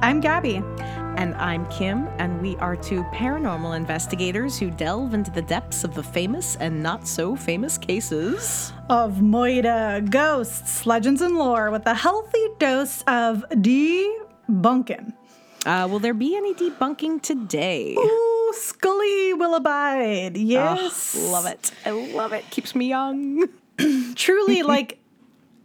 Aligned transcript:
I'm 0.00 0.20
Gabby. 0.20 0.62
And 1.16 1.34
I'm 1.34 1.66
Kim, 1.70 2.06
and 2.18 2.40
we 2.40 2.56
are 2.58 2.76
two 2.76 3.02
paranormal 3.04 3.76
investigators 3.76 4.56
who 4.56 4.70
delve 4.70 5.12
into 5.14 5.32
the 5.32 5.42
depths 5.42 5.82
of 5.82 5.94
the 5.94 6.02
famous 6.02 6.54
and 6.56 6.80
not 6.80 7.08
so 7.08 7.34
famous 7.34 7.76
cases. 7.76 8.72
of 8.88 9.14
Moida, 9.16 10.08
ghosts, 10.08 10.86
legends, 10.86 11.20
and 11.20 11.36
lore 11.36 11.72
with 11.72 11.84
a 11.86 11.94
healthy 11.94 12.46
dose 12.60 13.02
of 13.08 13.44
debunking. 13.50 15.12
Uh, 15.66 15.88
will 15.90 15.98
there 15.98 16.14
be 16.14 16.36
any 16.36 16.54
debunking 16.54 17.20
today? 17.20 17.96
Ooh, 17.98 18.52
Scully 18.56 19.34
will 19.34 19.56
abide. 19.56 20.36
Yes. 20.36 21.16
Oh, 21.18 21.32
love 21.32 21.46
it. 21.46 21.72
I 21.84 21.90
love 21.90 22.32
it. 22.32 22.48
Keeps 22.50 22.76
me 22.76 22.86
young. 22.88 23.48
Truly, 24.14 24.62
like, 24.62 24.98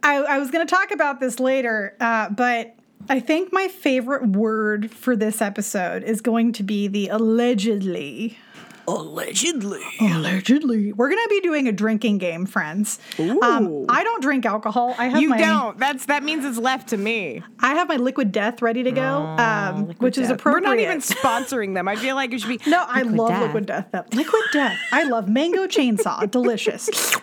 I, 0.01 0.15
I 0.17 0.39
was 0.39 0.49
going 0.49 0.65
to 0.65 0.75
talk 0.75 0.89
about 0.89 1.19
this 1.19 1.39
later, 1.39 1.95
uh, 1.99 2.29
but 2.29 2.75
I 3.09 3.19
think 3.19 3.51
my 3.51 3.67
favorite 3.67 4.27
word 4.27 4.91
for 4.91 5.15
this 5.15 5.41
episode 5.41 6.03
is 6.03 6.21
going 6.21 6.53
to 6.53 6.63
be 6.63 6.87
the 6.87 7.09
allegedly. 7.09 8.37
Allegedly. 8.85 9.81
Allegedly. 10.01 10.91
We're 10.91 11.07
going 11.09 11.23
to 11.23 11.29
be 11.29 11.39
doing 11.39 11.67
a 11.69 11.71
drinking 11.71 12.17
game, 12.17 12.45
friends. 12.45 12.99
Um, 13.17 13.67
Ooh. 13.67 13.85
I 13.87 14.03
don't 14.03 14.21
drink 14.21 14.45
alcohol. 14.45 14.93
I 14.97 15.07
have 15.07 15.21
You 15.21 15.29
my, 15.29 15.37
don't. 15.37 15.77
That's 15.79 16.05
that 16.07 16.23
means 16.23 16.43
it's 16.43 16.57
left 16.57 16.89
to 16.89 16.97
me. 16.97 17.41
I 17.59 17.75
have 17.75 17.87
my 17.87 17.95
liquid 17.95 18.33
death 18.33 18.61
ready 18.61 18.83
to 18.83 18.91
go, 18.91 19.19
um, 19.37 19.87
which 19.99 20.17
is 20.17 20.29
appropriate. 20.29 20.63
We're 20.69 20.75
not 20.75 20.79
even 20.79 20.99
sponsoring 20.99 21.75
them. 21.75 21.87
I 21.87 21.95
feel 21.95 22.15
like 22.15 22.33
it 22.33 22.41
should 22.41 22.49
be. 22.49 22.59
No, 22.69 22.83
I 22.87 23.03
Liquid 23.03 23.15
love 23.17 23.29
Death. 23.29 23.41
liquid 23.43 23.65
death. 23.67 23.87
Though. 23.91 24.03
Liquid 24.17 24.43
death. 24.51 24.77
I 24.91 25.03
love 25.03 25.29
mango 25.29 25.65
chainsaw. 25.67 26.29
Delicious. 26.29 26.89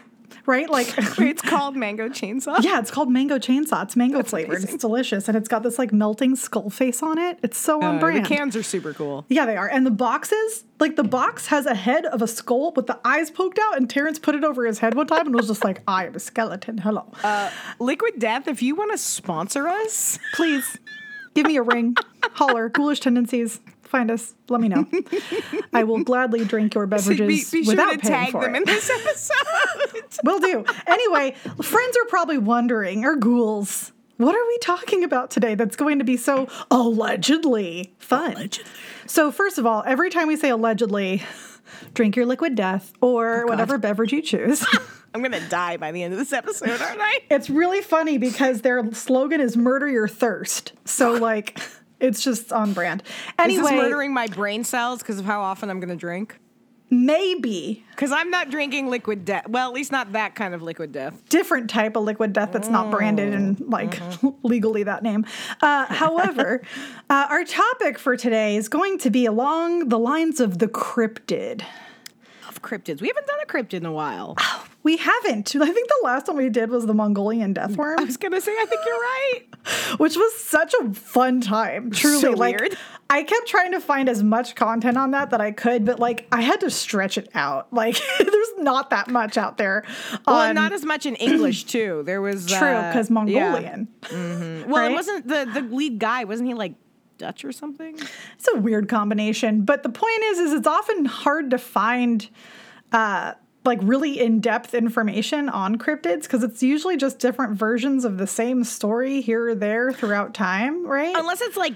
Right? 0.50 0.68
Like 0.68 0.88
It's 1.18 1.42
called 1.42 1.76
Mango 1.76 2.08
Chainsaw. 2.08 2.60
Yeah, 2.60 2.80
it's 2.80 2.90
called 2.90 3.08
mango 3.10 3.38
chainsaw. 3.38 3.84
It's 3.84 3.94
mango 3.94 4.22
flavored. 4.24 4.64
It's 4.64 4.76
delicious. 4.76 5.28
And 5.28 5.36
it's 5.36 5.46
got 5.48 5.62
this 5.62 5.78
like 5.78 5.92
melting 5.92 6.34
skull 6.34 6.70
face 6.70 7.02
on 7.04 7.18
it. 7.18 7.38
It's 7.42 7.56
so 7.56 7.80
on 7.80 8.02
Uh, 8.02 8.10
the 8.10 8.22
cans 8.22 8.56
are 8.56 8.62
super 8.64 8.92
cool. 8.92 9.24
yeah, 9.28 9.46
they 9.46 9.56
are. 9.56 9.68
And 9.68 9.86
the 9.86 9.90
boxes, 9.92 10.64
like 10.80 10.96
the 10.96 11.04
box 11.04 11.46
has 11.46 11.66
a 11.66 11.74
head 11.74 12.04
of 12.06 12.20
a 12.20 12.26
skull 12.26 12.72
with 12.74 12.86
the 12.88 12.98
eyes 13.04 13.30
poked 13.30 13.58
out, 13.60 13.76
and 13.76 13.88
Terrence 13.88 14.18
put 14.18 14.34
it 14.34 14.42
over 14.42 14.66
his 14.66 14.80
head 14.80 14.94
one 14.94 15.06
time 15.06 15.26
and 15.26 15.34
was 15.36 15.46
just 15.46 15.62
like, 15.64 15.82
I 15.88 16.06
am 16.06 16.14
a 16.16 16.18
skeleton. 16.18 16.78
Hello. 16.78 17.04
Uh, 17.22 17.50
Liquid 17.78 18.18
Death, 18.18 18.48
if 18.48 18.60
you 18.60 18.74
want 18.74 18.90
to 18.90 18.98
sponsor 18.98 19.68
us, 19.68 20.18
Please 20.34 20.76
give 21.34 21.46
me 21.46 21.56
a 21.56 21.62
ring. 21.62 21.94
Holler. 22.32 22.68
Ghoulish 22.68 23.00
tendencies. 23.00 23.60
Find 23.90 24.08
us. 24.08 24.34
Let 24.48 24.60
me 24.60 24.68
know. 24.68 24.86
I 25.72 25.82
will 25.82 26.04
gladly 26.04 26.44
drink 26.44 26.76
your 26.76 26.86
be, 26.86 26.90
beverages 26.90 27.50
be 27.50 27.64
sure 27.64 27.72
without 27.72 27.90
to 27.90 27.98
paying 27.98 28.12
tag 28.12 28.30
for 28.30 28.42
them 28.42 28.54
it. 28.54 28.58
in 28.58 28.64
this 28.64 28.88
episode. 28.88 30.04
Will 30.24 30.38
do. 30.38 30.64
Anyway, 30.86 31.34
friends 31.60 31.96
are 31.96 32.06
probably 32.08 32.38
wondering, 32.38 33.04
or 33.04 33.16
ghouls, 33.16 33.90
what 34.16 34.36
are 34.36 34.46
we 34.46 34.58
talking 34.58 35.02
about 35.02 35.32
today 35.32 35.56
that's 35.56 35.74
going 35.74 35.98
to 35.98 36.04
be 36.04 36.16
so 36.16 36.46
allegedly 36.70 37.92
fun? 37.98 38.50
So, 39.06 39.32
first 39.32 39.58
of 39.58 39.66
all, 39.66 39.82
every 39.84 40.08
time 40.08 40.28
we 40.28 40.36
say 40.36 40.50
allegedly, 40.50 41.24
drink 41.92 42.14
your 42.14 42.26
liquid 42.26 42.54
death 42.54 42.92
or 43.00 43.42
oh, 43.42 43.46
whatever 43.48 43.76
beverage 43.76 44.12
you 44.12 44.22
choose. 44.22 44.64
I'm 45.14 45.20
gonna 45.20 45.48
die 45.48 45.78
by 45.78 45.90
the 45.90 46.04
end 46.04 46.12
of 46.12 46.20
this 46.20 46.32
episode, 46.32 46.80
aren't 46.80 47.00
I? 47.00 47.22
it's 47.28 47.50
really 47.50 47.80
funny 47.80 48.18
because 48.18 48.60
their 48.60 48.92
slogan 48.92 49.40
is 49.40 49.56
murder 49.56 49.88
your 49.88 50.06
thirst. 50.06 50.74
So, 50.84 51.14
like, 51.14 51.58
it's 52.00 52.22
just 52.22 52.52
on 52.52 52.72
brand. 52.72 53.02
Is 53.04 53.14
Anyway, 53.38 53.62
this 53.62 53.72
murdering 53.72 54.12
my 54.12 54.26
brain 54.26 54.64
cells 54.64 55.00
because 55.00 55.18
of 55.18 55.24
how 55.24 55.40
often 55.42 55.70
I'm 55.70 55.80
gonna 55.80 55.96
drink? 55.96 56.38
maybe 56.90 57.84
Because 57.90 58.10
I'm 58.10 58.30
not 58.30 58.50
drinking 58.50 58.88
liquid 58.88 59.24
death. 59.24 59.48
Well, 59.48 59.68
at 59.68 59.74
least 59.74 59.92
not 59.92 60.12
that 60.12 60.34
kind 60.34 60.54
of 60.54 60.62
liquid 60.62 60.92
death. 60.92 61.22
different 61.28 61.70
type 61.70 61.96
of 61.96 62.02
liquid 62.04 62.32
death 62.32 62.50
that's 62.52 62.68
not 62.68 62.90
branded 62.90 63.32
and 63.32 63.60
like 63.60 64.00
legally 64.42 64.82
that 64.82 65.02
name. 65.02 65.24
Uh, 65.62 65.86
however, 65.88 66.62
uh, 67.08 67.26
our 67.30 67.44
topic 67.44 67.98
for 67.98 68.16
today 68.16 68.56
is 68.56 68.68
going 68.68 68.98
to 68.98 69.10
be 69.10 69.24
along 69.26 69.88
the 69.88 69.98
lines 69.98 70.40
of 70.40 70.58
the 70.58 70.66
cryptid. 70.66 71.62
Of 72.48 72.60
cryptids. 72.62 73.00
We 73.00 73.08
haven't 73.08 73.26
done 73.26 73.38
a 73.40 73.46
cryptid 73.46 73.74
in 73.74 73.86
a 73.86 73.92
while. 73.92 74.36
We 74.82 74.96
haven't. 74.96 75.54
I 75.60 75.70
think 75.70 75.88
the 75.88 76.00
last 76.04 76.28
one 76.28 76.36
we 76.36 76.48
did 76.48 76.70
was 76.70 76.86
the 76.86 76.94
Mongolian 76.94 77.52
death 77.52 77.76
worm. 77.76 77.98
I 77.98 78.04
was 78.04 78.16
gonna 78.16 78.40
say, 78.40 78.52
I 78.52 78.66
think 78.66 78.80
you're 78.86 78.94
right. 78.94 79.40
which 79.98 80.16
was 80.16 80.34
such 80.36 80.74
a 80.80 80.94
fun 80.94 81.40
time. 81.40 81.90
Truly, 81.90 82.20
So 82.20 82.30
like 82.32 82.58
weird. 82.58 82.76
I 83.10 83.24
kept 83.24 83.48
trying 83.48 83.72
to 83.72 83.80
find 83.80 84.08
as 84.08 84.22
much 84.22 84.54
content 84.54 84.96
on 84.96 85.10
that 85.10 85.30
that 85.30 85.40
I 85.40 85.50
could, 85.50 85.84
but 85.84 85.98
like 85.98 86.26
I 86.32 86.40
had 86.42 86.60
to 86.60 86.70
stretch 86.70 87.18
it 87.18 87.28
out. 87.34 87.68
Like 87.80 87.98
there's 88.18 88.48
not 88.58 88.90
that 88.90 89.08
much 89.08 89.38
out 89.38 89.56
there. 89.56 89.84
Well, 90.26 90.42
and 90.42 90.54
not 90.54 90.72
as 90.72 90.84
much 90.84 91.06
in 91.06 91.14
English 91.16 91.64
too. 91.74 92.02
There 92.04 92.20
was 92.20 92.46
true 92.46 92.58
uh, 92.58 92.92
because 92.92 93.08
yeah. 93.08 93.14
Mongolian. 93.14 93.88
Well, 94.10 94.66
right? 94.82 94.90
it 94.90 94.94
wasn't 94.94 95.26
the 95.26 95.48
the 95.52 95.62
lead 95.62 95.98
guy. 95.98 96.24
Wasn't 96.24 96.46
he 96.46 96.54
like 96.54 96.74
Dutch 97.16 97.44
or 97.44 97.52
something? 97.52 97.98
It's 98.34 98.48
a 98.52 98.58
weird 98.58 98.88
combination, 98.88 99.62
but 99.64 99.82
the 99.82 99.88
point 99.88 100.22
is, 100.24 100.38
is 100.38 100.52
it's 100.52 100.66
often 100.66 101.04
hard 101.06 101.50
to 101.50 101.58
find, 101.58 102.28
uh, 102.92 103.34
like 103.64 103.78
really 103.82 104.18
in-depth 104.20 104.72
information 104.74 105.48
on 105.48 105.76
cryptids 105.76 106.22
because 106.22 106.42
it's 106.42 106.62
usually 106.62 106.96
just 106.96 107.18
different 107.18 107.56
versions 107.58 108.04
of 108.04 108.16
the 108.18 108.26
same 108.26 108.64
story 108.64 109.20
here 109.20 109.48
or 109.48 109.54
there 109.54 109.92
throughout 109.92 110.32
time, 110.34 110.86
right? 110.86 111.14
Unless 111.14 111.40
it's 111.42 111.56
like 111.58 111.74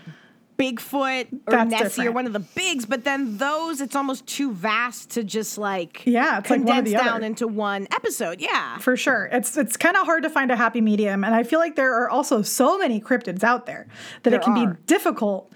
Bigfoot 0.56 1.32
or 1.32 1.40
That's 1.50 1.70
Nessie 1.70 2.06
or 2.06 2.12
one 2.12 2.26
of 2.26 2.32
the 2.32 2.38
bigs, 2.38 2.86
but 2.86 3.02
then 3.04 3.38
those 3.38 3.80
it's 3.80 3.96
almost 3.96 4.24
too 4.26 4.52
vast 4.52 5.10
to 5.10 5.24
just 5.24 5.58
like 5.58 6.02
Yeah, 6.06 6.38
it's 6.38 6.48
like 6.48 6.60
condense 6.60 6.88
the 6.90 6.96
down 6.96 7.08
other. 7.08 7.26
into 7.26 7.48
one 7.48 7.88
episode. 7.92 8.40
Yeah. 8.40 8.78
For 8.78 8.96
sure, 8.96 9.28
it's 9.32 9.56
it's 9.56 9.76
kind 9.76 9.96
of 9.96 10.06
hard 10.06 10.22
to 10.22 10.30
find 10.30 10.52
a 10.52 10.56
happy 10.56 10.80
medium, 10.80 11.24
and 11.24 11.34
I 11.34 11.42
feel 11.42 11.58
like 11.58 11.74
there 11.74 11.92
are 12.00 12.08
also 12.08 12.40
so 12.42 12.78
many 12.78 13.00
cryptids 13.00 13.42
out 13.42 13.66
there 13.66 13.88
that 14.22 14.32
it 14.32 14.42
can 14.42 14.56
are. 14.56 14.74
be 14.74 14.80
difficult 14.86 15.52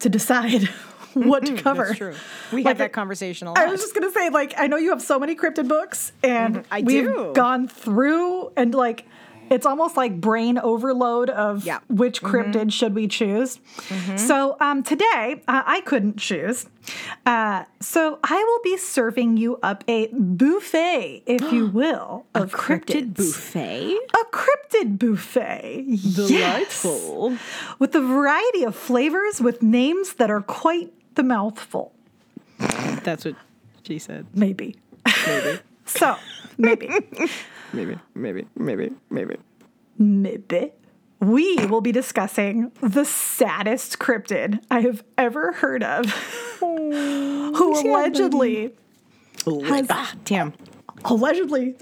to 0.00 0.08
decide 0.08 0.68
what 1.28 1.46
to 1.46 1.56
cover. 1.56 1.86
That's 1.86 1.98
true. 1.98 2.14
We 2.52 2.58
Like 2.62 2.66
had 2.76 2.78
that 2.78 2.92
conversation 2.92 3.46
a 3.48 3.50
lot. 3.52 3.58
I 3.58 3.66
was 3.66 3.80
just 3.80 3.94
gonna 3.94 4.12
say, 4.12 4.28
like, 4.30 4.54
I 4.56 4.66
know 4.66 4.76
you 4.76 4.90
have 4.90 5.02
so 5.02 5.18
many 5.18 5.34
cryptid 5.34 5.68
books, 5.68 6.12
and 6.22 6.56
Mm-hmm. 6.56 6.74
I 6.74 6.80
we've 6.82 7.04
do. 7.04 7.32
gone 7.34 7.68
through 7.68 8.52
and 8.56 8.74
like 8.74 9.06
it's 9.50 9.66
almost 9.66 9.94
like 9.94 10.20
brain 10.22 10.56
overload 10.58 11.28
of 11.28 11.66
Yeah. 11.66 11.80
which 11.88 12.22
Mm-hmm. 12.22 12.34
cryptid 12.34 12.72
should 12.72 12.94
we 12.94 13.06
choose. 13.08 13.58
So 14.16 14.56
um, 14.58 14.82
today 14.82 15.42
uh, 15.46 15.62
I 15.66 15.82
couldn't 15.82 16.16
choose, 16.16 16.66
uh, 17.26 17.64
so 17.80 18.18
I 18.24 18.42
will 18.42 18.60
be 18.64 18.78
serving 18.78 19.36
you 19.36 19.58
up 19.62 19.84
a 19.86 20.06
buffet, 20.08 21.22
if 21.26 21.52
you 21.52 21.66
will, 21.74 22.24
of 22.34 22.52
cryptids. 22.52 23.16
buffet. 23.16 23.96
A 24.14 24.24
cryptid 24.34 24.98
buffet. 24.98 25.84
Yes. 25.88 26.28
Delightful. 26.28 27.36
With 27.78 27.94
a 27.94 28.00
variety 28.00 28.64
of 28.64 28.74
flavors 28.74 29.40
with 29.42 29.62
names 29.62 30.14
that 30.14 30.30
are 30.30 30.40
quite 30.42 30.92
the 31.14 31.22
mouthful. 31.22 31.92
That's 33.02 33.24
what 33.24 33.34
she 33.86 33.98
said. 33.98 34.26
Maybe. 34.34 34.76
Maybe. 35.26 35.58
So, 35.86 36.16
maybe. 36.56 36.88
Maybe. 37.74 37.98
Maybe. 38.14 38.46
Maybe. 38.56 38.90
Maybe. 39.10 39.36
maybe. 39.98 40.72
We 41.20 41.56
will 41.66 41.82
be 41.82 41.92
discussing 41.92 42.72
the 42.80 43.04
saddest 43.04 43.98
cryptid 43.98 44.64
I 44.70 44.80
have 44.80 45.04
ever 45.18 45.52
heard 45.52 45.82
of, 45.82 46.06
who 46.60 47.80
allegedly, 47.90 48.74
has, 49.44 49.86
Ah, 49.90 50.14
damn. 50.24 50.54
allegedly, 51.04 51.76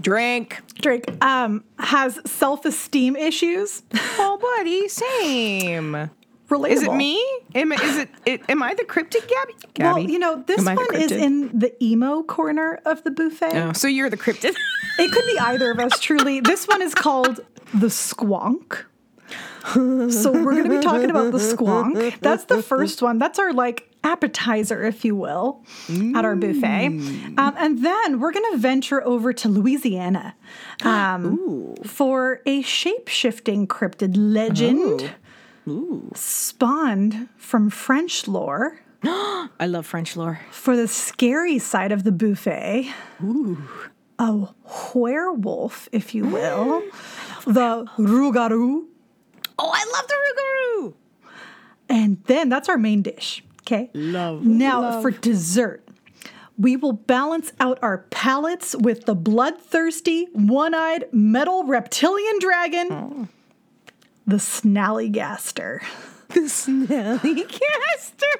Drink. 0.00 0.60
Drake, 0.80 1.04
um, 1.24 1.62
has 1.78 2.18
self-esteem 2.26 3.14
issues. 3.16 3.82
Oh, 4.18 4.38
buddy, 4.40 4.88
same. 4.88 6.10
Relatable. 6.48 6.70
Is 6.70 6.82
it 6.82 6.94
me? 6.94 7.22
Am, 7.54 7.72
is 7.72 7.98
it, 7.98 8.08
it? 8.24 8.40
Am 8.48 8.62
I 8.62 8.74
the 8.74 8.84
cryptic 8.84 9.28
Gabby? 9.28 9.54
Well, 9.78 9.98
you 9.98 10.18
know, 10.18 10.42
this 10.46 10.66
Am 10.66 10.76
one 10.76 10.94
is 10.94 11.12
in 11.12 11.58
the 11.58 11.72
emo 11.82 12.22
corner 12.22 12.80
of 12.86 13.04
the 13.04 13.10
buffet. 13.10 13.54
Oh, 13.54 13.72
so 13.74 13.86
you're 13.86 14.10
the 14.10 14.16
cryptid. 14.16 14.54
It 15.00 15.12
could 15.12 15.26
be 15.26 15.38
either 15.38 15.70
of 15.70 15.78
us, 15.78 16.00
truly. 16.00 16.40
This 16.40 16.66
one 16.66 16.82
is 16.82 16.92
called 16.92 17.38
the 17.72 17.86
squonk. 17.86 18.84
So 19.74 20.32
we're 20.32 20.52
going 20.54 20.64
to 20.64 20.70
be 20.70 20.80
talking 20.80 21.08
about 21.10 21.30
the 21.30 21.38
squonk. 21.38 22.18
That's 22.20 22.46
the 22.46 22.62
first 22.62 23.00
one. 23.00 23.18
That's 23.20 23.38
our 23.38 23.52
like 23.52 23.88
appetizer, 24.02 24.82
if 24.84 25.04
you 25.04 25.14
will, 25.14 25.64
at 26.16 26.24
our 26.24 26.34
buffet. 26.34 26.86
Um, 26.86 27.54
and 27.56 27.84
then 27.84 28.18
we're 28.18 28.32
going 28.32 28.50
to 28.52 28.58
venture 28.58 29.06
over 29.06 29.32
to 29.34 29.48
Louisiana 29.48 30.34
um, 30.82 31.74
for 31.84 32.40
a 32.44 32.62
shape 32.62 33.06
shifting 33.06 33.68
cryptid 33.68 34.14
legend 34.16 35.10
spawned 36.14 37.28
from 37.36 37.70
French 37.70 38.26
lore 38.28 38.80
I 39.04 39.66
love 39.66 39.86
French 39.86 40.16
lore. 40.16 40.40
for 40.50 40.76
the 40.76 40.88
scary 40.88 41.58
side 41.60 41.92
of 41.92 42.02
the 42.04 42.10
buffet. 42.12 42.92
A 44.18 44.48
werewolf, 44.92 45.88
if 45.92 46.14
you 46.14 46.24
will. 46.36 46.82
the 47.46 47.86
rougarou. 47.96 48.84
Oh, 49.58 49.70
I 49.72 49.84
love 49.94 50.08
the 50.08 50.14
rougarou. 50.24 50.94
And 51.88 52.22
then 52.24 52.48
that's 52.48 52.68
our 52.68 52.76
main 52.78 53.02
dish. 53.02 53.44
Okay. 53.62 53.90
Love. 53.94 54.44
Now 54.44 55.00
for 55.00 55.10
dessert, 55.12 55.86
we 56.58 56.74
will 56.76 56.92
balance 56.92 57.52
out 57.60 57.78
our 57.82 57.98
palates 58.10 58.74
with 58.74 59.04
the 59.04 59.14
bloodthirsty, 59.14 60.26
one 60.32 60.74
eyed 60.74 61.04
metal 61.12 61.64
reptilian 61.64 62.38
dragon, 62.40 63.28
the 64.28 64.36
Snallygaster. 64.36 65.80
The 66.28 66.40
Snallygaster. 66.40 68.34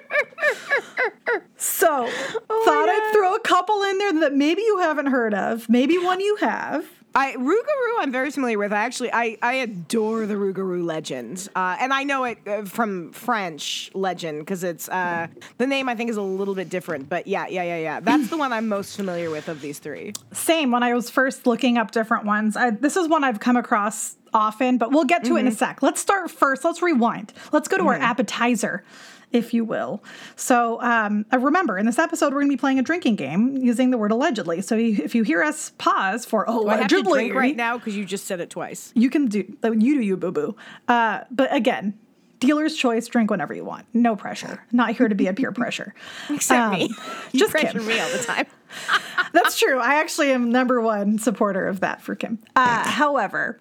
So, 1.57 2.07
Oh 2.51 2.63
thought 2.67 2.87
I'd 2.87 3.13
throw 3.15 3.35
a 3.35 3.41
couple 3.41 3.83
in 3.83 3.97
there 3.97 4.13
that 4.21 4.35
maybe 4.35 4.61
you 4.61 4.77
haven't 4.77 5.07
heard 5.07 5.33
of, 5.33 5.71
maybe 5.71 5.97
one 5.97 6.21
you 6.21 6.37
have. 6.37 6.85
I 7.15 7.33
Rougarou 7.35 8.01
I'm 8.01 8.13
very 8.13 8.31
familiar 8.31 8.59
with. 8.59 8.73
I 8.73 8.85
actually 8.85 9.11
I, 9.13 9.39
I 9.41 9.55
adore 9.55 10.27
the 10.27 10.35
Rougarou 10.35 10.85
legend, 10.85 11.49
uh, 11.57 11.77
and 11.81 11.93
I 11.93 12.05
know 12.05 12.25
it 12.25 12.39
uh, 12.47 12.65
from 12.65 13.13
French 13.13 13.91
legend 13.95 14.41
because 14.41 14.63
it's 14.63 14.89
uh, 14.89 15.29
the 15.57 15.67
name 15.67 15.89
I 15.89 15.95
think 15.95 16.11
is 16.11 16.17
a 16.17 16.23
little 16.23 16.55
bit 16.55 16.69
different. 16.69 17.09
But 17.09 17.27
yeah, 17.27 17.47
yeah, 17.49 17.63
yeah, 17.63 17.79
yeah. 17.79 18.01
That's 18.01 18.29
the 18.29 18.37
one 18.37 18.53
I'm 18.53 18.69
most 18.69 18.97
familiar 18.97 19.31
with 19.31 19.49
of 19.49 19.63
these 19.63 19.79
three. 19.79 20.13
Same 20.33 20.71
when 20.71 20.83
I 20.83 20.93
was 20.93 21.09
first 21.09 21.47
looking 21.47 21.79
up 21.79 21.91
different 21.91 22.27
ones. 22.27 22.57
I, 22.57 22.71
this 22.71 22.97
is 22.97 23.09
one 23.09 23.25
I've 23.25 23.41
come 23.41 23.57
across 23.57 24.18
often, 24.35 24.79
but 24.79 24.91
we'll 24.91 25.05
get 25.05 25.25
to 25.25 25.37
it 25.37 25.41
in 25.41 25.47
a 25.49 25.53
sec. 25.53 25.83
Let's 25.83 26.01
start 26.01 26.31
first. 26.31 26.65
Let's 26.65 26.83
rewind. 26.83 27.33
Let's 27.53 27.69
go 27.69 27.77
to 27.79 27.85
our 27.85 27.95
appetizer, 27.95 28.85
if 29.33 29.53
you 29.55 29.65
will. 29.65 30.03
So 30.37 30.81
um, 30.83 31.27
uh, 31.33 31.39
remember, 31.39 31.79
in 31.79 31.87
this 31.87 31.99
episode, 31.99 32.27
we're 32.33 32.41
going 32.41 32.49
to 32.51 32.57
be 32.57 32.61
playing 32.61 32.79
a 32.79 32.83
drinking 32.83 33.17
game 33.17 33.57
using 33.57 33.91
the 33.91 33.99
word 33.99 34.11
allegedly. 34.13 34.61
So 34.63 34.77
if 34.77 35.15
you 35.15 35.23
hear 35.23 35.43
us 35.43 35.73
pause 35.79 36.25
for 36.25 36.45
Do 36.47 36.69
I 36.69 36.77
have 36.79 36.89
to 36.89 37.03
drink 37.03 37.35
right 37.35 37.57
now 37.57 37.79
because 37.79 37.97
you 37.97 38.05
just 38.05 38.27
said 38.27 38.41
it 38.41 38.51
twice. 38.51 38.93
you 38.95 39.11
can 39.11 39.27
do 39.27 39.57
uh, 39.65 39.73
you 39.73 39.95
do 39.97 40.01
you 40.03 40.17
boo 40.17 40.33
boo. 40.33 40.57
Uh, 40.89 41.21
but 41.31 41.53
again. 41.55 41.95
Dealer's 42.41 42.77
choice, 42.77 43.09
drink 43.09 43.33
whenever 43.33 43.53
you 43.53 43.65
want. 43.65 43.85
No 43.93 44.15
pressure. 44.15 44.65
Not 44.71 44.93
here 44.95 45.09
to 45.09 45.15
be 45.17 45.27
a 45.27 45.35
peer 45.35 45.51
pressure. 45.61 45.93
Except 46.31 46.61
Um, 46.61 46.71
me. 46.73 46.89
You 47.33 47.41
just 47.41 47.51
pressure 47.51 47.73
kidding. 47.81 47.89
me 47.89 47.99
all 47.99 48.09
the 48.11 48.19
time. 48.23 48.47
That's 49.33 49.59
true. 49.59 49.81
I 49.81 49.95
actually 49.97 50.31
am 50.31 50.53
number 50.53 50.81
one 50.81 51.19
supporter 51.19 51.67
of 51.67 51.81
that 51.81 52.01
for 52.01 52.15
Kim. 52.15 52.39
Uh, 52.55 52.89
however, 52.89 53.61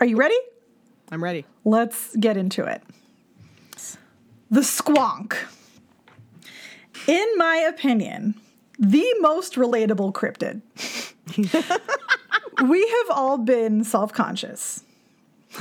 are 0.00 0.06
you 0.06 0.16
ready? 0.16 0.36
I'm 1.10 1.22
ready. 1.22 1.44
Let's 1.64 2.14
get 2.16 2.36
into 2.36 2.64
it. 2.64 2.82
The 4.50 4.60
squonk. 4.60 5.36
In 7.06 7.26
my 7.36 7.56
opinion, 7.56 8.34
the 8.78 9.06
most 9.20 9.54
relatable 9.54 10.12
cryptid. 10.12 10.62
we 12.68 12.80
have 12.88 13.16
all 13.16 13.38
been 13.38 13.84
self 13.84 14.12
conscious. 14.12 14.82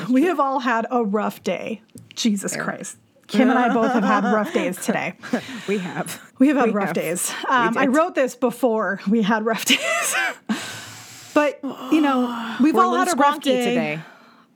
We 0.09 0.23
have 0.23 0.39
all 0.39 0.59
had 0.59 0.85
a 0.91 1.03
rough 1.03 1.43
day. 1.43 1.81
Jesus 2.15 2.55
Christ. 2.55 2.97
Kim 3.27 3.49
and 3.49 3.57
I 3.59 3.73
both 3.73 3.91
have 3.91 4.03
had 4.03 4.23
rough 4.23 4.53
days 4.53 4.83
today. 4.83 5.13
We 5.67 5.77
have. 5.79 6.19
We 6.39 6.47
have 6.47 6.57
had 6.57 6.67
We 6.67 6.71
rough 6.73 6.87
have. 6.87 6.95
days. 6.95 7.31
Um, 7.47 7.77
I 7.77 7.87
wrote 7.87 8.15
this 8.15 8.35
before 8.35 8.99
we 9.07 9.21
had 9.21 9.45
rough 9.45 9.65
days. 9.65 10.15
But, 11.39 11.93
you 11.93 12.01
know, 12.01 12.57
we've 12.61 12.75
all 12.75 12.95
had 12.95 13.07
a 13.07 13.15
rough 13.15 13.41
day. 13.41 13.63
today. 13.63 13.99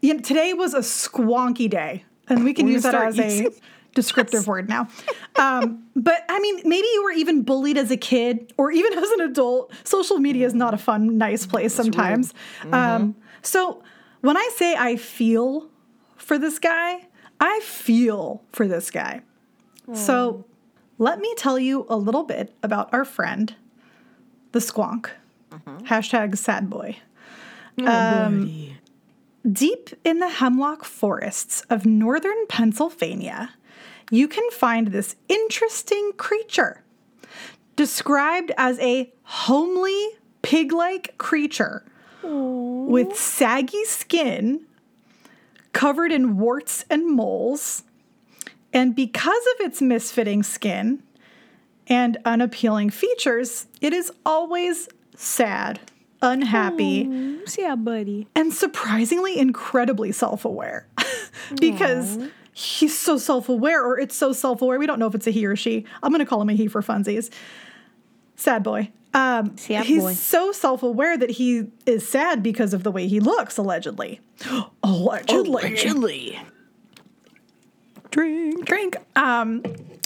You 0.01 0.15
know, 0.15 0.19
today 0.19 0.53
was 0.53 0.73
a 0.73 0.79
squonky 0.79 1.69
day, 1.69 2.03
and 2.27 2.43
we 2.43 2.53
can 2.53 2.65
We're 2.65 2.73
use 2.73 2.83
that 2.83 2.93
as 2.93 3.17
a 3.17 3.49
descriptive 3.95 4.47
word 4.47 4.67
now. 4.67 4.89
Um, 5.37 5.85
but 5.95 6.25
I 6.27 6.41
mean, 6.41 6.61
maybe 6.65 6.85
you 6.93 7.03
were 7.03 7.11
even 7.11 7.43
bullied 7.43 7.77
as 7.77 7.89
a 7.89 7.95
kid 7.95 8.51
or 8.57 8.69
even 8.69 8.93
as 8.97 9.09
an 9.11 9.21
adult. 9.21 9.71
Social 9.85 10.19
media 10.19 10.45
is 10.45 10.53
not 10.53 10.73
a 10.73 10.77
fun, 10.77 11.17
nice 11.17 11.45
place 11.45 11.73
sometimes. 11.73 12.33
Mm-hmm. 12.63 12.73
Um, 12.73 13.15
so 13.41 13.81
when 14.19 14.35
I 14.35 14.49
say 14.57 14.75
I 14.75 14.97
feel 14.97 15.69
for 16.17 16.37
this 16.37 16.59
guy, 16.59 17.07
I 17.39 17.61
feel 17.61 18.43
for 18.51 18.67
this 18.67 18.91
guy. 18.91 19.21
So 19.93 20.45
let 20.97 21.19
me 21.19 21.33
tell 21.35 21.59
you 21.59 21.85
a 21.89 21.97
little 21.97 22.23
bit 22.23 22.55
about 22.63 22.93
our 22.93 23.03
friend, 23.03 23.53
the 24.53 24.59
squonk. 24.59 25.09
Mm-hmm. 25.53 25.85
Hashtag 25.85 26.37
sad 26.37 26.69
boy. 26.69 26.97
Oh, 27.79 27.85
Um, 27.87 28.69
Deep 29.51 29.89
in 30.05 30.19
the 30.19 30.29
hemlock 30.29 30.85
forests 30.85 31.63
of 31.69 31.85
northern 31.85 32.47
Pennsylvania, 32.47 33.53
you 34.09 34.27
can 34.29 34.49
find 34.51 34.87
this 34.87 35.17
interesting 35.27 36.13
creature. 36.15 36.81
Described 37.75 38.51
as 38.57 38.79
a 38.79 39.11
homely 39.23 40.07
pig 40.43 40.71
like 40.71 41.17
creature 41.17 41.83
with 42.23 43.17
saggy 43.17 43.83
skin, 43.83 44.61
covered 45.73 46.11
in 46.13 46.37
warts 46.37 46.85
and 46.89 47.05
moles. 47.13 47.83
And 48.71 48.95
because 48.95 49.43
of 49.55 49.65
its 49.65 49.81
misfitting 49.81 50.45
skin 50.45 51.03
and 51.87 52.17
unappealing 52.23 52.91
features, 52.91 53.65
it 53.81 53.91
is 53.91 54.09
always 54.25 54.87
sad, 55.15 55.79
unhappy, 56.21 57.09
Yeah, 57.57 57.75
buddy. 57.75 58.27
and 58.35 58.53
surprisingly 58.53 59.37
incredibly 59.37 60.11
self-aware. 60.11 60.87
Because 61.59 62.17
he's 62.53 62.97
so 62.97 63.17
self-aware 63.17 63.83
or 63.83 63.99
it's 63.99 64.15
so 64.15 64.31
self-aware 64.31 64.79
we 64.79 64.85
don't 64.85 64.99
know 64.99 65.07
if 65.07 65.15
it's 65.15 65.27
a 65.27 65.31
he 65.31 65.45
or 65.45 65.55
she. 65.55 65.85
I'm 66.01 66.11
going 66.11 66.19
to 66.19 66.25
call 66.25 66.41
him 66.41 66.49
a 66.49 66.53
he 66.53 66.67
for 66.67 66.81
funsies. 66.81 67.29
Sad 68.37 68.63
boy. 68.63 68.91
Um, 69.13 69.57
Sad 69.57 69.85
he's 69.85 70.01
boy. 70.03 70.13
so 70.13 70.51
self-aware 70.51 71.17
that 71.17 71.31
he 71.31 71.65
is 71.85 72.07
sad 72.07 72.41
because 72.43 72.73
of 72.73 72.83
the 72.83 72.91
way 72.91 73.07
he 73.07 73.19
looks 73.19 73.57
allegedly. 73.57 74.21
Allegedly. 74.83 75.49
Allegedly. 75.49 76.39
drink. 78.11 78.65
Drink. 78.65 78.95
Um 79.15 79.63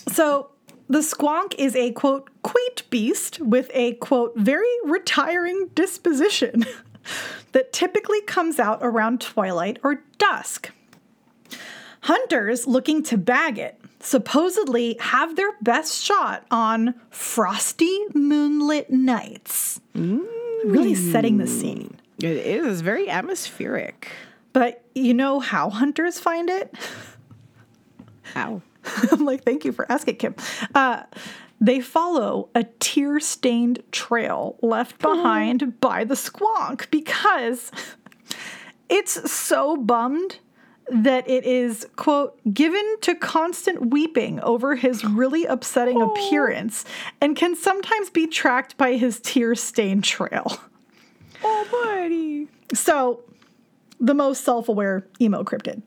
so 0.07 0.49
the 0.89 0.99
squonk 0.99 1.53
is 1.57 1.75
a 1.75 1.91
quote 1.91 2.29
quaint 2.41 2.89
beast 2.89 3.39
with 3.39 3.69
a 3.73 3.93
quote 3.93 4.33
very 4.35 4.73
retiring 4.85 5.69
disposition 5.75 6.65
that 7.51 7.73
typically 7.73 8.21
comes 8.21 8.59
out 8.59 8.79
around 8.81 9.21
twilight 9.21 9.79
or 9.83 10.03
dusk. 10.17 10.71
Hunters 12.01 12.67
looking 12.67 13.03
to 13.03 13.17
bag 13.17 13.57
it 13.57 13.79
supposedly 13.99 14.95
have 14.99 15.35
their 15.35 15.51
best 15.61 16.03
shot 16.03 16.45
on 16.51 16.93
frosty 17.09 17.99
moonlit 18.13 18.89
nights. 18.89 19.81
Mm. 19.95 20.25
Really 20.65 20.95
setting 20.95 21.37
the 21.37 21.47
scene. 21.47 21.99
It 22.19 22.37
is 22.37 22.81
very 22.81 23.09
atmospheric. 23.09 24.09
but 24.53 24.83
you 24.95 25.13
know 25.13 25.39
how 25.39 25.69
hunters 25.69 26.19
find 26.19 26.49
it? 26.49 26.73
Ow. 28.35 28.61
I'm 29.11 29.25
like, 29.25 29.43
thank 29.43 29.65
you 29.65 29.71
for 29.71 29.89
asking, 29.91 30.17
Kim. 30.17 30.35
Uh, 30.73 31.03
they 31.59 31.79
follow 31.79 32.49
a 32.53 32.63
tear 32.79 33.19
stained 33.19 33.81
trail 33.91 34.57
left 34.61 34.99
behind 34.99 35.79
by 35.79 36.03
the 36.03 36.13
squonk 36.13 36.89
because 36.91 37.71
it's 38.89 39.31
so 39.31 39.75
bummed 39.75 40.39
that 40.89 41.29
it 41.29 41.45
is, 41.45 41.85
quote, 41.95 42.39
given 42.53 42.95
to 43.01 43.15
constant 43.15 43.87
weeping 43.87 44.39
over 44.41 44.75
his 44.75 45.03
really 45.03 45.45
upsetting 45.45 46.01
appearance 46.01 46.85
and 47.19 47.35
can 47.35 47.55
sometimes 47.55 48.09
be 48.09 48.27
tracked 48.27 48.77
by 48.77 48.93
his 48.95 49.19
tear 49.19 49.55
stained 49.55 50.03
trail. 50.03 50.59
Oh, 51.43 51.67
buddy. 51.71 52.47
So, 52.73 53.21
the 53.99 54.13
most 54.13 54.43
self 54.43 54.69
aware 54.69 55.05
emo 55.19 55.43
cryptid 55.43 55.81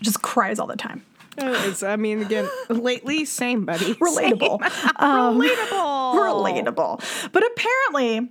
just 0.00 0.22
cries 0.22 0.58
all 0.58 0.66
the 0.66 0.76
time. 0.76 1.04
It's, 1.38 1.82
I 1.82 1.96
mean, 1.96 2.22
again, 2.22 2.48
lately, 2.68 3.24
same, 3.24 3.64
buddy. 3.64 3.94
Relatable. 3.94 4.60
Same. 4.60 4.92
Relatable. 4.98 6.14
relatable. 6.66 7.32
But 7.32 7.44
apparently, 7.46 8.30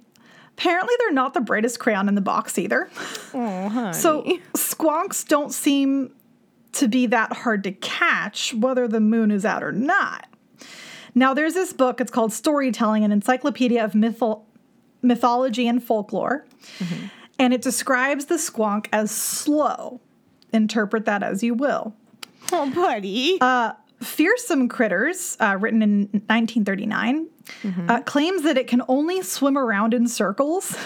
apparently 0.58 0.96
they're 1.00 1.14
not 1.14 1.34
the 1.34 1.42
brightest 1.42 1.80
crayon 1.80 2.08
in 2.08 2.16
the 2.16 2.22
box 2.22 2.58
either. 2.58 2.90
Oh, 3.34 3.70
honey. 3.70 3.94
So 3.94 4.24
squonks 4.54 5.28
don't 5.28 5.54
seem 5.54 6.12
to 6.74 6.88
be 6.88 7.06
that 7.08 7.34
hard 7.34 7.64
to 7.64 7.72
catch, 7.72 8.54
whether 8.54 8.88
the 8.88 9.00
moon 9.00 9.32
is 9.32 9.46
out 9.46 9.64
or 9.64 9.72
not. 9.72 10.28
Now, 11.14 11.34
there's 11.34 11.54
this 11.54 11.72
book. 11.72 12.02
It's 12.02 12.12
called 12.12 12.34
Storytelling: 12.34 13.04
An 13.06 13.12
Encyclopedia 13.12 13.84
of 13.84 13.94
Mytho- 13.94 14.42
Mythology 15.02 15.68
and 15.68 15.82
Folklore, 15.82 16.46
mm-hmm. 16.80 17.06
and 17.40 17.54
it 17.54 17.62
describes 17.62 18.26
the 18.26 18.36
squonk 18.36 18.88
as 18.92 19.12
slow. 19.12 20.02
Interpret 20.52 21.06
that 21.06 21.24
as 21.24 21.44
you 21.44 21.54
will. 21.54 21.96
Oh, 22.52 22.72
buddy. 22.74 23.38
Fearsome 24.02 24.68
Critters, 24.68 25.38
uh, 25.40 25.58
written 25.60 25.82
in 25.82 26.00
1939, 26.28 27.28
uh, 27.88 28.02
claims 28.02 28.44
that 28.44 28.58
it 28.58 28.68
can 28.68 28.82
only 28.88 29.22
swim 29.22 29.58
around 29.58 29.94
in 29.94 30.08
circles 30.08 30.78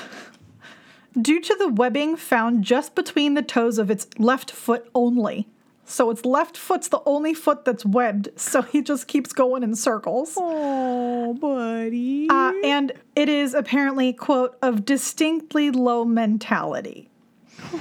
due 1.21 1.41
to 1.41 1.55
the 1.55 1.67
webbing 1.67 2.15
found 2.15 2.63
just 2.63 2.95
between 2.95 3.33
the 3.33 3.41
toes 3.41 3.77
of 3.77 3.89
its 3.89 4.07
left 4.17 4.51
foot 4.51 4.89
only. 4.93 5.47
So 5.85 6.11
its 6.11 6.23
left 6.23 6.55
foot's 6.55 6.87
the 6.87 7.01
only 7.07 7.33
foot 7.33 7.65
that's 7.65 7.83
webbed, 7.83 8.29
so 8.39 8.61
he 8.61 8.83
just 8.83 9.07
keeps 9.07 9.33
going 9.33 9.63
in 9.63 9.75
circles. 9.75 10.35
oh, 10.37 11.33
buddy. 11.33 12.27
Uh, 12.29 12.53
and 12.63 12.91
it 13.15 13.27
is 13.27 13.55
apparently, 13.55 14.13
quote, 14.13 14.55
of 14.61 14.85
distinctly 14.85 15.71
low 15.71 16.05
mentality. 16.05 17.09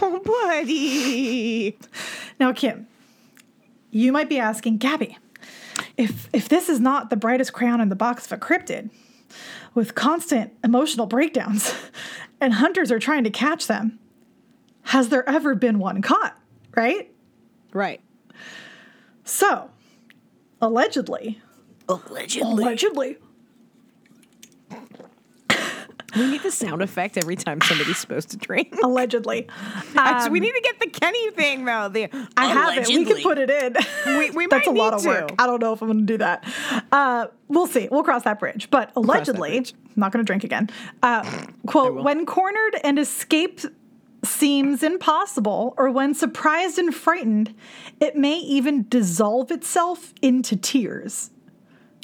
oh, 0.00 0.20
buddy. 0.24 1.76
Now, 2.40 2.52
Kim, 2.52 2.86
you 3.90 4.12
might 4.12 4.28
be 4.28 4.38
asking, 4.38 4.78
Gabby, 4.78 5.18
if 5.96 6.28
if 6.32 6.48
this 6.48 6.68
is 6.68 6.80
not 6.80 7.10
the 7.10 7.16
brightest 7.16 7.52
crayon 7.52 7.80
in 7.80 7.88
the 7.88 7.96
box 7.96 8.26
of 8.26 8.32
a 8.32 8.36
cryptid, 8.36 8.90
with 9.74 9.94
constant 9.94 10.52
emotional 10.64 11.06
breakdowns, 11.06 11.74
and 12.40 12.54
hunters 12.54 12.90
are 12.90 12.98
trying 12.98 13.24
to 13.24 13.30
catch 13.30 13.66
them. 13.66 13.98
Has 14.82 15.10
there 15.10 15.28
ever 15.28 15.54
been 15.54 15.78
one 15.78 16.00
caught? 16.02 16.38
Right? 16.74 17.12
Right. 17.72 18.00
So, 19.24 19.70
allegedly, 20.62 21.40
Allegedly. 21.88 22.40
allegedly, 22.64 23.16
We 26.16 26.30
need 26.30 26.42
the 26.42 26.50
sound 26.50 26.80
effect 26.80 27.18
every 27.18 27.36
time 27.36 27.60
somebody's 27.60 27.98
supposed 27.98 28.30
to 28.30 28.36
drink. 28.38 28.74
allegedly. 28.82 29.46
so 29.94 30.30
we 30.30 30.40
need 30.40 30.52
to 30.52 30.60
get 30.62 30.80
the 30.80 30.88
Kenny 30.88 31.30
thing 31.32 31.64
though. 31.64 31.88
The 31.88 32.08
I 32.36 32.46
have 32.46 32.78
it. 32.78 32.88
We 32.88 33.04
can 33.04 33.22
put 33.22 33.38
it 33.38 33.50
in. 33.50 33.76
We- 34.18 34.30
we 34.30 34.46
That's 34.50 34.66
might 34.66 34.74
a 34.74 34.78
lot 34.78 34.92
need 34.94 34.98
of 35.00 35.04
work. 35.06 35.28
to. 35.28 35.34
I 35.38 35.46
don't 35.46 35.60
know 35.60 35.72
if 35.72 35.82
I'm 35.82 35.88
going 35.88 36.00
to 36.00 36.04
do 36.06 36.18
that. 36.18 36.44
Uh, 36.90 37.26
we'll 37.48 37.66
see. 37.66 37.88
We'll 37.90 38.02
cross 38.02 38.22
that 38.24 38.38
bridge. 38.40 38.68
But 38.70 38.90
allegedly, 38.96 39.50
bridge. 39.50 39.74
I'm 39.74 40.00
not 40.00 40.12
going 40.12 40.24
to 40.24 40.26
drink 40.26 40.44
again. 40.44 40.70
Uh, 41.02 41.22
quote: 41.66 42.02
When 42.02 42.24
cornered 42.24 42.76
and 42.82 42.98
escape 42.98 43.60
seems 44.24 44.82
impossible, 44.82 45.74
or 45.76 45.90
when 45.90 46.14
surprised 46.14 46.78
and 46.78 46.94
frightened, 46.94 47.54
it 48.00 48.16
may 48.16 48.38
even 48.38 48.86
dissolve 48.88 49.50
itself 49.50 50.12
into 50.22 50.56
tears. 50.56 51.30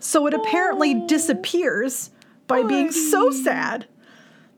So 0.00 0.26
it 0.26 0.34
apparently 0.34 1.06
disappears 1.06 2.10
by 2.46 2.62
being 2.62 2.92
so 2.92 3.30
sad 3.30 3.86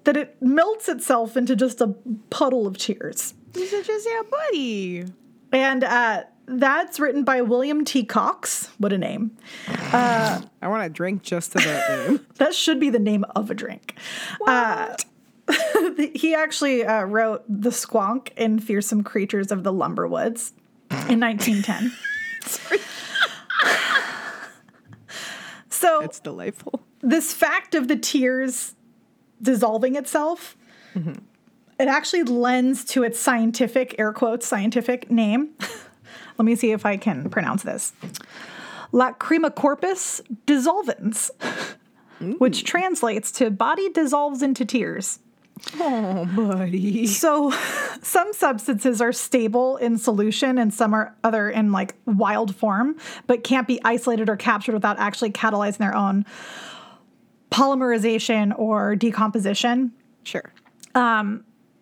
that 0.06 0.16
it 0.16 0.40
melts 0.40 0.88
itself 0.88 1.36
into 1.36 1.56
just 1.56 1.80
a 1.80 1.88
puddle 2.30 2.66
of 2.66 2.78
tears. 2.78 3.34
He's 3.54 3.70
such 3.70 3.88
a 3.88 4.00
sad 4.00 4.30
buddy. 4.30 5.04
And 5.50 5.82
uh, 5.82 6.22
that's 6.46 7.00
written 7.00 7.24
by 7.24 7.42
William 7.42 7.84
T. 7.84 8.04
Cox. 8.04 8.70
What 8.78 8.92
a 8.92 8.98
name. 8.98 9.36
I 9.68 10.40
want 10.62 10.84
to 10.84 10.90
drink 10.90 11.22
just 11.22 11.52
to 11.52 11.58
that 11.58 12.08
name. 12.08 12.20
That 12.36 12.54
should 12.54 12.78
be 12.78 12.88
the 12.88 13.00
name 13.00 13.24
of 13.34 13.50
a 13.50 13.54
drink. 13.54 13.98
Uh, 14.46 14.94
he 16.14 16.34
actually 16.34 16.84
uh, 16.84 17.04
wrote 17.04 17.42
The 17.48 17.70
Squonk 17.70 18.28
in 18.36 18.60
Fearsome 18.60 19.02
Creatures 19.02 19.50
of 19.50 19.64
the 19.64 19.72
Lumberwoods 19.72 20.52
in 21.08 21.18
1910. 21.18 21.92
so, 25.68 26.00
It's 26.02 26.20
delightful. 26.20 26.84
this 27.00 27.32
fact 27.32 27.74
of 27.74 27.88
the 27.88 27.96
tears 27.96 28.75
dissolving 29.40 29.96
itself, 29.96 30.56
mm-hmm. 30.94 31.12
it 31.78 31.88
actually 31.88 32.22
lends 32.22 32.84
to 32.86 33.02
its 33.02 33.18
scientific, 33.18 33.94
air 33.98 34.12
quotes, 34.12 34.46
scientific 34.46 35.10
name. 35.10 35.50
Let 36.38 36.44
me 36.44 36.54
see 36.54 36.72
if 36.72 36.84
I 36.84 36.96
can 36.96 37.30
pronounce 37.30 37.62
this. 37.62 37.92
Lacrima 38.92 39.54
corpus 39.54 40.20
dissolvens, 40.46 41.30
which 42.38 42.64
translates 42.64 43.30
to 43.32 43.50
body 43.50 43.90
dissolves 43.90 44.42
into 44.42 44.64
tears. 44.64 45.18
Oh, 45.80 46.26
buddy. 46.36 47.06
So, 47.06 47.50
some 48.02 48.32
substances 48.32 49.00
are 49.00 49.12
stable 49.12 49.76
in 49.78 49.98
solution 49.98 50.58
and 50.58 50.72
some 50.72 50.94
are 50.94 51.14
other 51.24 51.48
in 51.48 51.72
like 51.72 51.94
wild 52.04 52.54
form, 52.54 52.96
but 53.26 53.42
can't 53.42 53.66
be 53.66 53.80
isolated 53.84 54.28
or 54.28 54.36
captured 54.36 54.74
without 54.74 54.98
actually 54.98 55.30
catalyzing 55.30 55.78
their 55.78 55.96
own 55.96 56.26
polymerization 57.50 58.56
or 58.58 58.96
decomposition. 58.96 59.92
Sure. 60.24 60.52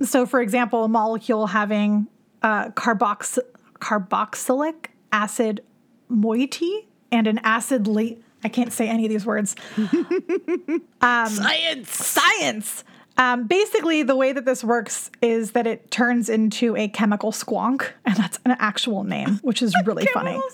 So, 0.02 0.26
for 0.26 0.40
example, 0.40 0.84
a 0.84 0.88
molecule 0.88 1.46
having 1.46 2.08
uh, 2.42 2.70
carbox- 2.70 3.38
carboxylic 3.80 4.86
acid 5.12 5.62
moiety 6.08 6.88
and 7.12 7.26
an 7.26 7.38
acid 7.44 7.86
late. 7.86 8.22
I 8.42 8.48
can't 8.48 8.72
say 8.72 8.88
any 8.88 9.04
of 9.06 9.10
these 9.10 9.24
words. 9.24 9.54
Science. 11.02 11.90
Science. 11.90 12.84
Um, 13.16 13.46
basically, 13.46 14.02
the 14.02 14.16
way 14.16 14.32
that 14.32 14.44
this 14.44 14.64
works 14.64 15.10
is 15.22 15.52
that 15.52 15.66
it 15.68 15.90
turns 15.90 16.28
into 16.28 16.76
a 16.76 16.88
chemical 16.88 17.30
squonk, 17.30 17.90
and 18.04 18.16
that's 18.16 18.38
an 18.44 18.56
actual 18.58 19.04
name, 19.04 19.38
which 19.42 19.62
is 19.62 19.72
really 19.86 20.04
funny. 20.06 20.32
Chemical. 20.32 20.50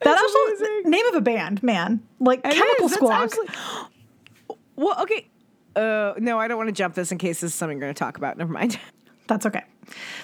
That 0.00 0.04
That's 0.04 0.22
also 0.22 0.38
amazing. 0.38 0.90
name 0.90 1.06
of 1.08 1.14
a 1.16 1.20
band, 1.20 1.62
man. 1.62 2.00
Like 2.20 2.40
It 2.44 2.52
chemical 2.54 2.86
is, 2.86 2.96
squonk. 2.96 3.22
absolutely- 3.24 3.54
well, 4.76 5.00
okay. 5.02 5.28
Uh, 5.74 6.14
no, 6.18 6.38
I 6.38 6.48
don't 6.48 6.56
want 6.56 6.68
to 6.68 6.72
jump 6.72 6.94
this 6.94 7.12
in 7.12 7.18
case 7.18 7.40
this 7.40 7.52
is 7.52 7.54
something 7.54 7.76
we're 7.76 7.82
going 7.82 7.94
to 7.94 7.98
talk 7.98 8.16
about. 8.16 8.38
Never 8.38 8.52
mind. 8.52 8.78
That's 9.26 9.44
okay. 9.44 9.64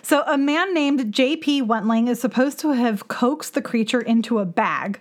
So, 0.02 0.22
a 0.26 0.38
man 0.38 0.72
named 0.74 1.12
J.P. 1.12 1.62
Wentling 1.62 2.08
is 2.08 2.20
supposed 2.20 2.58
to 2.60 2.70
have 2.72 3.08
coaxed 3.08 3.54
the 3.54 3.62
creature 3.62 4.00
into 4.00 4.38
a 4.38 4.44
bag, 4.44 5.00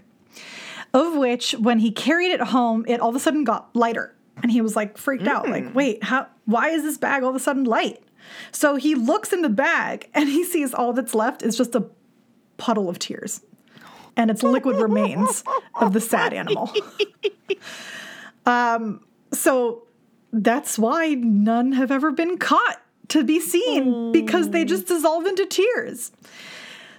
of 0.94 1.16
which, 1.16 1.54
when 1.54 1.80
he 1.80 1.92
carried 1.92 2.32
it 2.32 2.42
home, 2.42 2.84
it 2.88 3.00
all 3.00 3.10
of 3.10 3.16
a 3.16 3.20
sudden 3.20 3.44
got 3.44 3.74
lighter. 3.76 4.16
And 4.42 4.52
he 4.52 4.62
was 4.62 4.76
like 4.76 4.98
freaked 4.98 5.28
out, 5.28 5.48
like, 5.48 5.76
wait, 5.76 6.04
how, 6.04 6.28
why 6.46 6.70
is 6.70 6.82
this 6.82 6.98
bag 6.98 7.22
all 7.22 7.30
of 7.30 7.36
a 7.36 7.40
sudden 7.40 7.64
light? 7.64 8.02
So 8.52 8.76
he 8.76 8.96
looks 8.96 9.34
in 9.34 9.42
the 9.42 9.50
bag 9.50 10.10
and 10.14 10.28
he 10.28 10.44
sees 10.44 10.74
all 10.74 10.94
that's 10.94 11.14
left 11.14 11.44
is 11.44 11.58
just 11.58 11.76
a 11.76 11.86
puddle 12.58 12.90
of 12.90 12.98
tears. 12.98 13.42
And 14.18 14.32
it's 14.32 14.42
liquid 14.42 14.78
remains 14.78 15.44
of 15.76 15.94
the 15.94 16.02
sad 16.02 16.34
animal. 16.34 16.72
Um, 18.46 19.04
so 19.34 19.84
that's 20.32 20.80
why 20.80 21.14
none 21.16 21.74
have 21.74 21.92
ever 21.92 22.12
been 22.12 22.38
caught 22.38 22.82
to 23.10 23.24
be 23.24 23.40
seen 23.40 24.12
because 24.12 24.50
they 24.52 24.64
just 24.64 24.86
mm. 24.86 24.90
dissolve 24.90 25.26
into 25.26 25.46
tears. 25.46 26.12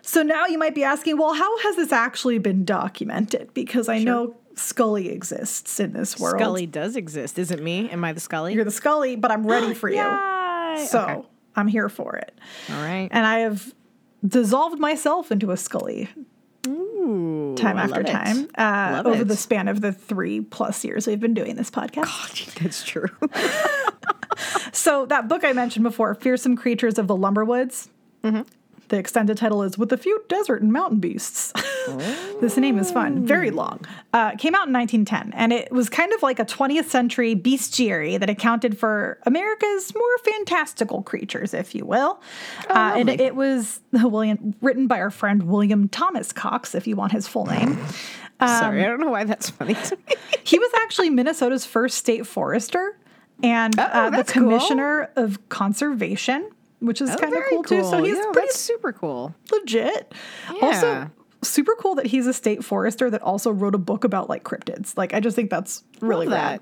So 0.02 0.22
now 0.22 0.46
you 0.46 0.58
might 0.58 0.74
be 0.74 0.84
asking, 0.84 1.16
well, 1.16 1.32
how 1.32 1.58
has 1.60 1.76
this 1.76 1.92
actually 1.92 2.38
been 2.38 2.64
documented? 2.64 3.54
Because 3.54 3.88
I 3.88 3.98
know 3.98 4.36
Scully 4.54 5.08
exists 5.08 5.80
in 5.80 5.92
this 5.92 6.18
world. 6.18 6.40
Scully 6.40 6.66
does 6.66 6.96
exist. 6.96 7.38
Is 7.38 7.50
it 7.50 7.62
me? 7.62 7.88
Am 7.88 8.04
I 8.04 8.12
the 8.12 8.20
Scully? 8.20 8.52
You're 8.52 8.64
the 8.64 8.70
Scully, 8.70 9.16
but 9.16 9.30
I'm 9.30 9.46
ready 9.46 9.74
for 9.82 9.88
you. 9.88 10.86
So 10.86 11.00
Okay. 11.00 11.28
I'm 11.56 11.68
here 11.68 11.88
for 11.88 12.16
it. 12.16 12.36
All 12.70 12.82
right. 12.82 13.08
And 13.10 13.26
I 13.26 13.40
have 13.40 13.74
dissolved 14.26 14.78
myself 14.78 15.30
into 15.30 15.50
a 15.50 15.56
Scully 15.56 16.08
Ooh, 17.02 17.54
time 17.56 17.78
after 17.78 18.02
time 18.02 18.48
uh, 18.56 19.02
over 19.04 19.22
it. 19.22 19.28
the 19.28 19.36
span 19.36 19.68
of 19.68 19.80
the 19.80 19.92
three 19.92 20.40
plus 20.40 20.84
years 20.84 21.06
we've 21.06 21.20
been 21.20 21.34
doing 21.34 21.56
this 21.56 21.70
podcast. 21.70 22.54
That's 22.62 22.84
true. 22.84 23.08
So 24.72 25.06
that 25.06 25.28
book 25.28 25.44
I 25.44 25.52
mentioned 25.52 25.82
before, 25.82 26.14
Fearsome 26.14 26.56
Creatures 26.56 26.98
of 26.98 27.06
the 27.06 27.14
Lumberwoods. 27.14 27.88
Mm-hmm. 28.24 28.42
The 28.92 28.98
extended 28.98 29.38
title 29.38 29.62
is 29.62 29.78
With 29.78 29.90
a 29.94 29.96
Few 29.96 30.22
Desert 30.28 30.60
and 30.60 30.70
Mountain 30.70 30.98
Beasts. 30.98 31.50
this 32.42 32.58
name 32.58 32.78
is 32.78 32.90
fun, 32.90 33.24
very 33.24 33.48
Oh. 33.50 33.54
long. 33.54 33.86
Uh, 34.12 34.32
came 34.32 34.54
out 34.54 34.66
in 34.66 34.74
1910, 34.74 35.32
and 35.34 35.50
it 35.50 35.72
was 35.72 35.88
kind 35.88 36.12
of 36.12 36.22
like 36.22 36.38
a 36.38 36.44
20th 36.44 36.90
century 36.90 37.34
bestiary 37.34 38.20
that 38.20 38.28
accounted 38.28 38.76
for 38.76 39.18
America's 39.24 39.94
more 39.94 40.18
fantastical 40.22 41.02
creatures, 41.02 41.54
if 41.54 41.74
you 41.74 41.86
will. 41.86 42.20
uh, 42.68 42.92
and 42.94 43.08
Oh, 43.08 43.14
it 43.18 43.34
was 43.34 43.80
William 43.92 44.54
written 44.60 44.86
by 44.88 45.00
our 45.00 45.10
friend 45.10 45.44
William 45.44 45.88
Thomas 45.88 46.30
Cox, 46.30 46.74
if 46.74 46.86
you 46.86 46.94
want 46.94 47.12
his 47.12 47.26
full 47.26 47.46
name. 47.46 47.78
Sorry, 48.46 48.84
I 48.84 48.88
don't 48.88 49.00
know 49.00 49.08
why 49.08 49.24
that's 49.24 49.48
funny. 49.48 49.74
He 50.44 50.58
was 50.58 50.70
actually 50.82 51.08
Minnesota's 51.08 51.64
first 51.64 51.96
state 51.96 52.26
forester 52.26 52.98
and 53.42 53.74
Oh, 53.80 53.82
uh, 53.84 54.10
the 54.10 54.16
that's 54.18 54.32
cool. 54.32 54.42
commissioner 54.42 55.08
of 55.16 55.48
conservation, 55.48 56.50
which 56.82 57.00
is 57.00 57.10
Oh, 57.10 57.16
kind 57.16 57.32
of 57.32 57.38
very 57.38 57.50
cool, 57.50 57.62
too. 57.62 57.82
So 57.84 58.02
he's 58.02 58.16
yeah, 58.16 58.22
pretty 58.32 58.46
that's 58.48 58.58
super 58.58 58.92
cool. 58.92 59.34
legit. 59.50 60.12
Yeah. 60.54 60.58
Also, 60.66 61.10
super 61.42 61.74
cool 61.78 61.94
that 61.96 62.06
he's 62.06 62.26
a 62.26 62.32
state 62.32 62.64
forester 62.64 63.10
that 63.10 63.22
also 63.22 63.50
wrote 63.50 63.74
a 63.74 63.78
book 63.78 64.04
about 64.04 64.28
like 64.28 64.44
cryptids. 64.44 64.96
Like, 64.96 65.14
I 65.14 65.20
just 65.20 65.34
think 65.36 65.50
that's 65.50 65.82
really 66.00 66.26
Love 66.26 66.38
rad. 66.38 66.60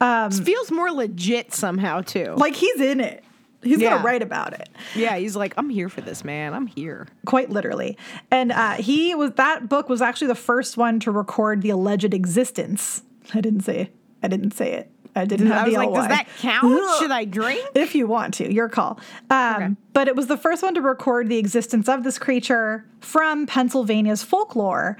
that. 0.00 0.30
This 0.30 0.40
feels 0.40 0.70
more 0.70 0.90
legit 0.90 1.52
somehow 1.52 2.00
too. 2.02 2.34
Like, 2.36 2.54
he's 2.54 2.80
in 2.80 3.00
it. 3.00 3.24
He's 3.60 3.80
Yeah. 3.80 3.90
gonna 3.90 4.04
write 4.04 4.22
about 4.22 4.52
it, 4.52 4.68
yeah, 4.94 5.16
he's 5.16 5.34
like, 5.34 5.52
I'm 5.56 5.68
here 5.68 5.88
for 5.88 6.00
this, 6.00 6.24
man. 6.24 6.54
I'm 6.54 6.68
here. 6.68 7.08
quite 7.26 7.50
literally. 7.50 7.98
And 8.30 8.52
uh, 8.52 8.74
he 8.74 9.16
was 9.16 9.32
that 9.32 9.68
book 9.68 9.88
was 9.88 10.00
actually 10.00 10.28
the 10.28 10.36
first 10.36 10.76
one 10.76 11.00
to 11.00 11.10
record 11.10 11.60
the 11.62 11.70
alleged 11.70 12.14
existence. 12.14 13.02
I 13.34 13.40
didn't 13.40 13.62
say 13.62 13.80
it. 13.80 13.94
I 14.22 14.28
didn't 14.28 14.52
say 14.52 14.72
it. 14.74 14.90
I 15.18 15.24
didn't 15.24 15.48
have 15.48 15.62
I 15.62 15.64
was 15.64 15.74
the 15.74 15.78
like, 15.80 15.94
does 15.94 16.08
that 16.08 16.28
count? 16.38 16.82
Should 17.00 17.10
I 17.10 17.24
drink? 17.24 17.66
if 17.74 17.94
you 17.94 18.06
want 18.06 18.34
to, 18.34 18.52
your 18.52 18.68
call. 18.68 18.98
Um, 19.30 19.54
Okay. 19.56 19.68
But 19.92 20.06
it 20.08 20.14
was 20.14 20.28
the 20.28 20.36
first 20.36 20.62
one 20.62 20.74
to 20.74 20.80
record 20.80 21.28
the 21.28 21.38
existence 21.38 21.88
of 21.88 22.04
this 22.04 22.18
creature 22.18 22.84
from 23.00 23.46
Pennsylvania's 23.46 24.22
folklore. 24.22 24.96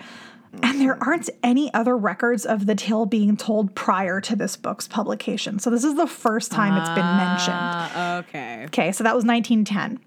And 0.62 0.80
there 0.80 0.96
aren't 1.02 1.28
any 1.42 1.72
other 1.75 1.96
records 1.96 2.44
of 2.46 2.66
the 2.66 2.75
tale 2.75 3.06
being 3.06 3.37
told 3.37 3.75
prior 3.75 4.20
to 4.22 4.34
this 4.34 4.56
book's 4.56 4.88
publication. 4.88 5.58
So 5.58 5.70
this 5.70 5.84
is 5.84 5.94
the 5.94 6.06
first 6.06 6.50
time 6.50 6.76
it's 6.76 6.88
been 6.88 7.16
mentioned. 7.16 7.54
Uh, 7.54 8.22
okay. 8.26 8.64
Okay, 8.64 8.90
so 8.92 9.04
that 9.04 9.14
was 9.14 9.25
1910. 9.25 10.00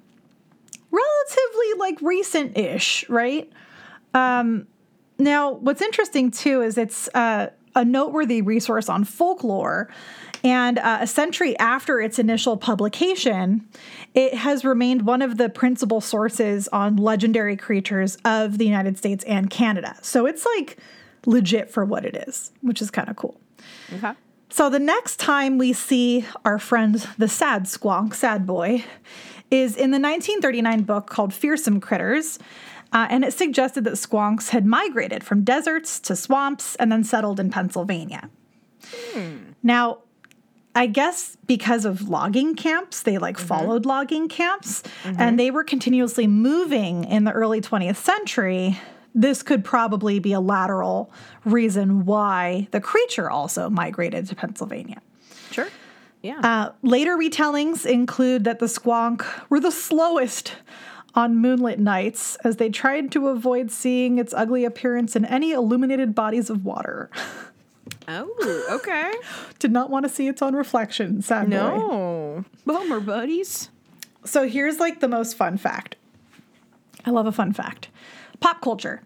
Relatively 0.91 1.80
like 1.80 2.01
recent 2.01 2.58
ish, 2.58 3.08
right? 3.08 3.50
Um, 4.13 4.68
now, 5.18 5.51
what's 5.53 5.82
interesting 5.82 6.32
too 6.32 6.62
is 6.63 6.77
it's 6.77 7.08
uh, 7.13 7.48
a 7.75 7.86
noteworthy 7.86 8.42
resource 8.42 8.90
on 8.90 9.04
folklore. 9.04 9.90
And 10.44 10.80
uh, 10.80 11.00
a 11.01 11.08
century 11.08 11.58
after 11.60 12.01
its 12.01 12.18
initial 12.18 12.58
publication, 12.58 13.68
it 14.16 14.34
has 14.34 14.66
remained 14.66 15.04
one 15.04 15.22
of 15.22 15.38
the 15.38 15.50
principal 15.50 16.01
sources 16.01 16.68
on 16.70 16.96
legendary 16.96 17.56
creatures 17.56 18.18
of 18.25 18.58
the 18.58 18.66
United 18.66 18.98
States 18.98 19.24
and 19.25 19.50
Canada. 19.50 19.96
So 20.01 20.25
it's 20.25 20.46
like 20.58 20.78
legit 21.25 21.70
for 21.70 21.86
what 21.86 22.06
it 22.06 22.16
is, 22.28 22.51
which 22.62 22.82
is 22.82 22.90
kind 22.90 23.08
of 23.10 23.16
cool. 23.16 23.40
Okay. 23.94 24.13
So 24.50 24.70
the 24.70 24.80
next 24.80 25.18
time 25.18 25.58
we 25.58 25.72
see 25.72 26.25
our 26.44 26.60
friend 26.60 26.96
the 27.18 27.28
sad 27.28 27.66
squonk, 27.66 28.16
sad 28.16 28.46
boy, 28.46 28.84
is 29.50 29.75
in 29.75 29.92
the 29.92 30.00
1939 30.00 30.84
book 30.84 31.08
called 31.08 31.34
Fearsome 31.34 31.80
Critters. 31.80 32.40
Uh, 32.93 33.07
and 33.10 33.24
it 33.24 33.33
suggested 33.33 33.83
that 33.86 33.93
squonks 33.93 34.50
had 34.50 34.65
migrated 34.65 35.24
from 35.24 35.43
deserts 35.43 36.00
to 36.00 36.15
swamps 36.15 36.75
and 36.75 36.91
then 36.91 37.03
settled 37.03 37.39
in 37.39 37.50
Pennsylvania. 37.50 38.29
Now, 39.63 40.00
I 40.74 40.88
guess 40.88 41.38
because 41.48 41.86
of 41.86 42.07
logging 42.07 42.55
camps, 42.55 43.03
they 43.03 43.17
like 43.17 43.38
followed 43.38 43.86
logging 43.86 44.27
camps 44.29 44.83
and 45.03 45.39
they 45.39 45.51
were 45.51 45.63
continuously 45.63 46.27
moving 46.27 47.03
in 47.03 47.25
the 47.25 47.31
early 47.31 47.62
20th 47.62 47.98
century. 47.98 48.79
This 49.13 49.43
could 49.43 49.65
probably 49.65 50.19
be 50.19 50.31
a 50.31 50.39
lateral 50.39 51.12
reason 51.43 52.05
why 52.05 52.67
the 52.71 52.79
creature 52.79 53.29
also 53.29 53.69
migrated 53.69 54.27
to 54.27 54.36
Pennsylvania. 54.36 55.01
Sure. 55.51 55.67
Yeah. 56.21 56.39
Uh, 56.39 56.71
later 56.81 57.17
retellings 57.17 57.86
include 57.86 58.45
that 58.45 58.60
the 58.60 58.67
squonk 58.67 59.25
were 59.50 59.60
the 59.60 59.71
slowest 59.71 60.55
on 61.13 61.38
moonlit 61.38 61.80
nights 61.80 62.38
as 62.44 62.58
they 62.58 62.70
tried 62.70 63.12
to 63.12 63.27
avoid 63.27 63.72
seeing 63.72 64.18
its 64.18 64.34
ugly 64.34 64.63
appearance 64.65 65.15
in 65.15 65.25
any 65.25 65.51
illuminated 65.51 66.15
bodies 66.15 66.50
of 66.50 66.65
water. 66.65 67.10
oh, 68.08 68.68
okay. 68.72 69.13
Did 69.60 69.72
not 69.72 69.89
want 69.89 70.06
to 70.06 70.10
see 70.10 70.27
its 70.27 70.41
own 70.41 70.56
reflection, 70.56 71.22
sad 71.22 71.50
boy. 71.50 71.56
No. 71.56 72.46
Bummer, 72.65 73.00
buddies. 73.00 73.70
So 74.24 74.48
here's 74.48 74.80
like 74.80 75.00
the 75.00 75.08
most 75.08 75.36
fun 75.36 75.58
fact. 75.58 75.96
I 77.06 77.10
love 77.10 77.25
a 77.25 77.32
fun 77.32 77.53
fact. 77.53 77.89
Pop 78.39 78.62
culture. 78.62 79.01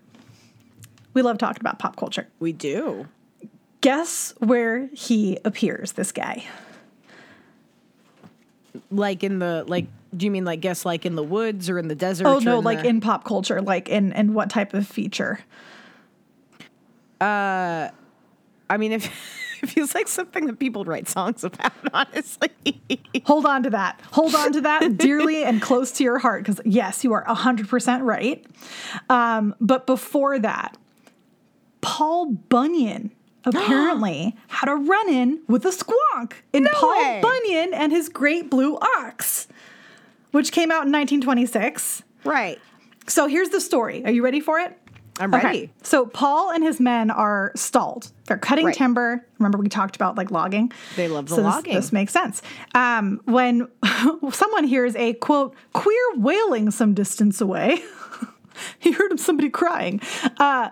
We 1.14 1.22
love 1.22 1.38
talking 1.38 1.62
about 1.62 1.80
pop 1.80 1.96
culture. 1.96 2.28
We 2.40 2.52
do. 2.52 3.08
Guess 3.82 4.34
where 4.40 4.88
he 4.94 5.38
appears, 5.46 5.94
this 5.94 6.12
guy? 6.12 6.44
Like 8.92 9.24
in 9.24 9.40
the 9.40 9.64
like 9.68 9.88
do 10.16 10.26
you 10.26 10.32
mean 10.32 10.46
like 10.46 10.62
guess 10.62 10.86
like 10.86 11.06
in 11.06 11.16
the 11.16 11.24
woods 11.24 11.70
or 11.70 11.78
in 11.80 11.88
the 11.88 11.96
desert? 11.96 12.28
Oh 12.28 12.40
no, 12.40 12.60
in 12.60 12.64
like 12.64 12.82
the- 12.82 12.88
in 12.88 13.02
pop 13.02 13.24
culture, 13.24 13.62
like 13.62 13.90
in 13.90 14.12
in 14.14 14.34
what 14.34 14.50
type 14.50 14.74
of 14.74 14.88
feature? 14.88 15.40
Uh, 17.22 17.90
I 18.70 18.78
mean 18.78 18.92
if 18.92 19.06
it 19.64 19.70
feels 19.70 19.96
like 19.96 20.08
something 20.08 20.46
that 20.48 20.60
people 20.60 20.84
write 20.86 21.08
songs 21.08 21.44
about, 21.44 21.72
honestly. 21.94 22.50
Hold 23.26 23.46
on 23.46 23.64
to 23.64 23.70
that. 23.72 24.00
Hold 24.12 24.36
on 24.36 24.52
to 24.54 24.62
that 24.62 24.98
dearly 24.98 25.44
and 25.44 25.62
close 25.62 25.92
to 25.94 26.04
your 26.04 26.20
heart 26.20 26.44
because, 26.44 26.60
yes, 26.66 27.04
you 27.04 27.14
are 27.14 27.26
100% 27.26 28.04
right. 28.04 28.46
Um, 29.10 29.56
but 29.62 29.88
before 29.88 30.38
that, 30.40 30.78
Paul 31.82 32.32
Bunyan 32.32 33.12
apparently 33.46 34.36
had 34.48 34.70
a 34.70 34.76
run 34.76 35.10
in 35.10 35.42
with 35.48 35.66
a 35.66 35.70
squonk 35.70 36.34
in 36.54 36.68
Paul 36.74 36.92
way. 36.92 37.22
Bunyan 37.24 37.74
and 37.74 37.92
his 37.92 38.10
Great 38.10 38.50
Blue 38.52 38.78
Ox, 39.00 39.48
which 40.36 40.52
came 40.52 40.70
out 40.72 40.86
in 40.86 40.92
1926. 40.92 42.04
right. 42.24 42.60
So 43.08 43.28
here's 43.28 43.50
the 43.50 43.62
story. 43.62 44.04
Are 44.04 44.12
you 44.12 44.24
ready 44.24 44.40
for 44.40 44.58
it? 44.60 44.76
I'm 45.20 45.32
ready. 45.32 45.48
Okay. 45.48 45.72
So 45.84 46.08
Paul 46.08 46.50
and 46.52 46.64
his 46.64 46.80
men 46.80 47.12
are 47.12 47.52
stalled. 47.56 48.12
They're 48.26 48.38
cutting 48.40 48.66
Right. 48.66 48.76
timber. 48.76 49.26
Remember 49.38 49.58
we 49.60 49.70
talked 49.70 49.96
about 49.96 50.18
like 50.18 50.32
logging. 50.32 50.72
They 50.96 51.08
love 51.08 51.28
the 51.30 51.36
So 51.36 51.44
this- 51.44 51.46
logging. 51.46 51.74
This, 51.76 51.94
makes 51.94 52.12
sense. 52.12 52.42
Um, 52.74 53.22
when 53.26 53.68
someone 54.32 54.64
hears 54.64 54.96
a 54.96 55.14
quote 55.14 55.56
queer 55.74 56.04
wailing 56.18 56.72
some 56.72 56.94
distance 56.96 57.40
away. 57.42 57.82
he 58.80 58.92
heard 58.92 59.20
somebody 59.20 59.50
crying. 59.50 60.02
Uh, 60.38 60.70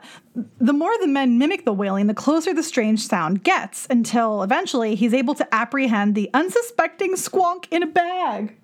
the 0.59 0.73
more 0.73 0.91
the 1.01 1.07
men 1.07 1.37
mimic 1.37 1.65
the 1.65 1.73
wailing, 1.73 2.07
the 2.07 2.13
closer 2.15 2.51
the 2.53 2.63
strange 2.63 3.05
sound 3.05 3.43
gets, 3.43 3.85
until 3.89 4.41
eventually 4.41 4.95
he's 4.95 5.13
able 5.13 5.35
to 5.35 5.53
apprehend 5.53 6.15
the 6.15 6.29
unsuspecting 6.33 7.13
squonk 7.13 7.65
in 7.71 7.83
a 7.83 7.87
bag. 7.87 8.57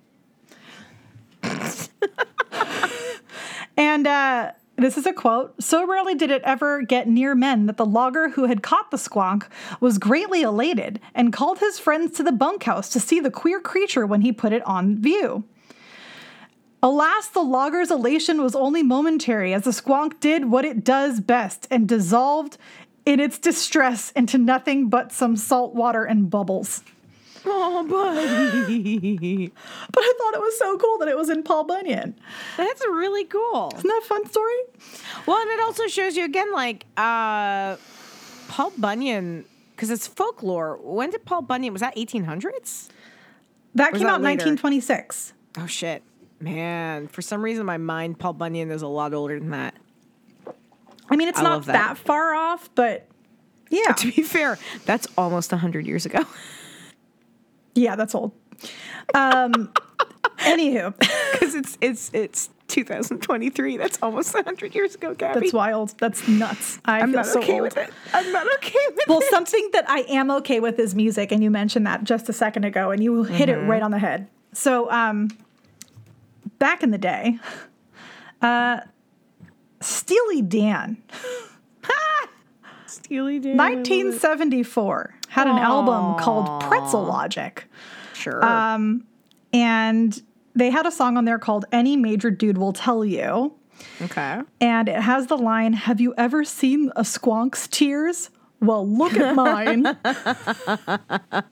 And 3.80 4.08
uh, 4.08 4.52
this 4.76 4.98
is 4.98 5.06
a 5.06 5.14
quote 5.14 5.64
So 5.64 5.88
rarely 5.88 6.14
did 6.14 6.32
it 6.32 6.42
ever 6.44 6.82
get 6.82 7.08
near 7.08 7.34
men 7.34 7.66
that 7.66 7.78
the 7.78 7.86
logger 7.86 8.30
who 8.30 8.46
had 8.46 8.62
caught 8.62 8.92
the 8.92 8.98
squonk 8.98 9.46
was 9.80 9.98
greatly 9.98 10.42
elated 10.42 11.00
and 11.16 11.34
called 11.34 11.60
his 11.60 11.80
friends 11.80 12.18
to 12.18 12.24
the 12.24 12.34
bunkhouse 12.34 12.90
to 12.90 13.00
see 13.00 13.22
the 13.22 13.32
queer 13.32 13.62
creature 13.62 14.06
when 14.06 14.22
he 14.22 14.34
put 14.34 14.52
it 14.52 14.66
on 14.68 15.02
view. 15.02 15.46
Alas, 16.84 17.28
the 17.30 17.42
logger's 17.42 17.92
elation 17.92 18.42
was 18.42 18.56
only 18.56 18.84
momentary 18.84 19.54
as 19.54 19.64
the 19.64 19.72
squonk 19.72 20.20
did 20.20 20.46
what 20.46 20.66
it 20.66 20.84
does 20.84 21.20
best 21.20 21.68
and 21.72 21.88
dissolved 21.88 22.58
in 23.06 23.20
its 23.20 23.40
distress 23.40 24.12
into 24.12 24.38
nothing 24.38 24.90
but 24.90 25.12
some 25.12 25.36
salt 25.36 25.74
water 25.74 26.04
and 26.04 26.30
bubbles. 26.30 26.84
Oh, 27.46 27.84
buddy. 27.88 29.52
But 29.92 30.02
I 30.04 30.14
thought 30.18 30.34
it 30.36 30.42
was 30.42 30.58
so 30.58 30.78
cool 30.78 30.98
that 31.00 31.08
it 31.08 31.18
was 31.18 31.30
in 31.30 31.44
Paul 31.44 31.64
Bunyan. 31.64 32.16
That's 32.58 32.82
really 32.86 33.26
cool. 33.26 33.72
Isn't 33.76 33.88
that 33.88 34.02
a 34.04 34.06
fun 34.06 34.30
story? 34.30 34.60
Well, 35.26 35.42
and 35.42 35.50
it 35.52 35.60
also 35.62 35.88
shows 35.88 36.16
you 36.16 36.26
again, 36.26 36.52
like 36.54 36.86
uh, 36.98 37.78
Paul 38.48 38.72
Bunyan, 38.78 39.46
because 39.76 39.90
it's 39.90 40.08
folklore. 40.08 40.78
When 40.82 41.10
did 41.10 41.26
Paul 41.26 41.42
Bunyan? 41.42 41.74
Was 41.74 41.82
that 41.82 41.96
1800s? 41.96 42.90
That 43.76 43.94
came 43.94 44.04
that 44.04 44.10
out 44.10 44.16
in 44.18 44.24
later? 44.24 44.46
1926. 44.46 45.34
Oh 45.58 45.66
shit, 45.66 46.04
man! 46.40 47.08
For 47.08 47.22
some 47.22 47.42
reason, 47.42 47.66
my 47.66 47.78
mind, 47.78 48.20
Paul 48.20 48.34
Bunyan 48.34 48.72
is 48.72 48.82
a 48.82 48.88
lot 48.88 49.14
older 49.14 49.40
than 49.40 49.52
that. 49.52 49.76
I 51.10 51.16
mean, 51.16 51.28
it's 51.28 51.40
I 51.40 51.44
not 51.44 51.66
that. 51.66 51.74
that. 51.74 51.98
far 51.98 52.34
off, 52.36 52.70
but 52.76 53.08
yeah. 53.70 53.94
To 53.98 54.12
be 54.12 54.22
fair, 54.24 54.58
that's 54.86 55.08
almost 55.18 55.52
hundred 55.52 55.86
years 55.88 56.06
ago. 56.06 56.26
Yeah, 57.76 57.96
that's 57.96 58.14
old. 58.16 58.32
Um, 59.14 59.72
anywho, 60.40 60.94
Because 61.32 61.56
it's 61.56 61.78
it's 61.82 62.12
it's 62.14 62.50
2023. 62.68 63.78
That's 63.78 63.98
almost 64.02 64.34
hundred 64.34 64.76
years 64.76 64.94
ago, 64.96 65.14
Gabby. 65.16 65.40
that's 65.40 65.54
wild. 65.54 65.96
That's 65.98 66.28
nuts. 66.28 66.80
I 66.86 67.00
I'm 67.00 67.10
feel 67.12 67.18
not 67.18 67.26
so 67.26 67.40
okay 67.40 67.54
old. 67.54 67.62
with 67.64 67.78
it. 67.78 67.90
I'm 68.14 68.32
not 68.32 68.46
okay 68.56 68.78
with 68.96 69.06
Well, 69.08 69.20
it. 69.20 69.22
Well, 69.22 69.30
something 69.32 69.70
that 69.74 69.90
I 69.90 70.00
am 70.10 70.30
okay 70.32 70.60
with 70.60 70.78
is 70.80 70.94
music, 70.94 71.32
and 71.32 71.42
you 71.44 71.50
mentioned 71.50 71.88
that 71.88 72.04
just 72.04 72.28
a 72.30 72.34
second 72.34 72.66
ago, 72.66 72.92
and 72.92 73.04
you 73.04 73.24
hit 73.24 73.50
Mm-hmm. 73.50 73.66
it 73.66 73.68
right 73.70 73.82
on 73.82 73.92
the 73.92 74.00
head. 74.00 74.28
So, 74.54 74.90
um, 74.92 75.30
back 76.60 76.84
in 76.84 76.92
the 76.92 76.98
day, 76.98 77.40
uh, 78.42 78.82
Steely 79.80 80.42
Dan, 80.42 80.98
Steely 82.86 83.40
Dan. 83.40 83.56
1974, 83.58 85.16
had 85.30 85.48
an 85.48 85.58
album 85.58 86.18
called 86.20 86.62
Pretzel 86.64 87.04
Logic. 87.06 87.66
Sure. 88.14 88.44
Um, 88.44 89.06
and 89.54 90.22
they 90.56 90.70
had 90.70 90.86
a 90.86 90.92
song 90.92 91.18
on 91.18 91.26
there 91.26 91.40
called 91.40 91.66
Any 91.72 91.96
Major 91.96 92.30
Dude 92.32 92.58
Will 92.58 92.74
Tell 92.74 93.06
You. 93.06 93.54
okay. 94.02 94.42
And 94.60 94.90
it 94.90 95.00
has 95.02 95.28
the 95.28 95.38
line 95.38 95.74
Have 95.74 96.02
you 96.02 96.14
ever 96.18 96.44
seen 96.44 96.92
a 96.96 97.06
squonk's 97.06 97.68
tears? 97.68 98.30
Well, 98.60 98.86
look 98.88 99.14
at 99.14 99.36
mine. 99.36 99.86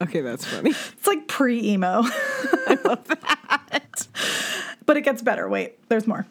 Okay, 0.00 0.20
that's 0.20 0.44
funny. 0.44 0.70
it's 0.70 1.06
like 1.08 1.26
pre 1.26 1.60
emo. 1.60 2.02
I 2.04 2.78
love 2.84 3.04
that. 3.08 4.06
But 4.86 4.96
it 4.96 5.00
gets 5.02 5.22
better. 5.22 5.48
Wait, 5.48 5.76
there's 5.88 6.06
more. 6.06 6.24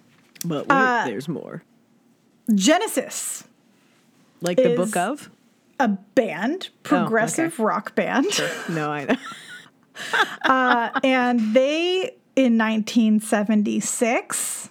But 0.45 0.67
wait, 0.69 0.75
Uh, 0.75 1.05
there's 1.05 1.27
more. 1.27 1.61
Genesis, 2.55 3.43
Like 4.41 4.55
the 4.57 4.73
book 4.75 4.95
of? 4.95 5.29
A 5.79 5.87
band, 5.87 6.69
progressive 6.83 7.59
rock 7.59 7.95
band. 7.95 8.27
No, 8.69 8.91
I 8.91 9.05
know. 9.05 9.15
and 11.03 11.53
they 11.53 12.15
in 12.35 12.57
1976 12.57 14.69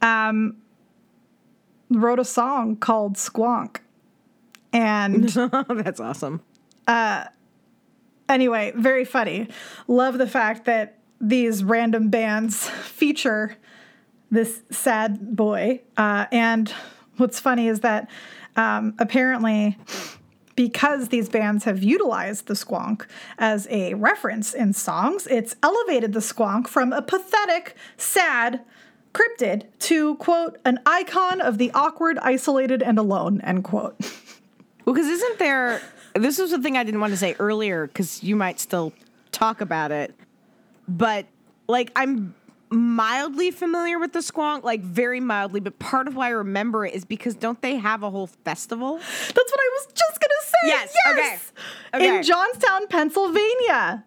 um, 0.00 0.56
wrote 1.90 2.18
a 2.18 2.24
song 2.24 2.76
called 2.76 3.14
Squonk. 3.14 3.78
And 4.72 5.28
that's 5.70 6.00
awesome. 6.00 6.42
anyway, 8.28 8.72
very 8.76 9.04
funny. 9.04 9.48
Love 9.86 10.18
the 10.18 10.28
fact 10.28 10.64
that 10.66 10.98
these 11.20 11.64
random 11.64 12.10
bands 12.10 12.68
feature 12.68 13.56
this 14.30 14.62
sad 14.70 15.34
boy. 15.34 15.80
Uh, 15.96 16.26
and 16.30 16.72
what's 17.16 17.40
funny 17.40 17.66
is 17.66 17.80
that 17.80 18.08
um, 18.58 18.94
apparently, 18.98 19.78
because 20.56 21.08
these 21.08 21.28
bands 21.28 21.62
have 21.64 21.82
utilized 21.82 22.48
the 22.48 22.54
squonk 22.54 23.06
as 23.38 23.68
a 23.70 23.94
reference 23.94 24.52
in 24.52 24.72
songs, 24.72 25.28
it's 25.28 25.54
elevated 25.62 26.12
the 26.12 26.20
squonk 26.20 26.66
from 26.66 26.92
a 26.92 27.00
pathetic, 27.00 27.76
sad 27.96 28.60
cryptid 29.14 29.66
to, 29.78 30.16
quote, 30.16 30.58
an 30.64 30.80
icon 30.84 31.40
of 31.40 31.58
the 31.58 31.70
awkward, 31.72 32.18
isolated, 32.18 32.82
and 32.82 32.98
alone, 32.98 33.40
end 33.42 33.62
quote. 33.62 33.96
Well, 34.84 34.94
because 34.94 35.06
isn't 35.06 35.38
there? 35.38 35.80
This 36.14 36.38
was 36.38 36.50
the 36.50 36.60
thing 36.60 36.76
I 36.76 36.82
didn't 36.82 37.00
want 37.00 37.12
to 37.12 37.16
say 37.16 37.36
earlier 37.38 37.86
because 37.86 38.24
you 38.24 38.34
might 38.34 38.58
still 38.58 38.92
talk 39.30 39.60
about 39.60 39.92
it, 39.92 40.14
but 40.88 41.26
like 41.68 41.92
I'm 41.94 42.34
mildly 42.70 43.50
familiar 43.50 43.98
with 43.98 44.12
the 44.12 44.18
squonk, 44.20 44.62
like 44.64 44.80
very 44.82 45.20
mildly, 45.20 45.60
but 45.60 45.78
part 45.78 46.06
of 46.08 46.16
why 46.16 46.26
I 46.26 46.30
remember 46.30 46.84
it 46.84 46.94
is 46.94 47.04
because 47.04 47.34
don't 47.34 47.60
they 47.62 47.76
have 47.76 48.02
a 48.02 48.10
whole 48.10 48.26
festival? 48.44 48.96
That's 48.98 49.36
what 49.36 49.60
I 49.60 49.70
was 49.74 49.86
just 49.94 50.20
gonna 50.20 50.34
say. 50.42 50.68
Yes, 50.68 50.94
Yes. 51.06 51.52
okay, 51.94 52.04
okay. 52.06 52.16
In 52.18 52.22
Johnstown, 52.22 52.86
Pennsylvania. 52.88 54.04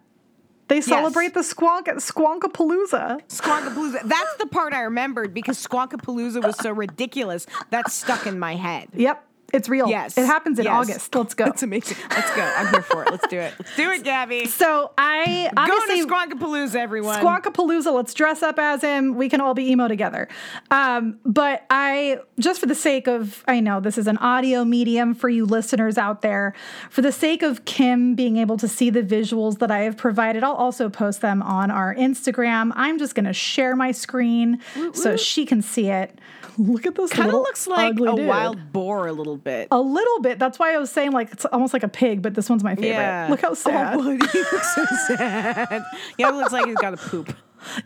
They 0.68 0.80
celebrate 0.80 1.34
the 1.34 1.40
squonk 1.40 1.88
at 1.88 1.96
Squonkapalooza. 1.96 3.20
Squonkapalooza. 3.28 4.02
That's 4.08 4.36
the 4.38 4.46
part 4.46 4.72
I 4.72 4.82
remembered 4.82 5.34
because 5.34 5.64
Squonkapalooza 5.66 6.42
was 6.42 6.56
so 6.58 6.70
ridiculous. 6.72 7.46
That's 7.70 7.92
stuck 7.92 8.26
in 8.26 8.38
my 8.38 8.54
head. 8.54 8.88
Yep, 8.94 9.22
it's 9.52 9.68
real. 9.68 9.88
Yes. 9.88 10.16
It 10.16 10.26
happens 10.26 10.58
in 10.58 10.64
Yes. 10.64 10.72
August. 10.72 11.14
Let's 11.14 11.34
go. 11.34 11.44
That's 11.52 11.62
amazing. 11.62 11.96
Let's 12.10 12.34
go. 12.34 12.42
I'm 12.42 12.68
here 12.72 12.82
for 12.82 13.02
it. 13.04 13.10
Let's 13.10 13.26
do 13.28 13.38
it. 13.38 13.54
Let's 13.58 13.76
do 13.76 13.90
it, 13.90 14.02
Gabby. 14.04 14.46
So 14.46 14.92
I 14.96 15.50
Going 15.54 15.70
obviously 15.70 16.02
to 16.02 16.08
Squonkapalooza, 16.08 16.74
everyone. 16.76 17.18
Squonkapalooza. 17.22 17.92
Let's 17.92 18.14
dress 18.14 18.42
up 18.42 18.58
as 18.58 18.82
him. 18.82 19.16
We 19.16 19.28
can 19.28 19.40
all 19.40 19.54
be 19.54 19.70
emo 19.70 19.88
together. 19.88 20.28
Um, 20.70 21.18
but 21.24 21.64
I, 21.70 22.18
just 22.38 22.60
for 22.60 22.66
the 22.66 22.74
sake 22.74 23.06
of, 23.08 23.44
I 23.46 23.60
know 23.60 23.80
this 23.80 23.98
is 23.98 24.06
an 24.06 24.18
audio 24.18 24.64
medium 24.64 25.14
for 25.14 25.28
you 25.28 25.44
listeners 25.44 25.98
out 25.98 26.22
there. 26.22 26.54
For 26.90 27.02
the 27.02 27.12
sake 27.12 27.42
of 27.42 27.64
Kim 27.64 28.14
being 28.14 28.36
able 28.38 28.56
to 28.58 28.68
see 28.68 28.90
the 28.90 29.02
visuals 29.02 29.58
that 29.58 29.70
I 29.70 29.80
have 29.80 29.96
provided, 29.96 30.42
I'll 30.44 30.54
also 30.54 30.88
post 30.88 31.20
them 31.20 31.42
on 31.42 31.70
our 31.70 31.94
Instagram. 31.94 32.72
I'm 32.74 32.98
just 32.98 33.14
going 33.14 33.26
to 33.26 33.32
share 33.32 33.76
my 33.76 33.92
screen 33.92 34.60
so 34.92 35.16
she 35.16 35.44
can 35.46 35.62
see 35.62 35.88
it. 35.88 36.18
Look 36.58 36.84
at 36.84 36.94
this. 36.94 37.10
Kind 37.10 37.28
of 37.30 37.34
looks 37.34 37.66
like 37.66 37.94
a 37.94 37.96
dude. 37.96 38.26
wild 38.26 38.72
boar 38.72 39.06
a 39.06 39.12
little 39.12 39.38
bit. 39.42 39.68
A 39.70 39.80
little 39.80 40.20
bit. 40.20 40.38
That's 40.38 40.58
why 40.58 40.74
I 40.74 40.78
was 40.78 40.90
saying 40.90 41.12
like 41.12 41.32
it's 41.32 41.44
almost 41.46 41.72
like 41.72 41.82
a 41.82 41.88
pig, 41.88 42.22
but 42.22 42.34
this 42.34 42.48
one's 42.48 42.64
my 42.64 42.74
favorite. 42.74 42.90
Yeah. 42.90 43.26
Look 43.30 43.40
how 43.40 43.50
oh, 43.50 43.54
sad. 43.54 43.96
Oh, 43.96 44.02
he 44.02 44.18
looks 44.18 44.74
so 44.74 44.84
sad. 45.08 45.84
Yeah, 46.18 46.28
it 46.28 46.34
looks 46.34 46.52
like 46.52 46.66
he's 46.66 46.76
got 46.76 46.94
a 46.94 46.96
poop. 46.96 47.36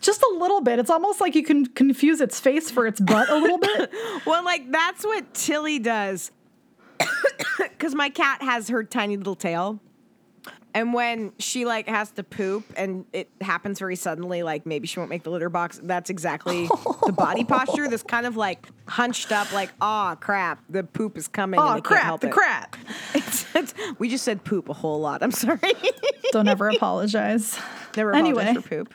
Just 0.00 0.22
a 0.22 0.36
little 0.38 0.60
bit. 0.60 0.78
It's 0.78 0.90
almost 0.90 1.20
like 1.20 1.34
you 1.34 1.42
can 1.42 1.66
confuse 1.66 2.20
its 2.20 2.40
face 2.40 2.70
for 2.70 2.86
its 2.86 3.00
butt 3.00 3.28
a 3.28 3.36
little 3.36 3.58
bit. 3.58 3.90
Well, 4.26 4.44
like 4.44 4.70
that's 4.72 5.04
what 5.04 5.34
Tilly 5.34 5.78
does. 5.78 6.30
Because 7.58 7.94
my 7.94 8.08
cat 8.08 8.42
has 8.42 8.68
her 8.68 8.82
tiny 8.82 9.16
little 9.18 9.34
tail. 9.34 9.80
And 10.74 10.92
when 10.92 11.32
she 11.38 11.64
like 11.64 11.88
has 11.88 12.10
to 12.12 12.22
poop 12.22 12.64
and 12.76 13.06
it 13.14 13.30
happens 13.40 13.78
very 13.78 13.96
suddenly, 13.96 14.42
like 14.42 14.66
maybe 14.66 14.86
she 14.86 14.98
won't 15.00 15.08
make 15.08 15.22
the 15.22 15.30
litter 15.30 15.48
box, 15.48 15.80
that's 15.82 16.10
exactly 16.10 16.66
the 17.06 17.14
body 17.16 17.44
posture. 17.44 17.88
This 17.88 18.02
kind 18.02 18.26
of 18.26 18.36
like 18.36 18.68
hunched 18.86 19.32
up, 19.32 19.50
like, 19.52 19.70
oh 19.80 20.16
crap, 20.20 20.62
the 20.68 20.84
poop 20.84 21.16
is 21.16 21.28
coming. 21.28 21.58
and 21.58 21.66
Oh 21.66 21.72
can't 21.74 21.84
crap! 21.84 22.02
help 22.02 22.20
The 22.20 22.26
it." 22.28 22.32
crap. 22.34 22.76
It's- 23.14 23.46
it's- 23.56 23.74
we 23.98 24.10
just 24.10 24.22
said 24.22 24.44
poop 24.44 24.68
a 24.68 24.74
whole 24.74 25.00
lot. 25.00 25.22
I'm 25.22 25.30
sorry. 25.30 25.58
Don't 26.32 26.46
ever 26.48 26.68
apologize. 26.68 27.58
Never 27.96 28.10
apologize 28.10 28.38
Anyway. 28.46 28.60
for 28.60 28.68
poop. 28.68 28.94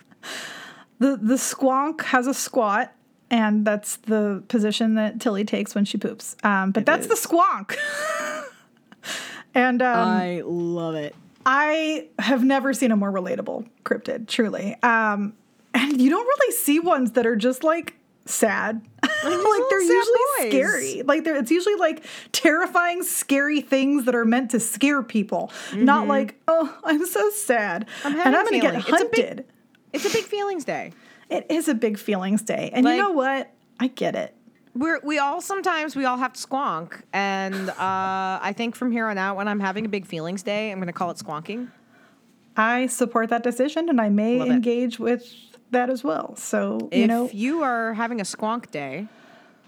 The 1.00 1.18
the 1.18 1.34
squonk 1.34 2.02
has 2.04 2.28
a 2.28 2.34
squat, 2.36 2.94
and 3.32 3.66
that's 3.66 3.96
the 3.98 4.44
position 4.50 4.94
that 4.96 5.20
Tilly 5.20 5.46
takes 5.46 5.74
when 5.74 5.86
she 5.86 5.98
poops. 5.98 6.36
Um, 6.44 6.70
but 6.70 6.86
that's 6.86 7.08
the 7.08 7.16
squonk. 7.16 7.76
and 9.56 9.82
um, 9.82 9.98
I 10.08 10.42
love 10.46 10.94
it. 10.94 11.16
I 11.46 12.08
have 12.20 12.44
never 12.44 12.74
seen 12.74 12.92
a 12.92 12.96
more 12.96 13.12
relatable 13.12 13.68
cryptid, 13.84 14.28
truly. 14.28 14.76
Um, 14.84 15.34
and 15.74 16.02
you 16.02 16.10
don't 16.10 16.26
really 16.26 16.54
see 16.54 16.80
ones 16.80 17.12
that 17.12 17.26
are 17.26 17.36
just 17.36 17.64
like 17.64 17.96
sad. 18.26 18.82
like 19.04 19.12
they're 19.70 19.82
usually 19.82 20.50
scary. 20.50 21.04
Like 21.04 21.24
they're, 21.24 21.36
it's 21.38 21.52
usually 21.52 21.76
like 21.76 22.06
terrifying, 22.32 23.04
scary 23.04 23.62
things 23.62 24.06
that 24.06 24.16
are 24.16 24.26
meant 24.26 24.52
to 24.52 24.60
scare 24.60 25.02
people. 25.04 25.52
Not 25.74 26.08
like, 26.08 26.36
oh, 26.48 26.78
I'm 26.84 27.06
so 27.06 27.30
sad. 27.32 27.88
and 28.04 28.20
I'm 28.36 28.46
going 28.46 28.60
to 28.62 28.68
get 28.68 28.84
feelings. 28.84 28.86
It's 28.90 29.02
a 29.02 29.06
big- 29.06 29.26
hunted. 29.26 29.46
It's 29.94 30.06
a 30.06 30.10
big 30.10 30.24
feelings 30.26 30.64
day. 30.66 30.94
it 31.30 31.48
is 31.50 31.68
a 31.68 31.74
big 31.74 31.98
feelings 31.98 32.42
day. 32.42 32.70
And 32.74 32.86
Like- 32.86 32.98
you 32.98 33.02
know 33.04 33.12
what? 33.12 33.52
I 33.80 33.88
get 33.88 34.16
it. 34.16 34.36
We're 34.74 35.00
we 35.04 35.20
all 35.20 35.42
sometimes 35.42 35.96
we 35.96 36.06
all 36.06 36.18
have 36.18 36.34
to 36.34 36.48
squonk, 36.48 37.02
and 37.12 37.70
uh, 37.70 37.74
I 37.78 38.54
think 38.56 38.76
from 38.76 38.92
here 38.92 39.08
on 39.08 39.18
out, 39.18 39.36
when 39.36 39.48
I'm 39.48 39.60
having 39.60 39.86
a 39.86 39.90
big 39.90 40.06
feelings 40.06 40.44
day, 40.44 40.72
I'm 40.72 40.78
going 40.78 40.88
to 40.88 40.94
call 40.94 41.12
it 41.12 41.18
squonking. 41.18 41.70
I 42.56 42.88
support 42.88 43.30
that 43.30 43.44
decision 43.44 43.90
and 43.90 44.00
I 44.00 44.10
may 44.10 44.38
Love 44.38 44.50
it. 44.50 44.54
engage 44.54 45.00
with 45.00 45.34
that 45.72 45.90
as 45.90 46.04
well. 46.04 46.36
So, 46.36 46.90
you 46.92 47.04
if 47.04 47.08
know, 47.08 47.30
you 47.32 47.64
are 47.64 47.94
having 47.94 48.20
a 48.20 48.24
squonk 48.26 48.72
day, 48.72 49.08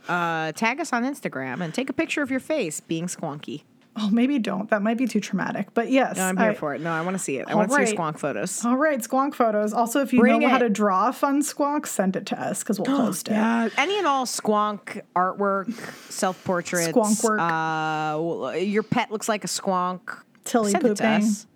uh, 0.07 0.51
tag 0.51 0.79
us 0.79 0.91
on 0.91 1.03
Instagram 1.03 1.61
and 1.63 1.73
take 1.73 1.89
a 1.89 1.93
picture 1.93 2.21
of 2.21 2.29
your 2.29 2.41
face 2.41 2.79
being 2.81 3.07
squonky. 3.07 3.63
Oh, 3.97 4.09
maybe 4.09 4.39
don't. 4.39 4.69
That 4.69 4.81
might 4.81 4.97
be 4.97 5.07
too 5.07 5.19
traumatic. 5.19 5.67
But 5.73 5.89
yes, 5.91 6.17
No, 6.17 6.23
I'm 6.25 6.37
here 6.37 6.51
I- 6.51 6.53
for 6.55 6.73
it. 6.75 6.81
No, 6.81 6.91
I 6.91 7.01
want 7.01 7.15
to 7.17 7.23
see 7.23 7.37
it. 7.37 7.45
I 7.47 7.55
want 7.55 7.71
to 7.71 7.85
see 7.87 7.95
squonk 7.95 8.17
photos. 8.19 8.63
All 8.65 8.77
right, 8.77 8.99
squonk 8.99 9.33
photos. 9.35 9.73
Also, 9.73 10.01
if 10.01 10.13
you 10.13 10.19
Bring 10.19 10.41
know 10.41 10.47
how 10.49 10.57
to 10.57 10.69
draw 10.69 11.09
a 11.09 11.13
fun 11.13 11.41
squonk, 11.41 11.85
send 11.87 12.15
it 12.15 12.25
to 12.27 12.41
us 12.41 12.63
because 12.63 12.79
we'll 12.79 12.85
post 12.97 13.27
it. 13.29 13.33
Yeah, 13.33 13.69
any 13.77 13.97
and 13.97 14.07
all 14.07 14.25
squonk 14.25 15.01
artwork, 15.15 15.71
self 16.11 16.43
portraits, 16.43 16.87
Squonk 16.89 17.23
work. 17.23 17.39
Uh, 17.39 18.51
your 18.57 18.83
pet 18.83 19.11
looks 19.11 19.29
like 19.29 19.43
a 19.43 19.47
squonk. 19.47 20.01
Tilly 20.45 20.71
Send 20.71 20.83
it 20.83 20.95
to 20.97 21.03
pooping. 21.03 21.23
us. 21.23 21.47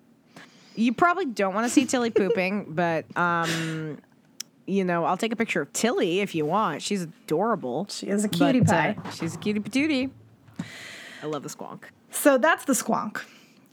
You 0.74 0.92
probably 0.94 1.26
don't 1.26 1.54
want 1.54 1.66
to 1.66 1.70
see 1.70 1.84
Tilly 1.86 2.10
pooping, 2.10 2.66
but 2.68 3.04
um, 3.18 3.98
you 4.66 4.84
know, 4.84 5.04
I'll 5.04 5.16
take 5.16 5.32
a 5.32 5.36
picture 5.36 5.60
of 5.62 5.72
Tilly 5.72 6.20
if 6.20 6.34
you 6.34 6.46
want. 6.46 6.82
She's 6.82 7.02
adorable. 7.02 7.86
She 7.90 8.06
is 8.06 8.24
a 8.24 8.28
cutie 8.28 8.60
but, 8.60 8.68
uh, 8.70 8.94
pie. 8.94 9.10
she's 9.10 9.34
a 9.34 9.38
cutie 9.38 9.60
patootie. 9.60 10.10
I 11.22 11.26
love 11.26 11.42
the 11.42 11.48
squonk. 11.48 11.80
So 12.10 12.38
that's 12.38 12.64
the 12.64 12.72
squonk. 12.72 13.22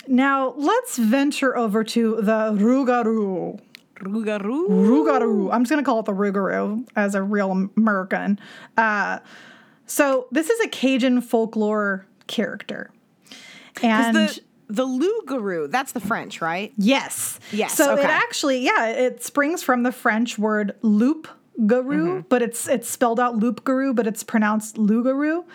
Now 0.08 0.54
let's 0.58 0.98
venture 0.98 1.56
over 1.58 1.84
to 1.84 2.18
the 2.22 2.52
Rougarou. 2.54 3.60
Rougarou. 3.96 4.68
Rougarou. 4.70 5.50
I'm 5.54 5.64
just 5.64 5.72
going 5.72 5.84
to 5.84 5.86
call 5.88 6.00
it 6.02 6.06
the 6.06 6.14
Rougarou 6.14 6.86
as 6.96 7.16
a 7.16 7.24
real 7.24 7.52
American. 7.78 8.40
Uh, 8.78 9.20
so 9.88 10.28
this 10.32 10.50
is 10.50 10.60
a 10.60 10.68
Cajun 10.68 11.22
folklore 11.22 12.06
character. 12.28 12.92
And 13.82 14.16
The 14.16 14.40
the 14.68 14.84
loup-garou, 14.84 15.68
that's 15.68 15.92
the 15.92 16.00
French, 16.00 16.42
right? 16.42 16.74
yes. 16.76 17.40
Yes, 17.52 17.76
So 17.76 17.96
it 17.98 18.04
actually, 18.06 18.60
yeah, 18.66 18.88
it 18.88 19.24
springs 19.24 19.62
from 19.62 19.84
the 19.84 19.92
French 19.92 20.40
word 20.40 20.76
loup 20.82 21.28
garou, 21.68 22.24
but 22.30 22.42
it's 22.42 22.68
it's 22.68 22.90
spelled 22.90 23.20
out 23.20 23.36
loup 23.38 23.64
garou, 23.64 23.94
but 23.94 24.08
it's 24.08 24.24
pronounced 24.24 24.78
loup-garou. 24.80 25.46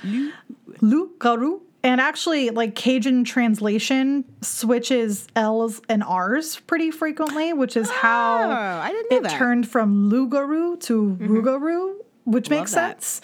Loup-garou. 0.81 1.61
And 1.83 2.01
actually, 2.01 2.51
like 2.51 2.75
Cajun 2.75 3.25
translation 3.25 4.25
switches 4.43 5.27
L's 5.35 5.81
and 5.89 6.03
R's 6.05 6.61
pretty 6.61 6.91
frequently, 6.91 7.53
which 7.55 7.77
is 7.77 7.89
how 7.89 8.43
Oh, 8.51 8.51
I 8.53 8.91
didn't 8.93 9.11
know 9.11 9.17
it 9.17 9.23
that. 9.25 9.39
turned 9.39 9.67
from 9.69 10.09
loup-garou 10.11 10.77
to 10.79 11.17
rougarou, 11.21 11.95
which 12.25 12.51
makes 12.51 12.75
that. 12.75 13.03
sense. 13.03 13.23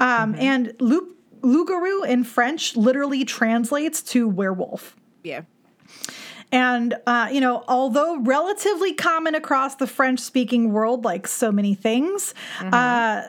Um, 0.00 0.34
And 0.36 0.72
loup 0.80 1.16
loup-garou 1.42 2.02
in 2.04 2.24
French 2.24 2.76
literally 2.76 3.24
translates 3.24 4.02
to 4.02 4.28
werewolf. 4.28 4.96
Yeah. 5.22 5.42
And, 6.52 6.96
uh, 7.06 7.28
you 7.32 7.40
know, 7.40 7.64
although 7.68 8.18
relatively 8.18 8.92
common 8.92 9.34
across 9.34 9.76
the 9.76 9.86
French 9.86 10.20
speaking 10.20 10.72
world, 10.72 11.04
like 11.04 11.26
so 11.28 11.52
many 11.52 11.74
things, 11.74 12.34
uh, 12.60 13.22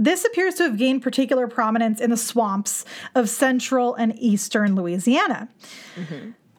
this 0.00 0.24
appears 0.24 0.54
to 0.54 0.62
have 0.64 0.78
gained 0.78 1.02
particular 1.02 1.46
prominence 1.46 2.00
in 2.00 2.08
the 2.08 2.16
swamps 2.16 2.86
of 3.14 3.28
central 3.28 3.94
and 3.94 4.18
eastern 4.18 4.74
Louisiana. 4.74 5.48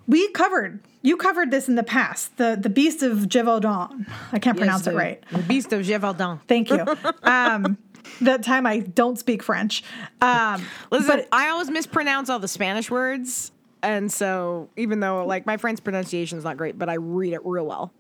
We 0.08 0.30
covered, 0.30 0.80
you 1.02 1.18
covered 1.18 1.50
this 1.50 1.68
in 1.68 1.76
the 1.76 1.84
past, 1.84 2.38
the, 2.38 2.58
the 2.60 2.70
beast 2.70 3.02
of 3.02 3.18
Gévaudan. 3.20 4.08
I 4.32 4.40
can't 4.40 4.58
pronounce 4.58 4.86
Yes, 4.86 4.94
it 4.94 4.98
right. 4.98 5.24
The 5.32 5.40
beast 5.40 5.74
of 5.74 5.82
Gévaudan. 5.82 6.40
Thank 6.48 6.70
you. 6.70 6.86
Um, 7.24 7.78
that 8.20 8.44
time 8.44 8.66
I 8.66 8.80
don't 8.80 9.18
speak 9.18 9.42
French. 9.42 9.84
Um, 10.22 10.66
Listen, 10.92 11.08
but 11.08 11.28
I 11.32 11.50
always 11.50 11.70
mispronounce 11.70 12.30
all 12.30 12.40
the 12.40 12.48
Spanish 12.48 12.92
words. 12.92 13.52
And 13.84 14.12
so, 14.12 14.70
even 14.76 15.00
though 15.00 15.26
like 15.26 15.46
my 15.46 15.58
friend's 15.58 15.80
pronunciation 15.80 16.38
is 16.38 16.44
not 16.44 16.58
great, 16.58 16.78
but 16.78 16.90
I 16.90 16.96
read 16.96 17.34
it 17.34 17.42
real 17.44 17.66
well. 17.66 17.94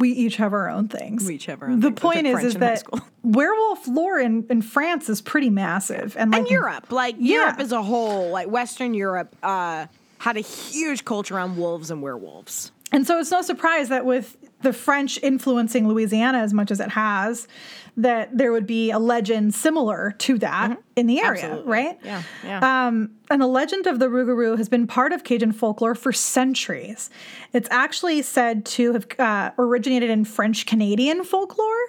We 0.00 0.10
each 0.12 0.36
have 0.36 0.52
our 0.52 0.68
own 0.68 0.88
things. 0.88 1.26
We 1.26 1.36
each 1.36 1.46
have 1.46 1.62
our 1.62 1.68
own 1.70 1.80
The. 1.80 1.92
Point 1.92 2.26
is, 2.26 2.42
is 2.42 2.54
that 2.54 2.82
werewolf 3.22 3.86
lore 3.86 4.18
in, 4.18 4.46
in 4.50 4.62
France 4.62 5.08
is 5.08 5.20
pretty 5.20 5.50
massive, 5.50 6.16
and 6.16 6.32
like 6.32 6.40
And 6.40 6.50
Europe, 6.50 6.90
like 6.90 7.16
Yeah. 7.18 7.42
Europe 7.42 7.60
as 7.60 7.72
a 7.72 7.82
whole, 7.82 8.30
like 8.30 8.48
Western 8.48 8.94
Europe, 8.94 9.36
uh, 9.42 9.86
had 10.18 10.36
a 10.36 10.40
huge 10.40 11.04
culture 11.04 11.34
around 11.36 11.56
wolves 11.56 11.90
and 11.90 12.02
werewolves. 12.02 12.72
And 12.92 13.06
so 13.06 13.20
it's 13.20 13.30
no 13.30 13.42
surprise 13.42 13.88
that 13.90 14.04
with 14.04 14.36
the 14.62 14.72
French 14.72 15.18
influencing 15.22 15.88
Louisiana 15.88 16.38
as 16.38 16.52
much 16.52 16.70
as 16.70 16.80
it 16.80 16.90
has, 16.90 17.48
that 17.96 18.36
there 18.36 18.52
would 18.52 18.66
be 18.66 18.90
a 18.90 18.98
legend 18.98 19.54
similar 19.54 20.14
to 20.18 20.38
that 20.38 20.78
in 20.96 21.06
the 21.06 21.20
area, 21.20 21.42
Mm-hmm. 21.42 21.50
Absolutely. 21.52 21.72
right? 21.72 21.98
Yeah, 22.04 22.22
yeah. 22.44 22.86
Um, 22.86 23.10
and 23.30 23.40
the 23.42 23.46
legend 23.46 23.86
of 23.86 23.98
the 23.98 24.06
Rougarou 24.06 24.56
has 24.58 24.68
been 24.68 24.86
part 24.86 25.12
of 25.12 25.24
Cajun 25.24 25.52
folklore 25.52 25.94
for 25.94 26.12
centuries. 26.12 27.10
It's 27.52 27.68
actually 27.70 28.22
said 28.22 28.64
to 28.66 28.92
have 28.92 29.06
uh, 29.18 29.50
originated 29.58 30.08
in 30.10 30.24
French 30.24 30.66
Canadian 30.66 31.24
folklore. 31.24 31.86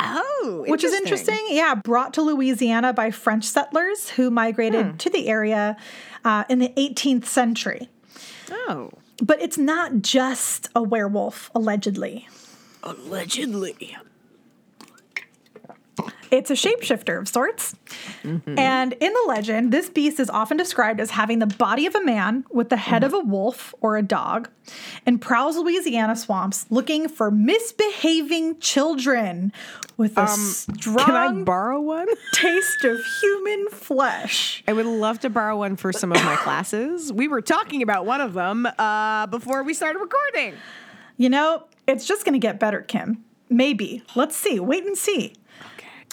Oh, 0.00 0.64
which 0.68 0.84
is 0.84 0.92
interesting. 0.94 1.38
Yeah, 1.48 1.74
brought 1.74 2.14
to 2.14 2.22
Louisiana 2.22 2.92
by 2.92 3.10
French 3.10 3.44
settlers 3.44 4.10
who 4.10 4.30
migrated 4.30 4.86
Hmm. 4.86 4.96
to 4.98 5.10
the 5.10 5.28
area 5.28 5.76
uh, 6.24 6.44
in 6.48 6.60
the 6.60 6.68
18th 6.76 7.24
century. 7.24 7.88
Oh, 8.50 8.90
But 9.22 9.42
it's 9.42 9.58
not 9.58 10.00
just 10.02 10.68
a 10.74 10.82
werewolf, 10.82 11.50
allegedly. 11.54 12.28
allegedly. 12.82 13.96
It's 16.30 16.50
a 16.50 16.54
shapeshifter 16.54 17.18
of 17.18 17.28
sorts. 17.28 17.74
And 18.24 18.92
in 18.92 19.12
the 19.12 19.24
legend, 19.28 19.72
this 19.72 19.88
beast 19.88 20.20
is 20.20 20.28
often 20.28 20.56
described 20.56 21.00
as 21.00 21.10
having 21.10 21.38
the 21.38 21.46
body 21.46 21.86
of 21.86 21.94
a 21.94 22.04
man 22.04 22.44
with 22.50 22.68
the 22.68 22.76
head 22.76 23.04
of 23.04 23.14
a 23.14 23.20
wolf 23.20 23.74
or 23.80 23.96
a 23.96 24.02
dog 24.02 24.48
and 25.06 25.20
prowls 25.20 25.56
Louisiana 25.56 26.16
swamps 26.16 26.66
looking 26.70 27.08
for 27.08 27.30
misbehaving 27.30 28.58
children 28.60 29.52
with 29.96 30.16
a 30.16 30.28
strong 30.28 30.98
Can 30.98 31.14
I 31.14 31.32
borrow 31.42 31.80
one? 31.80 32.08
taste 32.32 32.84
of 32.84 32.98
human 33.20 33.68
flesh. 33.68 34.62
I 34.68 34.72
would 34.72 34.86
love 34.86 35.20
to 35.20 35.30
borrow 35.30 35.58
one 35.58 35.76
for 35.76 35.92
some 35.92 36.12
of 36.12 36.22
my 36.24 36.36
classes. 36.36 37.12
We 37.12 37.28
were 37.28 37.40
talking 37.40 37.82
about 37.82 38.06
one 38.06 38.20
of 38.20 38.34
them 38.34 38.66
uh, 38.78 39.26
before 39.26 39.62
we 39.62 39.74
started 39.74 39.98
recording. 39.98 40.54
You 41.16 41.30
know, 41.30 41.64
it's 41.86 42.06
just 42.06 42.24
going 42.24 42.34
to 42.34 42.38
get 42.38 42.60
better, 42.60 42.82
Kim. 42.82 43.24
Maybe. 43.50 44.02
Let's 44.14 44.36
see. 44.36 44.60
Wait 44.60 44.84
and 44.84 44.96
see. 44.96 45.34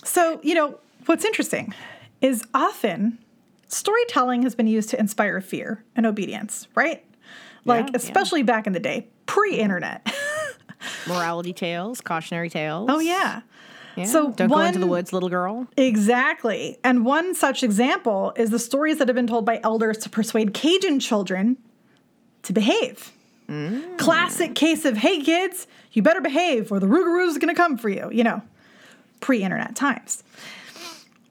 So, 0.06 0.40
you 0.44 0.54
know, 0.54 0.80
what's 1.06 1.26
interesting 1.26 1.74
is 2.22 2.44
often 2.54 3.20
storytelling 3.68 4.44
has 4.44 4.56
been 4.56 4.68
used 4.68 4.90
to 4.92 5.00
inspire 5.00 5.42
fear 5.42 5.84
and 5.96 6.06
obedience, 6.06 6.68
right? 6.76 7.04
Like, 7.66 7.88
yeah. 7.88 7.96
especially 7.96 8.44
back 8.44 8.68
in 8.68 8.74
the 8.74 8.80
day, 8.80 9.08
pre 9.26 9.58
internet. 9.60 10.08
Morality 11.08 11.54
tales, 11.54 12.00
cautionary 12.02 12.50
tales. 12.50 12.88
oh, 12.92 13.00
yeah. 13.00 13.42
Yeah. 13.96 14.06
So 14.06 14.32
don't 14.32 14.50
go 14.50 14.60
into 14.60 14.80
the 14.80 14.88
woods, 14.88 15.14
little 15.14 15.30
girl. 15.30 15.68
Exactly. 15.78 16.78
And 16.84 17.06
one 17.06 17.34
such 17.34 17.64
example 17.64 18.34
is 18.36 18.50
the 18.50 18.60
stories 18.60 18.98
that 18.98 19.08
have 19.08 19.16
been 19.16 19.26
told 19.26 19.46
by 19.46 19.62
elders 19.64 19.98
to 20.00 20.10
persuade 20.10 20.54
Cajun 20.54 21.00
children 21.00 21.58
to 22.44 22.52
behave. 22.52 23.14
Mm. 23.48 23.98
Classic 23.98 24.54
case 24.54 24.84
of, 24.84 24.98
hey 24.98 25.22
kids, 25.22 25.66
you 25.94 26.02
better 26.02 26.20
behave 26.20 26.74
or 26.74 26.80
the 26.80 26.88
Rougarou 26.88 27.28
is 27.28 27.38
going 27.38 27.54
to 27.54 27.60
come 27.60 27.78
for 27.78 27.88
you, 27.88 28.10
you 28.12 28.24
know, 28.24 28.42
pre 29.26 29.42
internet 29.42 29.76
times. 29.76 30.24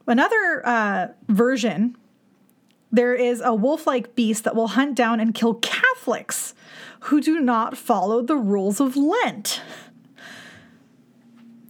Another 0.09 0.67
uh, 0.67 1.07
version, 1.29 1.97
there 2.91 3.15
is 3.15 3.41
a 3.41 3.55
wolf 3.55 3.87
like 3.87 4.17
beast 4.17 4.43
that 4.43 4.57
will 4.57 4.67
hunt 4.67 4.97
down 4.97 5.21
and 5.21 5.33
kill 5.33 5.55
Catholics 5.55 6.57
who 7.03 7.21
do 7.21 7.39
not 7.39 7.77
follow 7.77 8.21
the 8.21 8.35
rules 8.35 8.81
of 8.81 8.97
Lent. 8.97 9.63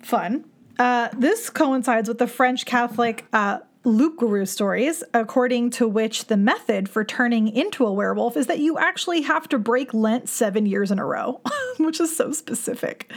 Fun. 0.02 0.46
Uh, 0.78 1.10
this 1.14 1.50
coincides 1.50 2.08
with 2.08 2.16
the 2.16 2.26
French 2.26 2.64
Catholic 2.64 3.26
uh, 3.34 3.58
Loup-garou 3.84 4.46
stories, 4.46 5.04
according 5.12 5.68
to 5.72 5.86
which 5.86 6.28
the 6.28 6.38
method 6.38 6.88
for 6.88 7.04
turning 7.04 7.48
into 7.48 7.84
a 7.84 7.92
werewolf 7.92 8.34
is 8.34 8.46
that 8.46 8.60
you 8.60 8.78
actually 8.78 9.20
have 9.20 9.46
to 9.50 9.58
break 9.58 9.92
Lent 9.92 10.30
seven 10.30 10.64
years 10.64 10.90
in 10.90 10.98
a 10.98 11.04
row, 11.04 11.42
which 11.76 12.00
is 12.00 12.16
so 12.16 12.32
specific. 12.32 13.12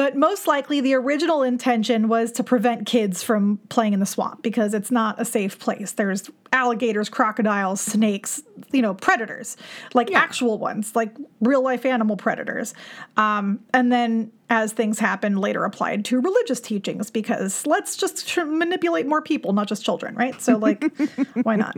But 0.00 0.16
most 0.16 0.46
likely, 0.46 0.80
the 0.80 0.94
original 0.94 1.42
intention 1.42 2.08
was 2.08 2.32
to 2.32 2.42
prevent 2.42 2.86
kids 2.86 3.22
from 3.22 3.58
playing 3.68 3.92
in 3.92 4.00
the 4.00 4.06
swamp 4.06 4.40
because 4.40 4.72
it's 4.72 4.90
not 4.90 5.20
a 5.20 5.26
safe 5.26 5.58
place. 5.58 5.92
There's 5.92 6.30
alligators, 6.54 7.10
crocodiles, 7.10 7.82
snakes, 7.82 8.42
you 8.72 8.80
know, 8.80 8.94
predators, 8.94 9.58
like 9.92 10.10
actual 10.14 10.56
ones, 10.56 10.96
like 10.96 11.14
real 11.42 11.60
life 11.62 11.84
animal 11.84 12.16
predators. 12.16 12.72
Um, 13.18 13.60
and 13.74 13.92
then, 13.92 14.32
as 14.48 14.72
things 14.72 14.98
happen, 14.98 15.36
later 15.36 15.66
applied 15.66 16.06
to 16.06 16.18
religious 16.18 16.62
teachings 16.62 17.10
because 17.10 17.66
let's 17.66 17.94
just 17.94 18.26
tr- 18.26 18.46
manipulate 18.46 19.06
more 19.06 19.20
people, 19.20 19.52
not 19.52 19.68
just 19.68 19.84
children, 19.84 20.14
right? 20.14 20.40
So, 20.40 20.56
like, 20.56 20.82
why 21.42 21.56
not? 21.56 21.76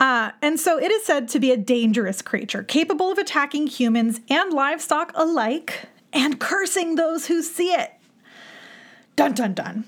Uh, 0.00 0.32
and 0.42 0.58
so 0.58 0.76
it 0.76 0.90
is 0.90 1.04
said 1.04 1.28
to 1.28 1.38
be 1.38 1.52
a 1.52 1.56
dangerous 1.56 2.20
creature, 2.20 2.64
capable 2.64 3.12
of 3.12 3.18
attacking 3.18 3.68
humans 3.68 4.20
and 4.28 4.52
livestock 4.52 5.12
alike 5.14 5.88
and 6.12 6.40
cursing 6.40 6.94
those 6.94 7.26
who 7.26 7.42
see 7.42 7.72
it. 7.72 7.92
Dun 9.16 9.32
dun 9.34 9.54
dun. 9.54 9.84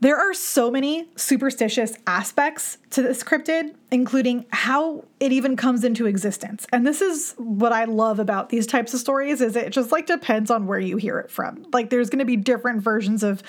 There 0.00 0.18
are 0.18 0.34
so 0.34 0.70
many 0.70 1.08
superstitious 1.16 1.96
aspects 2.06 2.76
to 2.90 3.00
this 3.00 3.22
cryptid, 3.22 3.74
including 3.90 4.44
how 4.50 5.04
it 5.18 5.32
even 5.32 5.56
comes 5.56 5.82
into 5.82 6.04
existence. 6.04 6.66
And 6.72 6.86
this 6.86 7.00
is 7.00 7.34
what 7.38 7.72
I 7.72 7.84
love 7.84 8.18
about 8.18 8.50
these 8.50 8.66
types 8.66 8.92
of 8.92 9.00
stories 9.00 9.40
is 9.40 9.56
it 9.56 9.70
just 9.70 9.92
like 9.92 10.04
depends 10.04 10.50
on 10.50 10.66
where 10.66 10.78
you 10.78 10.98
hear 10.98 11.18
it 11.20 11.30
from. 11.30 11.64
Like 11.72 11.88
there's 11.88 12.10
going 12.10 12.18
to 12.18 12.26
be 12.26 12.36
different 12.36 12.82
versions 12.82 13.22
of 13.22 13.42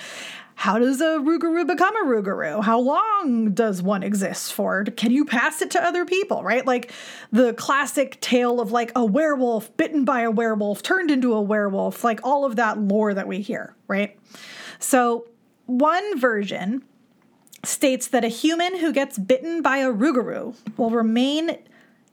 how 0.56 0.78
does 0.78 1.02
a 1.02 1.18
Rougarou 1.18 1.66
become 1.66 1.94
a 1.96 2.06
Rougarou? 2.06 2.64
How 2.64 2.80
long 2.80 3.52
does 3.52 3.82
one 3.82 4.02
exist 4.02 4.54
for? 4.54 4.84
Can 4.84 5.10
you 5.10 5.26
pass 5.26 5.60
it 5.60 5.70
to 5.72 5.84
other 5.84 6.06
people, 6.06 6.42
right? 6.42 6.66
Like 6.66 6.90
the 7.30 7.52
classic 7.52 8.18
tale 8.22 8.58
of 8.58 8.72
like 8.72 8.90
a 8.96 9.04
werewolf 9.04 9.76
bitten 9.76 10.06
by 10.06 10.22
a 10.22 10.30
werewolf 10.30 10.82
turned 10.82 11.10
into 11.10 11.34
a 11.34 11.42
werewolf, 11.42 12.02
like 12.02 12.20
all 12.24 12.46
of 12.46 12.56
that 12.56 12.78
lore 12.78 13.12
that 13.12 13.28
we 13.28 13.42
hear, 13.42 13.74
right? 13.86 14.18
So 14.78 15.26
one 15.66 16.18
version 16.18 16.82
states 17.62 18.08
that 18.08 18.24
a 18.24 18.28
human 18.28 18.78
who 18.78 18.94
gets 18.94 19.18
bitten 19.18 19.60
by 19.60 19.78
a 19.78 19.92
Rougarou 19.92 20.54
will 20.78 20.90
remain 20.90 21.58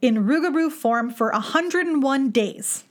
in 0.02 0.26
Rougarou 0.26 0.70
form 0.70 1.12
for 1.12 1.32
101 1.32 2.30
days. 2.32 2.84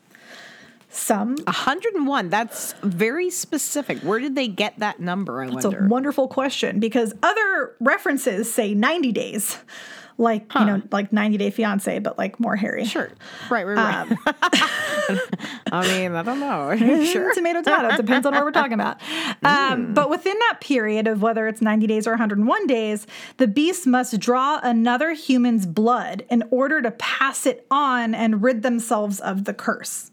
Some 0.92 1.36
101. 1.36 2.28
That's 2.28 2.74
very 2.82 3.30
specific. 3.30 3.98
Where 4.00 4.18
did 4.18 4.34
they 4.34 4.46
get 4.46 4.78
that 4.78 5.00
number? 5.00 5.42
I 5.42 5.46
wonder. 5.46 5.68
It's 5.68 5.80
a 5.80 5.88
wonderful 5.88 6.28
question 6.28 6.80
because 6.80 7.14
other 7.22 7.74
references 7.80 8.52
say 8.52 8.74
90 8.74 9.10
days, 9.12 9.56
like, 10.18 10.52
you 10.54 10.64
know, 10.66 10.82
like 10.92 11.10
90 11.10 11.38
Day 11.38 11.50
Fiance, 11.50 11.98
but 12.00 12.18
like 12.18 12.38
more 12.38 12.56
hairy. 12.56 12.84
sure. 12.84 13.10
Right, 13.50 13.64
right, 13.66 13.76
right. 13.76 14.18
I 15.72 15.88
mean, 15.88 16.12
I 16.12 16.22
don't 16.22 16.38
know. 16.38 16.76
sure. 17.06 17.32
tomato, 17.34 17.62
tomato. 17.62 17.96
Depends 17.96 18.26
on 18.26 18.34
what 18.34 18.44
we're 18.44 18.52
talking 18.52 18.74
about. 18.74 19.00
Um, 19.44 19.92
but 19.92 20.08
within 20.08 20.38
that 20.38 20.60
period 20.60 21.08
of 21.08 21.20
whether 21.20 21.48
it's 21.48 21.60
90 21.60 21.88
days 21.88 22.06
or 22.06 22.10
101 22.10 22.66
days, 22.68 23.08
the 23.38 23.48
beast 23.48 23.88
must 23.88 24.20
draw 24.20 24.60
another 24.62 25.14
human's 25.14 25.66
blood 25.66 26.24
in 26.30 26.44
order 26.50 26.80
to 26.80 26.92
pass 26.92 27.44
it 27.44 27.66
on 27.68 28.14
and 28.14 28.40
rid 28.42 28.62
themselves 28.62 29.18
of 29.18 29.44
the 29.44 29.52
curse. 29.52 30.11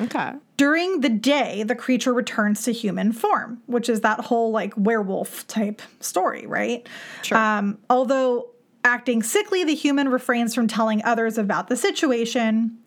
Okay. 0.00 0.32
During 0.56 1.00
the 1.00 1.08
day, 1.08 1.62
the 1.62 1.74
creature 1.74 2.12
returns 2.12 2.62
to 2.62 2.72
human 2.72 3.12
form, 3.12 3.62
which 3.66 3.88
is 3.88 4.00
that 4.02 4.20
whole 4.20 4.50
like 4.50 4.74
werewolf 4.76 5.46
type 5.46 5.82
story, 6.00 6.46
right? 6.46 6.88
Sure. 7.22 7.38
Um, 7.38 7.78
although 7.90 8.48
acting 8.84 9.22
sickly, 9.22 9.64
the 9.64 9.74
human 9.74 10.08
refrains 10.08 10.54
from 10.54 10.68
telling 10.68 11.04
others 11.04 11.38
about 11.38 11.68
the 11.68 11.76
situation 11.76 12.78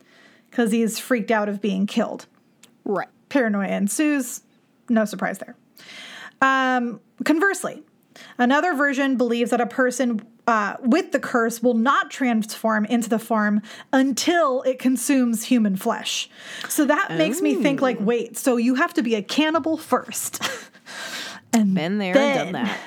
because 0.49 0.71
he's 0.71 0.99
freaked 0.99 1.31
out 1.31 1.49
of 1.49 1.61
being 1.61 1.85
killed. 1.85 2.27
Right. 2.85 3.07
Paranoia 3.29 3.67
ensues. 3.69 4.41
No 4.89 5.05
surprise 5.05 5.39
there. 5.39 5.55
Um, 6.41 6.99
conversely, 7.23 7.83
another 8.37 8.73
version 8.73 9.15
believes 9.15 9.51
that 9.51 9.61
a 9.61 9.65
person 9.65 10.21
uh, 10.47 10.75
with 10.81 11.11
the 11.11 11.19
curse 11.19 11.61
will 11.61 11.73
not 11.73 12.09
transform 12.09 12.85
into 12.85 13.09
the 13.09 13.19
form 13.19 13.61
until 13.93 14.61
it 14.63 14.79
consumes 14.79 15.45
human 15.45 15.75
flesh. 15.75 16.29
So 16.67 16.85
that 16.85 17.17
makes 17.17 17.41
me 17.41 17.55
think 17.55 17.81
like, 17.81 17.99
wait, 17.99 18.37
so 18.37 18.57
you 18.57 18.75
have 18.75 18.93
to 18.95 19.03
be 19.03 19.15
a 19.15 19.21
cannibal 19.21 19.77
first. 19.77 20.41
and 21.53 21.73
Been 21.73 21.97
there, 21.99 22.13
then, 22.13 22.53
done 22.53 22.65
that. 22.65 22.79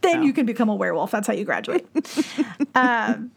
Then 0.00 0.22
you 0.22 0.32
can 0.32 0.46
become 0.46 0.68
a 0.68 0.74
werewolf. 0.74 1.10
That's 1.10 1.26
how 1.26 1.34
you 1.34 1.44
graduate. 1.44 1.86
um, 2.74 3.30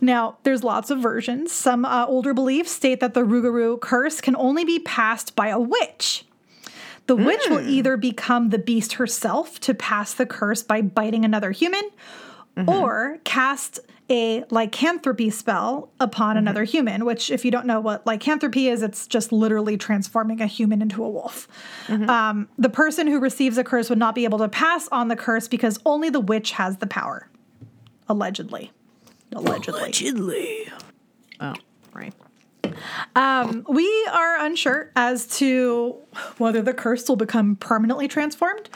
now, 0.00 0.38
there's 0.44 0.64
lots 0.64 0.90
of 0.90 0.98
versions. 0.98 1.52
Some 1.52 1.84
uh, 1.84 2.06
older 2.06 2.32
beliefs 2.32 2.70
state 2.70 3.00
that 3.00 3.14
the 3.14 3.20
Rougarou 3.20 3.80
curse 3.80 4.20
can 4.20 4.34
only 4.36 4.64
be 4.64 4.78
passed 4.78 5.36
by 5.36 5.48
a 5.48 5.58
witch. 5.58 6.24
The 7.06 7.16
witch 7.16 7.42
will 7.50 7.68
either 7.68 7.96
become 7.96 8.50
the 8.50 8.58
beast 8.58 8.92
herself 8.92 9.58
to 9.60 9.74
pass 9.74 10.14
the 10.14 10.26
curse 10.26 10.62
by 10.62 10.80
biting 10.80 11.24
another 11.24 11.50
human, 11.50 11.82
or 12.68 13.18
cast 13.24 13.80
a 14.10 14.44
lycanthropy 14.50 15.30
spell 15.30 15.88
upon 16.00 16.36
another 16.36 16.64
human, 16.64 17.04
which, 17.04 17.30
if 17.30 17.44
you 17.44 17.50
don't 17.50 17.64
know 17.64 17.80
what 17.80 18.04
lycanthropy 18.06 18.68
is, 18.68 18.82
it's 18.82 19.06
just 19.06 19.30
literally 19.30 19.76
transforming 19.76 20.40
a 20.40 20.46
human 20.46 20.82
into 20.82 21.04
a 21.04 21.08
wolf. 21.08 21.46
Um, 21.88 22.48
the 22.58 22.68
person 22.68 23.06
who 23.06 23.20
receives 23.20 23.56
a 23.56 23.62
curse 23.64 23.88
would 23.88 24.00
not 24.00 24.16
be 24.16 24.24
able 24.24 24.38
to 24.38 24.48
pass 24.48 24.88
on 24.88 25.08
the 25.08 25.16
curse 25.16 25.46
because 25.46 25.78
only 25.86 26.10
the 26.10 26.20
witch 26.20 26.50
has 26.52 26.78
the 26.78 26.88
power. 26.88 27.28
Allegedly. 28.08 28.72
Allegedly. 29.32 29.80
Allegedly. 29.80 30.72
Oh, 31.40 31.54
right. 31.94 32.12
Um, 33.14 33.64
we 33.68 33.88
are 34.12 34.44
unsure 34.44 34.90
as 34.96 35.26
to 35.38 35.96
whether 36.38 36.62
the 36.62 36.74
curse 36.74 37.08
will 37.08 37.16
become 37.16 37.56
permanently 37.56 38.08
transformed 38.08 38.68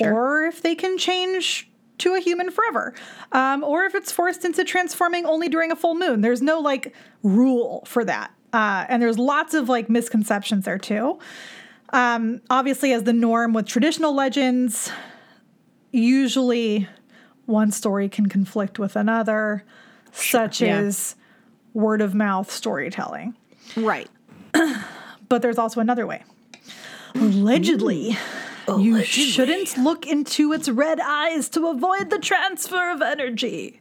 or 0.00 0.44
if 0.44 0.62
they 0.62 0.74
can 0.74 0.98
change 0.98 1.69
to 2.00 2.14
a 2.14 2.20
human 2.20 2.50
forever, 2.50 2.94
um, 3.32 3.62
or 3.62 3.84
if 3.84 3.94
it's 3.94 4.12
forced 4.12 4.44
into 4.44 4.64
transforming 4.64 5.26
only 5.26 5.48
during 5.48 5.70
a 5.70 5.76
full 5.76 5.94
moon. 5.94 6.20
There's 6.20 6.42
no 6.42 6.60
like 6.60 6.94
rule 7.22 7.82
for 7.86 8.04
that. 8.04 8.32
Uh, 8.52 8.84
and 8.88 9.00
there's 9.00 9.18
lots 9.18 9.54
of 9.54 9.68
like 9.68 9.88
misconceptions 9.88 10.64
there 10.64 10.78
too. 10.78 11.18
Um, 11.92 12.40
obviously, 12.50 12.92
as 12.92 13.04
the 13.04 13.12
norm 13.12 13.52
with 13.52 13.66
traditional 13.66 14.14
legends, 14.14 14.90
usually 15.92 16.88
one 17.46 17.70
story 17.70 18.08
can 18.08 18.28
conflict 18.28 18.78
with 18.78 18.96
another, 18.96 19.64
such 20.12 20.60
yeah. 20.60 20.78
as 20.78 21.16
word 21.74 22.00
of 22.00 22.14
mouth 22.14 22.50
storytelling. 22.50 23.34
Right. 23.76 24.08
But 25.30 25.42
there's 25.42 25.58
also 25.58 25.80
another 25.80 26.08
way. 26.08 26.24
Allegedly, 27.14 28.16
you 28.68 29.02
shouldn't 29.02 29.76
look 29.76 30.06
into 30.06 30.52
its 30.52 30.68
red 30.68 31.00
eyes 31.00 31.48
to 31.50 31.68
avoid 31.68 32.10
the 32.10 32.18
transfer 32.18 32.90
of 32.90 33.02
energy. 33.02 33.80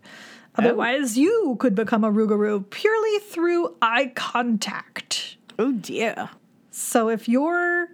Oh. 0.57 0.63
Otherwise, 0.63 1.17
you 1.17 1.57
could 1.59 1.75
become 1.75 2.03
a 2.03 2.11
Rougarou 2.11 2.69
purely 2.69 3.19
through 3.19 3.75
eye 3.81 4.11
contact. 4.15 5.37
Oh 5.57 5.71
dear. 5.71 6.29
So 6.71 7.09
if 7.09 7.27
your 7.27 7.89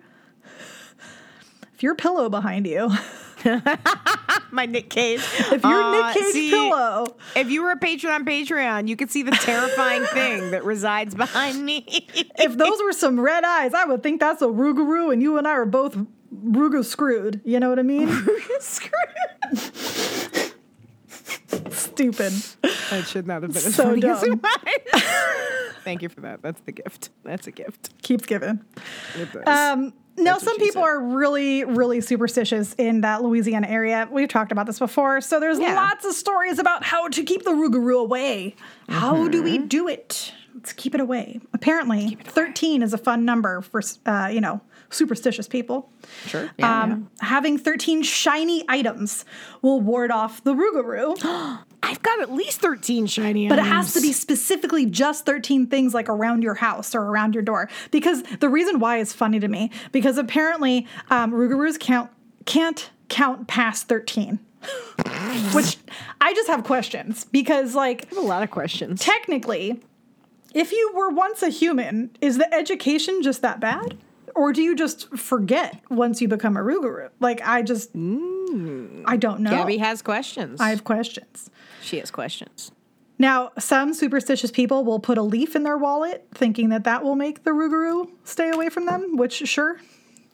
if 1.73 1.83
your 1.83 1.95
pillow 1.95 2.29
behind 2.29 2.67
you, 2.67 2.91
My 4.51 4.65
Nick 4.65 4.89
Cage. 4.89 5.19
if 5.39 5.63
your 5.63 5.81
Uh, 5.81 5.91
Nick 6.07 6.15
Cage 6.23 6.33
see, 6.33 6.49
pillow, 6.49 7.15
If 7.35 7.49
you 7.49 7.63
were 7.63 7.71
a 7.71 7.77
patron 7.77 8.13
on 8.13 8.25
Patreon, 8.25 8.87
you 8.87 8.95
could 8.95 9.11
see 9.11 9.23
the 9.23 9.31
terrifying 9.31 10.03
thing 10.13 10.51
that 10.51 10.63
resides 10.63 11.13
behind 11.15 11.63
me. 11.65 11.83
if 12.39 12.57
those 12.57 12.81
were 12.81 12.93
some 12.93 13.19
red 13.19 13.43
eyes, 13.43 13.73
I 13.73 13.85
would 13.85 14.01
think 14.03 14.19
that's 14.19 14.41
a 14.41 14.47
Rougarou, 14.47 15.11
and 15.13 15.21
you 15.21 15.37
and 15.37 15.47
I 15.47 15.51
are 15.51 15.65
both 15.65 15.97
Ruga 16.33 16.83
screwed. 16.83 17.41
You 17.45 17.59
know 17.59 17.69
what 17.69 17.79
I 17.79 17.83
mean? 17.83 18.09
screwed. 18.59 18.91
Stupid. 21.71 22.33
That 22.89 23.05
should 23.07 23.25
not 23.27 23.43
have 23.43 23.53
been 23.53 23.63
as 23.65 23.75
So 23.75 23.83
funny 23.85 24.01
dumb. 24.01 24.41
Thank 25.83 26.01
you 26.01 26.09
for 26.09 26.21
that. 26.21 26.41
That's 26.41 26.59
the 26.61 26.71
gift. 26.71 27.09
That's 27.23 27.47
a 27.47 27.51
gift. 27.51 28.01
Keeps 28.01 28.25
giving. 28.25 28.61
It 29.17 29.31
does. 29.31 29.47
Um, 29.47 29.93
now, 30.17 30.37
some 30.37 30.57
people 30.57 30.81
said. 30.81 30.89
are 30.89 30.99
really, 30.99 31.63
really 31.63 32.01
superstitious 32.01 32.73
in 32.77 33.01
that 33.01 33.21
Louisiana 33.23 33.67
area. 33.67 34.07
We've 34.11 34.29
talked 34.29 34.51
about 34.51 34.65
this 34.65 34.79
before. 34.79 35.21
So 35.21 35.39
there's 35.39 35.59
Yeah. 35.59 35.75
lots 35.75 36.05
of 36.05 36.13
stories 36.13 36.59
about 36.59 36.83
how 36.83 37.07
to 37.09 37.23
keep 37.23 37.43
the 37.43 37.51
Rougarou 37.51 37.99
away. 38.01 38.55
How 38.89 39.27
do 39.27 39.43
we 39.43 39.57
do 39.57 39.87
it? 39.87 40.33
Let's 40.53 40.71
keep 40.73 40.95
it 40.95 41.01
away. 41.01 41.41
Apparently, 41.53 42.17
13 42.23 42.81
is 42.81 42.93
a 42.93 42.97
fun 42.97 43.25
number 43.25 43.61
for, 43.61 43.81
uh, 44.05 44.29
you 44.31 44.39
know, 44.41 44.61
superstitious 44.95 45.47
people. 45.47 45.91
sure. 46.25 46.49
um, 46.63 47.09
Having 47.19 47.59
13 47.59 48.03
shiny 48.03 48.63
items 48.67 49.25
will 49.61 49.81
ward 49.81 50.11
off 50.11 50.43
the 50.43 50.53
Rougarou. 50.53 51.15
I've 51.83 52.01
got 52.01 52.19
at 52.21 52.33
least 52.33 52.61
13 52.61 53.05
shiny 53.05 53.45
items. 53.45 53.49
But 53.49 53.59
it 53.65 53.69
has 53.69 53.93
to 53.93 54.01
be 54.01 54.11
specifically 54.11 54.85
just 54.87 55.25
13 55.25 55.67
things 55.67 55.93
like 55.93 56.09
around 56.09 56.41
your 56.41 56.55
house 56.55 56.95
or 56.95 57.01
around 57.01 57.35
your 57.35 57.43
door. 57.43 57.69
Because 57.91 58.23
the 58.39 58.49
reason 58.49 58.79
why 58.79 58.97
is 58.97 59.13
funny 59.13 59.39
to 59.39 59.47
me, 59.47 59.69
because 59.91 60.17
apparently 60.17 60.87
um, 61.11 61.31
Rougarous 61.31 61.79
count, 61.79 62.09
can't 62.45 62.89
count 63.09 63.47
past 63.47 63.87
13. 63.87 64.39
Which 65.53 65.77
I 66.19 66.33
just 66.33 66.47
have 66.47 66.63
questions 66.63 67.25
because, 67.25 67.75
like, 67.75 68.05
I 68.05 68.15
have 68.15 68.23
a 68.23 68.27
lot 68.27 68.41
of 68.41 68.49
questions. 68.49 68.99
technically, 68.99 69.79
if 70.55 70.71
you 70.71 70.91
were 70.95 71.09
once 71.09 71.43
a 71.43 71.49
human, 71.49 72.09
is 72.19 72.37
the 72.39 72.51
education 72.51 73.21
just 73.21 73.43
that 73.43 73.59
bad? 73.59 73.97
Or 74.35 74.51
do 74.51 74.61
you 74.61 74.75
just 74.75 75.09
forget 75.17 75.81
once 75.89 76.21
you 76.21 76.27
become 76.27 76.57
a 76.57 76.59
Rougarou? 76.59 77.09
Like, 77.19 77.41
I 77.45 77.61
just, 77.61 77.95
mm. 77.95 79.03
I 79.05 79.15
don't 79.15 79.39
know. 79.39 79.49
Gabby 79.49 79.77
has 79.77 80.01
questions. 80.01 80.59
I 80.59 80.69
have 80.69 80.83
questions. 80.83 81.49
she 81.81 81.99
has 81.99 82.11
questions. 82.11 82.71
Now, 83.17 83.51
some 83.57 83.93
superstitious 83.93 84.51
people 84.51 84.83
will 84.83 84.99
put 84.99 85.17
a 85.17 85.21
leaf 85.21 85.55
in 85.55 85.63
their 85.63 85.77
wallet, 85.77 86.27
thinking 86.33 86.67
that 86.69 86.83
that 86.83 87.01
will 87.01 87.15
make 87.15 87.43
the 87.45 87.51
Rougarou 87.51 88.09
stay 88.25 88.49
away 88.49 88.67
from 88.67 88.85
them, 88.85 89.15
which, 89.15 89.47
sure, 89.47 89.79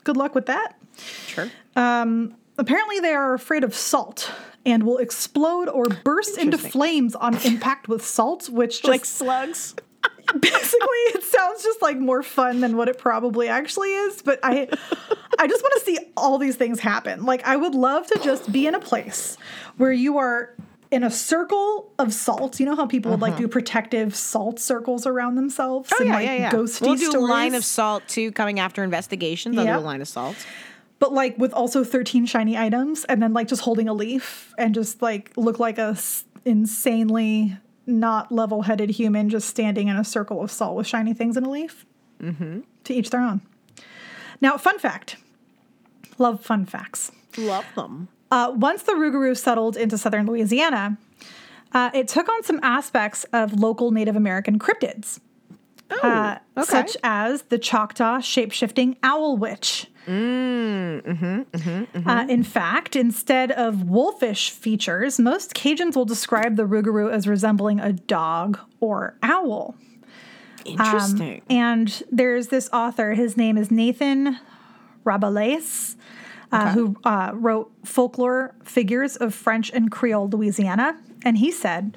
good 0.03 0.17
luck 0.17 0.33
with 0.33 0.47
that. 0.47 0.79
Sure. 1.27 1.51
Um, 1.75 2.33
apparently, 2.57 2.99
they 2.99 3.13
are 3.13 3.35
afraid 3.35 3.63
of 3.63 3.75
salt 3.75 4.31
and 4.65 4.83
will 4.83 4.97
explode 4.97 5.69
or 5.69 5.85
burst 5.85 6.39
into 6.39 6.57
flames 6.57 7.13
on 7.15 7.37
impact 7.45 7.87
with 7.87 8.03
salt, 8.03 8.49
which 8.49 8.81
just 8.81 8.87
like 8.87 9.05
slugs. 9.05 9.75
basically 10.39 11.01
it 11.13 11.23
sounds 11.23 11.63
just 11.63 11.81
like 11.81 11.97
more 11.97 12.23
fun 12.23 12.61
than 12.61 12.77
what 12.77 12.87
it 12.87 12.97
probably 12.97 13.47
actually 13.47 13.89
is 13.89 14.21
but 14.21 14.39
i 14.43 14.67
i 15.39 15.47
just 15.47 15.63
want 15.63 15.73
to 15.73 15.81
see 15.81 15.97
all 16.15 16.37
these 16.37 16.55
things 16.55 16.79
happen. 16.79 17.25
Like 17.25 17.45
i 17.45 17.55
would 17.55 17.75
love 17.75 18.07
to 18.07 18.19
just 18.23 18.51
be 18.51 18.67
in 18.67 18.75
a 18.75 18.79
place 18.79 19.37
where 19.77 19.91
you 19.91 20.17
are 20.17 20.55
in 20.91 21.03
a 21.03 21.09
circle 21.09 21.91
of 21.97 22.13
salt. 22.13 22.59
You 22.59 22.65
know 22.65 22.75
how 22.75 22.85
people 22.85 23.11
would 23.11 23.21
like 23.21 23.37
do 23.37 23.43
mm-hmm. 23.43 23.51
protective 23.51 24.13
salt 24.15 24.59
circles 24.59 25.07
around 25.07 25.35
themselves 25.35 25.89
oh, 25.93 25.97
and 26.01 26.09
like 26.09 26.27
ghosty 26.27 26.81
We'll 26.81 26.95
do 26.95 27.09
stories? 27.09 27.29
line 27.29 27.55
of 27.55 27.63
salt 27.63 28.03
too, 28.07 28.31
coming 28.33 28.59
after 28.59 28.83
investigations. 28.83 29.57
I'll 29.57 29.65
do 29.65 29.71
a 29.71 29.79
line 29.79 30.01
of 30.01 30.07
salt. 30.09 30.35
but 30.99 31.13
like 31.13 31.37
with 31.37 31.53
also 31.53 31.83
13 31.83 32.25
shiny 32.25 32.57
items 32.57 33.05
and 33.05 33.23
then 33.23 33.33
like 33.33 33.47
just 33.47 33.61
holding 33.61 33.87
a 33.87 33.93
leaf 33.93 34.53
and 34.57 34.75
just 34.75 35.01
like 35.01 35.31
look 35.37 35.59
like 35.59 35.77
a 35.77 35.91
s- 35.91 36.25
insanely 36.43 37.57
not 37.91 38.31
level-headed 38.31 38.89
human 38.91 39.29
just 39.29 39.47
standing 39.47 39.87
in 39.87 39.95
a 39.95 40.03
circle 40.03 40.41
of 40.41 40.51
salt 40.51 40.75
with 40.75 40.87
shiny 40.87 41.13
things 41.13 41.37
in 41.37 41.43
a 41.45 41.49
leaf 41.49 41.85
mm-hmm. 42.21 42.61
to 42.83 42.93
each 42.93 43.09
their 43.09 43.21
own 43.21 43.41
now 44.41 44.57
fun 44.57 44.79
fact 44.79 45.17
love 46.17 46.43
fun 46.43 46.65
facts 46.65 47.11
Love 47.37 47.65
them. 47.75 48.07
uh, 48.31 48.51
once 48.55 48.83
the 48.83 48.93
rougarou 48.93 49.35
settled 49.37 49.77
into 49.77 49.97
southern 49.97 50.25
louisiana 50.25 50.97
uh, 51.73 51.89
it 51.93 52.07
took 52.07 52.27
on 52.27 52.43
some 52.43 52.59
aspects 52.63 53.23
of 53.33 53.53
local 53.53 53.91
native 53.91 54.15
american 54.15 54.57
cryptids 54.59 55.19
uh, 56.03 56.37
okay. 56.57 56.65
such 56.65 56.97
as 57.03 57.43
the 57.43 57.57
Choctaw 57.57 58.19
shape-shifting 58.19 58.97
owl 59.03 59.37
witch. 59.37 59.87
Uh, 60.07 60.11
in 62.27 62.43
fact, 62.43 62.95
instead 62.95 63.51
of 63.51 63.83
wolfish 63.83 64.49
features, 64.49 65.19
most 65.19 65.53
Cajuns 65.53 65.95
will 65.95 66.05
describe 66.05 66.55
the 66.55 66.63
Rougarou 66.63 67.11
as 67.11 67.27
resembling 67.27 67.79
a 67.79 67.93
dog 67.93 68.59
or 68.79 69.15
owl. 69.21 69.75
Interesting. 70.65 71.41
And 71.49 72.03
there's 72.11 72.47
this 72.47 72.69
author, 72.71 73.13
his 73.13 73.37
name 73.37 73.57
is 73.57 73.69
Nathan 73.71 74.39
Rabalais, 75.05 75.95
uh, 76.51 76.71
who 76.73 76.95
uh, 77.03 77.31
wrote 77.33 77.71
Folklore 77.83 78.53
Figures 78.63 79.15
of 79.15 79.33
French 79.33 79.71
and 79.71 79.91
Creole 79.91 80.29
Louisiana. 80.29 80.99
And 81.23 81.37
he 81.37 81.51
said, 81.51 81.95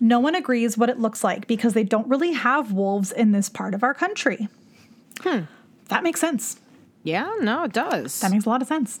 No 0.00 0.20
one 0.20 0.34
agrees 0.34 0.76
what 0.76 0.88
it 0.88 0.98
looks 0.98 1.24
like 1.24 1.46
because 1.46 1.72
they 1.74 1.84
don't 1.84 2.08
really 2.08 2.32
have 2.32 2.72
wolves 2.72 3.12
in 3.12 3.32
this 3.32 3.48
part 3.48 3.74
of 3.74 3.82
our 3.82 3.94
country. 3.94 4.48
Hmm. 5.20 5.42
That 5.88 6.02
makes 6.02 6.20
sense. 6.20 6.58
yeah, 7.04 7.32
no, 7.40 7.64
it 7.64 7.72
does. 7.72 8.20
That 8.20 8.30
makes 8.32 8.44
a 8.44 8.48
lot 8.48 8.62
of 8.62 8.68
sense. 8.68 9.00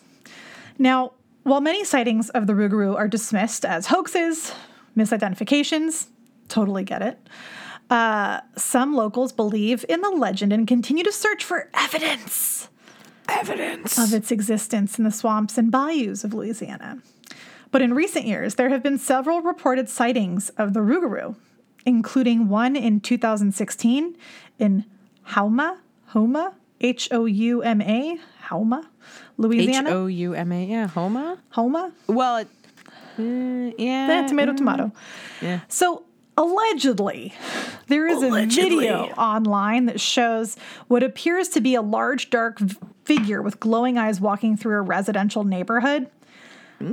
Now, 0.78 1.12
while 1.42 1.60
many 1.60 1.84
sightings 1.84 2.30
of 2.30 2.46
the 2.46 2.52
Rougarou 2.52 2.96
are 2.96 3.08
dismissed 3.08 3.64
as 3.64 3.86
hoaxes, 3.86 4.52
misidentifications, 4.96 6.06
totally 6.48 6.84
get 6.84 7.02
it, 7.02 7.18
uh, 7.90 8.40
some 8.56 8.94
locals 8.94 9.32
believe 9.32 9.84
in 9.88 10.00
the 10.00 10.10
legend 10.10 10.52
and 10.52 10.66
continue 10.66 11.04
to 11.04 11.12
search 11.12 11.44
for 11.44 11.70
evidence 11.74 12.68
evidence. 13.28 13.98
of 13.98 14.12
its 14.12 14.30
existence 14.30 14.98
in 14.98 15.04
the 15.04 15.10
swamps 15.12 15.56
and 15.56 15.70
bayous 15.70 16.24
of 16.24 16.34
Louisiana. 16.34 16.98
But 17.76 17.82
in 17.82 17.92
recent 17.92 18.24
years, 18.24 18.54
there 18.54 18.70
have 18.70 18.82
been 18.82 18.96
several 18.96 19.42
reported 19.42 19.90
sightings 19.90 20.48
of 20.56 20.72
the 20.72 20.80
Rougarou, 20.80 21.36
including 21.84 22.48
one 22.48 22.74
in 22.74 23.00
2016 23.00 24.16
in 24.58 24.86
Houma, 25.24 25.76
Houma, 26.14 26.54
H 26.80 27.06
O 27.12 27.26
U 27.26 27.62
M 27.62 27.82
A, 27.82 28.18
Houma, 28.48 28.88
Louisiana. 29.36 29.90
O 29.90 30.06
U 30.06 30.32
M 30.32 30.52
A. 30.52 30.64
Yeah, 30.64 30.86
Homa. 30.86 31.36
Houma? 31.50 31.92
Well, 32.06 32.38
it, 32.38 32.48
uh, 33.18 33.74
yeah. 33.76 34.22
Eh, 34.24 34.26
tomato, 34.26 34.54
tomato. 34.54 34.90
yeah. 35.42 35.60
So 35.68 36.04
allegedly, 36.38 37.34
there 37.88 38.06
is 38.06 38.22
Allegedly. 38.22 38.88
a 38.88 39.02
video 39.02 39.14
online 39.18 39.84
that 39.84 40.00
shows 40.00 40.56
what 40.88 41.02
appears 41.02 41.50
to 41.50 41.60
be 41.60 41.74
a 41.74 41.82
large 41.82 42.30
dark 42.30 42.58
v- 42.58 42.74
figure 43.04 43.42
with 43.42 43.60
glowing 43.60 43.98
eyes 43.98 44.18
walking 44.18 44.56
through 44.56 44.78
a 44.78 44.80
residential 44.80 45.44
neighborhood. 45.44 46.08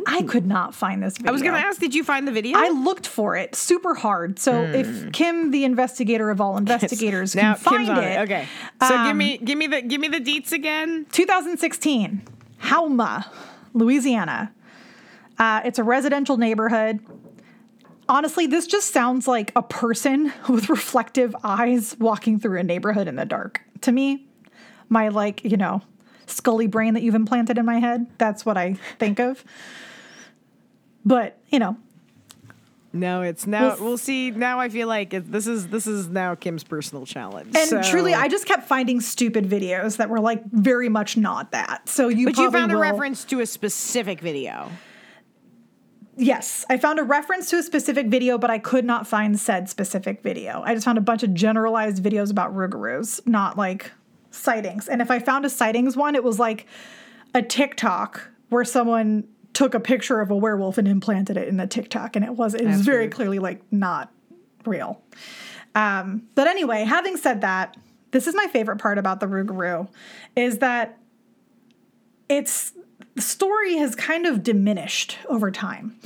I 0.08 0.22
could 0.24 0.46
not 0.46 0.74
find 0.74 1.04
this 1.04 1.18
video. 1.18 1.30
I 1.30 1.34
was 1.34 1.42
going 1.42 1.54
to 1.54 1.60
ask, 1.60 1.80
did 1.80 1.94
you 1.94 2.04
find 2.04 2.28
the 2.28 2.32
video? 2.32 2.58
I 2.58 2.70
looked 2.70 3.06
for 3.06 3.36
it 3.36 3.54
super 3.56 3.94
hard. 3.94 4.40
So 4.40 4.64
if 4.64 5.12
Kim, 5.12 5.52
the 5.52 5.66
investigator 5.66 6.30
of 6.30 6.40
all 6.40 6.58
investigators, 6.58 7.34
Hmm. 7.34 7.40
now 7.40 7.54
can 7.56 7.64
find 7.64 7.86
Kim's 7.88 7.90
on 7.90 8.04
it, 8.04 8.12
it. 8.12 8.20
Okay. 8.22 8.48
So 8.82 8.90
give 8.90 8.98
um, 9.08 9.18
me, 9.18 9.38
give 9.38 9.58
me 9.58 9.68
the, 9.68 9.82
give 9.82 10.00
me 10.00 10.08
the 10.08 10.20
deets 10.22 10.52
again. 10.54 11.06
2016, 11.12 12.22
Houma, 12.60 13.30
Louisiana. 13.74 14.54
Uh, 15.38 15.62
it's 15.66 15.80
a 15.80 15.84
residential 15.84 16.38
neighborhood. 16.38 17.00
Honestly, 18.08 18.48
this 18.48 18.68
just 18.68 18.92
sounds 18.92 19.28
like 19.28 19.52
a 19.56 19.62
person 19.62 20.32
with 20.50 20.70
reflective 20.70 21.36
eyes 21.44 21.96
walking 22.00 22.40
through 22.40 22.60
a 22.60 22.64
neighborhood 22.64 23.08
in 23.08 23.16
the 23.18 23.26
dark. 23.26 23.62
To 23.82 23.92
me, 23.92 24.28
my 24.88 25.10
like, 25.10 25.44
you 25.44 25.58
know, 25.58 25.82
scully 26.28 26.68
brain 26.68 26.94
that 26.94 27.04
you've 27.04 27.16
implanted 27.16 27.58
in 27.58 27.66
my 27.66 27.80
head, 27.80 28.08
that's 28.18 28.46
what 28.46 28.58
I 28.58 28.74
think 29.00 29.20
of. 29.20 29.44
But, 31.06 31.38
you 31.50 31.60
know, 31.60 31.78
No, 32.96 33.24
it's 33.24 33.48
now. 33.48 33.70
Well, 33.70 33.78
We'll, 33.80 33.98
see. 33.98 34.30
Now 34.32 34.60
I 34.60 34.70
feel 34.70 34.88
like 34.88 35.14
it, 35.16 35.32
this 35.32 35.48
is 35.48 35.68
this 35.68 35.88
is 35.88 36.08
now 36.08 36.36
Kim's 36.36 36.64
personal 36.64 37.06
challenge. 37.08 37.56
and 37.56 37.68
So- 37.70 37.82
truly, 37.82 38.14
I 38.14 38.28
just 38.28 38.46
kept 38.46 38.64
finding 38.68 39.02
stupid 39.02 39.50
videos 39.50 39.98
that 39.98 40.10
were 40.10 40.20
like 40.20 40.44
very 40.52 40.90
much 40.90 41.18
not 41.18 41.52
that. 41.52 41.90
So 41.90 42.08
you 42.08 42.28
But 42.28 42.38
you 42.38 42.52
found 42.52 42.72
a 42.72 42.78
reference 42.78 43.26
to 43.26 43.40
a 43.40 43.46
specific 43.48 44.22
video. 44.22 44.70
Yes, 46.16 46.64
I 46.70 46.78
found 46.78 47.00
a 47.00 47.04
reference 47.04 47.50
to 47.50 47.58
a 47.58 47.64
specific 47.64 48.06
video, 48.08 48.38
but 48.38 48.52
I 48.52 48.60
could 48.60 48.86
not 48.86 49.08
find 49.08 49.40
said 49.40 49.68
specific 49.68 50.22
video. 50.22 50.62
I 50.64 50.76
just 50.76 50.86
found 50.86 51.00
a 51.00 51.02
bunch 51.02 51.24
of 51.24 51.34
generalized 51.34 52.04
videos 52.04 52.30
about 52.30 52.56
Rougarous, 52.56 53.20
not 53.26 53.58
like 53.58 53.92
sightings. 54.34 54.88
And 54.88 55.02
if 55.02 55.12
I 55.12 55.20
found 55.20 55.46
a 55.46 55.50
sightings 55.50 55.96
one, 55.96 56.16
it 56.16 56.24
was 56.24 56.40
like 56.40 56.68
a 57.34 57.42
TikTok 57.42 58.30
where 58.50 58.66
someone 58.66 59.28
took 59.54 59.74
a 59.74 59.80
picture 59.80 60.20
of 60.20 60.32
a 60.32 60.36
werewolf 60.36 60.78
and 60.78 60.88
implanted 60.88 61.38
it 61.38 61.48
in 61.48 61.60
a 61.60 61.68
TikTok, 61.68 62.16
and 62.16 62.26
it 62.26 62.36
was 62.36 62.56
it 62.56 62.66
was 62.66 62.82
very 62.82 63.08
clearly 63.08 63.40
like 63.40 63.62
not 63.72 64.12
real. 64.66 65.02
Um, 65.76 66.24
but 66.36 66.48
anyway, 66.48 66.84
having 66.84 67.18
said 67.18 67.42
that, 67.42 67.78
this 68.12 68.28
is 68.28 68.36
my 68.36 68.48
favorite 68.48 68.78
part 68.78 68.98
about 68.98 69.20
the 69.20 69.28
Rougarou, 69.28 69.88
is 70.36 70.60
that 70.60 70.98
it's 72.30 72.74
the 73.16 73.22
story 73.22 73.76
has 73.78 73.96
kind 73.96 74.26
of 74.26 74.42
diminished 74.42 75.18
over 75.30 75.52
time. 75.52 76.00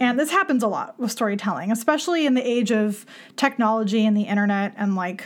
And 0.00 0.18
this 0.18 0.30
happens 0.30 0.64
a 0.64 0.68
lot 0.68 0.98
with 0.98 1.12
storytelling, 1.12 1.70
especially 1.70 2.26
in 2.26 2.34
the 2.34 2.46
age 2.46 2.72
of 2.72 3.06
technology 3.36 4.04
and 4.04 4.16
the 4.16 4.22
internet 4.22 4.74
and 4.76 4.96
like 4.96 5.24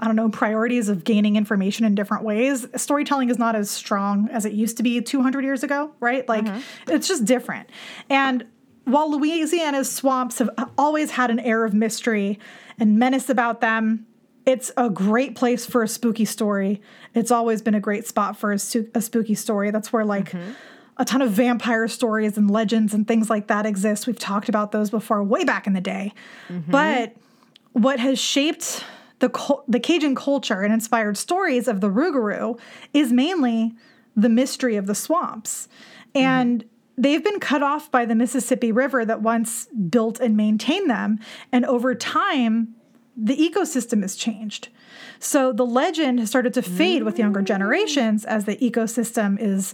I 0.00 0.06
don't 0.06 0.16
know, 0.16 0.28
priorities 0.28 0.88
of 0.88 1.04
gaining 1.04 1.36
information 1.36 1.84
in 1.84 1.94
different 1.94 2.24
ways. 2.24 2.66
Storytelling 2.76 3.30
is 3.30 3.38
not 3.38 3.54
as 3.54 3.70
strong 3.70 4.28
as 4.30 4.44
it 4.44 4.52
used 4.52 4.76
to 4.78 4.82
be 4.82 5.00
200 5.00 5.44
years 5.44 5.62
ago, 5.62 5.92
right? 6.00 6.28
Like 6.28 6.44
mm-hmm. 6.44 6.90
it's 6.90 7.08
just 7.08 7.24
different. 7.24 7.70
And 8.08 8.46
while 8.84 9.10
Louisiana's 9.10 9.90
swamps 9.92 10.38
have 10.38 10.50
always 10.78 11.12
had 11.12 11.30
an 11.30 11.40
air 11.40 11.64
of 11.64 11.74
mystery 11.74 12.38
and 12.78 12.98
menace 12.98 13.28
about 13.28 13.60
them, 13.60 14.06
it's 14.46 14.70
a 14.76 14.88
great 14.88 15.34
place 15.34 15.66
for 15.66 15.82
a 15.82 15.88
spooky 15.88 16.24
story. 16.24 16.80
It's 17.12 17.32
always 17.32 17.62
been 17.62 17.74
a 17.74 17.80
great 17.80 18.06
spot 18.06 18.38
for 18.38 18.52
a, 18.52 18.58
su- 18.58 18.88
a 18.94 19.02
spooky 19.02 19.34
story. 19.34 19.72
That's 19.72 19.92
where 19.92 20.04
like 20.04 20.30
mm-hmm. 20.30 20.52
a 20.98 21.04
ton 21.04 21.20
of 21.20 21.32
vampire 21.32 21.88
stories 21.88 22.38
and 22.38 22.48
legends 22.48 22.94
and 22.94 23.08
things 23.08 23.28
like 23.28 23.48
that 23.48 23.66
exist. 23.66 24.06
We've 24.06 24.18
talked 24.18 24.48
about 24.48 24.70
those 24.70 24.88
before, 24.88 25.22
way 25.24 25.42
back 25.42 25.66
in 25.66 25.72
the 25.72 25.80
day. 25.80 26.14
Mm-hmm. 26.48 26.70
But 26.70 27.16
what 27.72 27.98
has 27.98 28.20
shaped 28.20 28.84
the 29.18 29.62
the 29.66 29.80
Cajun 29.80 30.14
culture 30.14 30.62
and 30.62 30.72
inspired 30.72 31.16
stories 31.16 31.68
of 31.68 31.80
the 31.80 31.90
Rougarou 31.90 32.58
is 32.92 33.12
mainly 33.12 33.74
the 34.14 34.28
mystery 34.28 34.76
of 34.76 34.86
the 34.86 34.94
swamps. 34.94 35.68
Mm-hmm. 36.14 36.26
And 36.26 36.64
they've 36.96 37.22
been 37.22 37.40
cut 37.40 37.62
off 37.62 37.90
by 37.90 38.04
the 38.04 38.14
Mississippi 38.14 38.72
River 38.72 39.04
that 39.04 39.22
once 39.22 39.66
built 39.66 40.20
and 40.20 40.36
maintained 40.36 40.88
them. 40.90 41.18
And 41.52 41.64
over 41.66 41.94
time, 41.94 42.74
the 43.16 43.36
ecosystem 43.36 44.02
has 44.02 44.16
changed. 44.16 44.68
So 45.18 45.52
the 45.52 45.66
legend 45.66 46.20
has 46.20 46.28
started 46.28 46.54
to 46.54 46.62
fade 46.62 47.02
with 47.02 47.18
younger 47.18 47.40
mm. 47.40 47.46
generations 47.46 48.24
as 48.24 48.44
the 48.44 48.56
ecosystem 48.56 49.40
is 49.40 49.72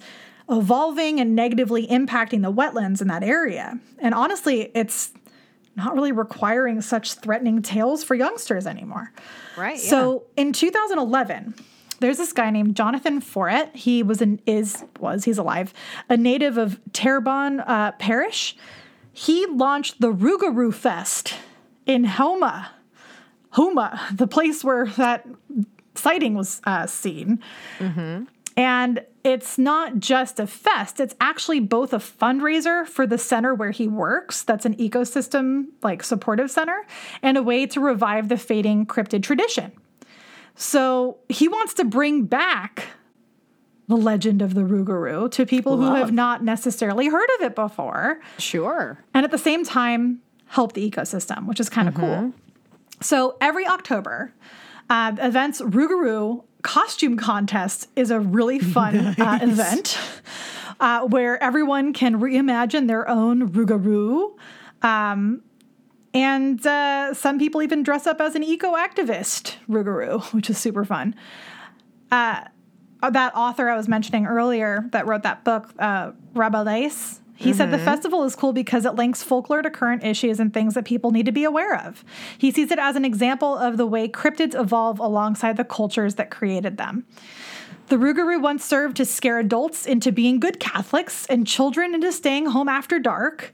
evolving 0.49 1.21
and 1.21 1.35
negatively 1.35 1.87
impacting 1.87 2.43
the 2.43 2.53
wetlands 2.53 3.01
in 3.01 3.09
that 3.09 3.23
area. 3.23 3.79
And 3.99 4.15
honestly, 4.15 4.71
it's 4.75 5.13
not 5.77 5.95
really 5.95 6.13
requiring 6.13 6.81
such 6.81 7.15
threatening 7.15 7.63
tales 7.63 8.05
for 8.05 8.15
youngsters 8.15 8.67
anymore. 8.67 9.13
Right, 9.57 9.79
So 9.79 10.25
in 10.37 10.53
2011, 10.53 11.55
there's 12.01 12.19
this 12.19 12.33
guy 12.33 12.51
named 12.51 12.77
Jonathan 12.77 13.21
Foret. 13.21 13.75
He 13.75 14.03
was 14.03 14.21
an 14.21 14.41
is 14.47 14.85
was 15.01 15.25
he's 15.25 15.39
alive, 15.39 15.73
a 16.09 16.17
native 16.17 16.59
of 16.59 16.81
Terrebonne 16.93 17.61
uh, 17.61 17.93
Parish. 17.93 18.57
He 19.13 19.47
launched 19.47 20.01
the 20.01 20.13
Rougarou 20.13 20.73
Fest 20.75 21.35
in 21.87 22.05
Homa, 22.05 22.71
Homa, 23.51 24.01
the 24.13 24.27
place 24.27 24.65
where 24.65 24.87
that 24.97 25.27
sighting 25.95 26.35
was 26.35 26.61
uh, 26.65 26.87
seen. 26.87 27.41
And 28.57 29.05
it's 29.25 29.57
not 29.57 29.99
just 29.99 30.41
a 30.41 30.47
fest, 30.47 30.99
it's 30.99 31.15
actually 31.21 31.61
both 31.61 31.93
a 31.93 31.99
fundraiser 31.99 32.87
for 32.87 33.07
the 33.07 33.19
center 33.19 33.55
where 33.55 33.71
he 33.71 33.87
works, 33.87 34.43
that's 34.43 34.65
an 34.67 34.75
ecosystem 34.77 35.67
like 35.83 36.03
supportive 36.03 36.51
center, 36.51 36.85
and 37.23 37.37
a 37.37 37.43
way 37.43 37.67
to 37.67 37.81
revive 37.81 38.29
the 38.29 38.37
fading 38.37 38.85
cryptid 38.87 39.23
tradition. 39.23 39.73
So 40.55 41.19
he 41.29 41.49
wants 41.49 41.75
to 41.75 41.85
bring 41.85 42.25
back 42.25 42.89
the 43.89 43.97
legend 43.97 44.43
of 44.43 44.55
the 44.55 44.63
Rougarou 44.63 45.31
to 45.33 45.45
people 45.47 45.77
who 45.77 45.95
have 45.95 46.13
not 46.13 46.43
necessarily 46.43 47.09
heard 47.09 47.29
of 47.39 47.47
it 47.47 47.55
before 47.55 48.21
Sure. 48.39 48.99
and 49.13 49.25
at 49.25 49.31
the 49.31 49.39
same 49.39 49.65
time 49.65 50.21
help 50.47 50.73
the 50.73 50.89
ecosystem, 50.89 51.47
which 51.47 51.61
is 51.61 51.69
kind 51.69 51.89
of 51.89 51.95
cool. 51.95 52.33
So 53.01 53.37
every 53.41 53.67
October, 53.67 54.33
uh, 54.89 55.13
events 55.19 55.61
Rougarou 55.61 56.45
costume 56.63 57.17
contest 57.17 57.89
is 57.97 58.11
a 58.11 58.21
really 58.21 58.59
fun 58.77 58.97
uh, 58.97 59.39
event 59.43 59.99
uh, 60.81 61.07
where 61.07 61.43
everyone 61.43 61.93
can 61.93 62.21
reimagine 62.21 62.89
their 62.89 63.09
own 63.09 63.51
Rougarou. 63.51 64.37
Um, 64.83 65.43
and 66.15 66.65
uh, 66.67 67.15
some 67.15 67.39
people 67.39 67.63
even 67.63 67.83
dress 67.83 68.07
up 68.07 68.21
as 68.21 68.35
an 68.35 68.43
eco 68.43 68.75
activist 68.75 69.57
Rougarou, 69.69 70.23
which 70.35 70.51
is 70.51 70.59
super 70.59 70.85
fun. 70.85 71.15
Uh, 72.11 72.45
that 73.11 73.35
author 73.35 73.69
I 73.69 73.77
was 73.77 73.89
mentioning 73.89 74.27
earlier 74.27 74.89
that 74.93 75.07
wrote 75.07 75.23
that 75.23 75.45
book, 75.45 75.73
uh, 75.79 76.13
Rabalais, 76.35 77.21
he 77.43 77.53
said 77.53 77.71
the 77.71 77.77
mm-hmm. 77.77 77.85
festival 77.85 78.25
is 78.25 78.37
cool 78.37 78.53
because 78.53 78.85
it 78.85 78.95
links 78.95 79.23
folklore 79.23 79.63
to 79.63 79.71
current 79.71 80.05
issues 80.05 80.39
and 80.39 80.55
things 80.55 80.75
that 80.75 80.85
people 80.85 81.11
need 81.11 81.27
to 81.27 81.33
be 81.33 81.45
aware 81.45 81.77
of. 81.77 82.05
He 82.39 82.51
sees 82.51 82.71
it 82.71 82.79
as 82.79 82.97
an 82.97 83.05
example 83.05 83.57
of 83.57 83.77
the 83.77 83.87
way 83.87 84.09
cryptids 84.09 84.59
evolve 84.59 84.99
alongside 84.99 85.57
the 85.57 85.65
cultures 85.65 86.15
that 86.15 86.31
created 86.31 86.77
them. 86.77 87.05
The 87.89 87.97
Rougarou 87.97 88.41
once 88.41 88.65
served 88.65 88.97
to 88.99 89.05
scare 89.05 89.39
adults 89.39 89.87
into 89.87 90.13
being 90.13 90.41
good 90.41 90.61
Catholics 90.61 91.27
and 91.27 91.47
children 91.47 91.95
into 91.95 92.13
staying 92.13 92.47
home 92.47 92.69
after 92.69 92.99
dark. 92.99 93.53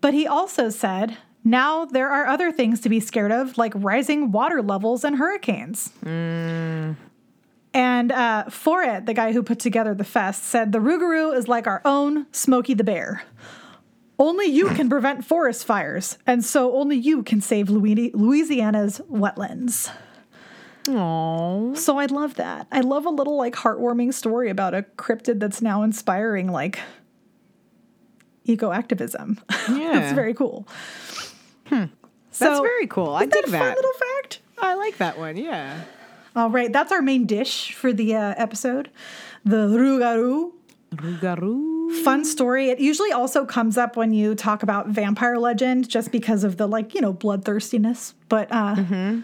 But 0.00 0.14
he 0.14 0.26
also 0.26 0.68
said, 0.68 1.16
now 1.42 1.84
there 1.84 2.10
are 2.10 2.26
other 2.26 2.52
things 2.52 2.80
to 2.82 2.88
be 2.88 3.00
scared 3.00 3.32
of, 3.32 3.56
like 3.56 3.72
rising 3.74 4.30
water 4.30 4.62
levels 4.62 5.04
and 5.04 5.16
hurricanes. 5.16 5.92
Mm. 6.04 6.96
And 7.76 8.10
uh, 8.10 8.44
Foret, 8.48 9.04
the 9.04 9.12
guy 9.12 9.32
who 9.32 9.42
put 9.42 9.58
together 9.58 9.94
the 9.94 10.02
fest, 10.02 10.44
said 10.44 10.72
the 10.72 10.78
Rougarou 10.78 11.36
is 11.36 11.46
like 11.46 11.66
our 11.66 11.82
own 11.84 12.24
Smokey 12.32 12.72
the 12.72 12.82
Bear. 12.84 13.24
Only 14.18 14.46
you 14.46 14.68
can 14.70 14.88
prevent 14.88 15.26
forest 15.26 15.66
fires, 15.66 16.16
and 16.26 16.42
so 16.42 16.74
only 16.74 16.96
you 16.96 17.22
can 17.22 17.42
save 17.42 17.68
Louisiana's 17.68 19.02
wetlands. 19.12 19.92
Aww. 20.84 21.76
So 21.76 21.98
I 21.98 22.06
love 22.06 22.36
that. 22.36 22.66
I 22.72 22.80
love 22.80 23.04
a 23.04 23.10
little 23.10 23.36
like 23.36 23.54
heartwarming 23.56 24.14
story 24.14 24.48
about 24.48 24.72
a 24.72 24.86
cryptid 24.96 25.38
that's 25.38 25.60
now 25.60 25.82
inspiring 25.82 26.50
like 26.50 26.78
eco 28.46 28.72
activism. 28.72 29.38
that's 29.68 30.14
very 30.14 30.32
cool. 30.32 30.66
That's 31.68 31.90
So, 32.30 32.62
very 32.62 32.86
cool. 32.86 33.10
I 33.10 33.24
isn't 33.24 33.32
that 33.32 33.48
fun 33.50 33.74
little 33.74 33.92
fact. 34.22 34.40
I 34.58 34.76
like 34.76 34.96
that 34.96 35.18
one. 35.18 35.36
Yeah. 35.36 35.82
All 36.36 36.50
right, 36.50 36.70
that's 36.70 36.92
our 36.92 37.00
main 37.00 37.24
dish 37.24 37.72
for 37.72 37.94
the 37.94 38.14
uh, 38.14 38.34
episode, 38.36 38.90
the 39.46 39.68
rougarou. 39.68 40.52
Rougarou. 40.94 42.04
Fun 42.04 42.26
story. 42.26 42.68
It 42.68 42.78
usually 42.78 43.10
also 43.10 43.46
comes 43.46 43.78
up 43.78 43.96
when 43.96 44.12
you 44.12 44.34
talk 44.34 44.62
about 44.62 44.88
vampire 44.88 45.38
legend, 45.38 45.88
just 45.88 46.12
because 46.12 46.44
of 46.44 46.58
the 46.58 46.68
like 46.68 46.94
you 46.94 47.00
know 47.00 47.14
bloodthirstiness. 47.14 48.12
But 48.28 48.48
uh, 48.50 48.84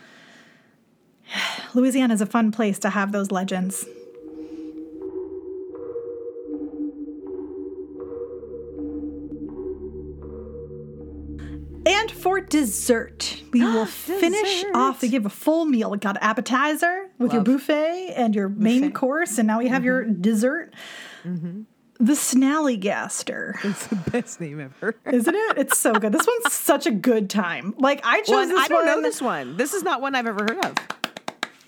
Louisiana 1.75 2.15
is 2.15 2.23
a 2.23 2.27
fun 2.27 2.51
place 2.51 2.79
to 2.79 2.89
have 2.89 3.13
those 3.13 3.31
legends. 3.31 3.85
For 12.23 12.41
dessert, 12.41 13.43
we 13.53 13.61
will 13.65 13.87
finish 13.87 14.65
off. 14.75 15.03
We 15.03 15.09
give 15.09 15.27
a 15.27 15.31
full 15.31 15.65
meal. 15.65 15.91
We 15.91 15.99
got 15.99 16.17
appetizer 16.23 17.11
with 17.19 17.33
your 17.33 17.43
buffet 17.43 18.15
and 18.17 18.35
your 18.35 18.49
main 18.49 18.93
course, 18.93 19.39
and 19.39 19.47
now 19.47 19.59
we 19.59 19.69
have 19.69 19.85
your 19.85 20.05
mm-hmm. 20.05 20.21
dessert. 20.21 20.73
Mm-hmm. 21.25 21.63
The 21.99 22.15
Snallygaster, 22.15 23.55
It's 23.65 23.87
the 23.87 23.97
best 24.11 24.41
name 24.41 24.59
ever. 24.59 24.97
isn't 25.05 25.35
it? 25.35 25.59
It's 25.59 25.79
so 25.79 25.93
good. 25.93 26.13
This 26.13 26.27
one's 26.27 26.53
such 26.53 26.87
a 26.87 26.91
good 26.91 27.31
time. 27.31 27.75
Like 27.79 28.01
I 28.05 28.21
chose 28.21 28.29
Well, 28.31 28.49
this 28.49 28.59
I 28.59 28.69
don't 28.69 28.87
know 28.87 29.03
this 29.03 29.21
one. 29.21 29.57
This 29.57 29.73
is 29.73 29.83
not 29.83 30.01
one 30.01 30.15
I've 30.15 30.27
ever 30.27 30.43
heard 30.43 30.65
of. 30.65 30.75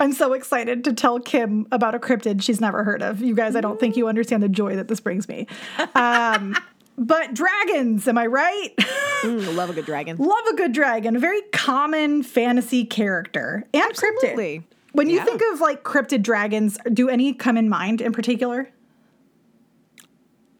I'm 0.00 0.12
so 0.12 0.32
excited 0.32 0.82
to 0.84 0.92
tell 0.92 1.20
Kim 1.20 1.68
about 1.70 1.94
a 1.94 2.00
cryptid 2.00 2.42
she's 2.42 2.60
never 2.60 2.82
heard 2.82 3.00
of. 3.00 3.20
You 3.20 3.34
guys, 3.34 3.54
I 3.54 3.60
don't 3.60 3.78
think 3.78 3.96
you 3.96 4.06
mm. 4.06 4.08
understand 4.08 4.42
the 4.42 4.48
joy 4.48 4.74
that 4.76 4.88
this 4.88 4.98
brings 4.98 5.28
me. 5.28 5.46
Um, 5.94 6.56
but 6.96 7.34
dragons, 7.34 8.06
am 8.08 8.16
I 8.18 8.26
right? 8.26 8.74
Mm, 9.22 9.54
love 9.56 9.70
a 9.70 9.72
good 9.72 9.86
dragon. 9.86 10.16
Love 10.18 10.46
a 10.52 10.54
good 10.54 10.72
dragon, 10.72 11.16
a 11.16 11.18
very 11.18 11.40
common 11.52 12.22
fantasy 12.22 12.84
character 12.84 13.64
and 13.72 13.82
Absolutely. 13.82 14.58
cryptid. 14.60 14.64
When 14.92 15.08
you 15.08 15.16
Yeah. 15.16 15.24
think 15.24 15.42
of 15.52 15.60
like 15.60 15.82
cryptid 15.82 16.22
dragons, 16.22 16.78
do 16.92 17.08
any 17.08 17.32
come 17.32 17.56
in 17.56 17.68
mind 17.68 18.00
in 18.00 18.12
particular? 18.12 18.68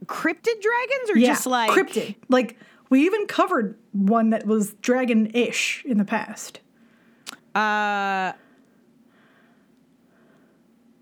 Cryptid 0.07 0.61
dragons 0.61 1.11
or 1.11 1.15
just 1.17 1.47
like 1.47 1.71
cryptid. 1.71 2.17
Like 2.29 2.57
we 2.91 3.05
even 3.07 3.27
covered 3.27 3.79
one 3.93 4.31
that 4.31 4.47
was 4.47 4.75
dragon-ish 4.75 5.85
in 5.85 5.99
the 5.99 6.05
past. 6.05 6.61
Uh, 7.55 8.33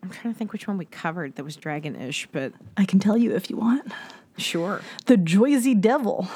I'm 0.02 0.10
trying 0.10 0.32
to 0.34 0.38
think 0.38 0.52
which 0.52 0.66
one 0.68 0.78
we 0.78 0.84
covered 0.84 1.36
that 1.36 1.44
was 1.44 1.56
dragon-ish, 1.56 2.28
but 2.32 2.52
I 2.76 2.84
can 2.84 2.98
tell 2.98 3.16
you 3.16 3.34
if 3.34 3.48
you 3.50 3.56
want. 3.56 3.90
Sure. 4.38 4.80
The 5.06 5.16
Joyzy 5.16 5.78
Devil 5.80 6.28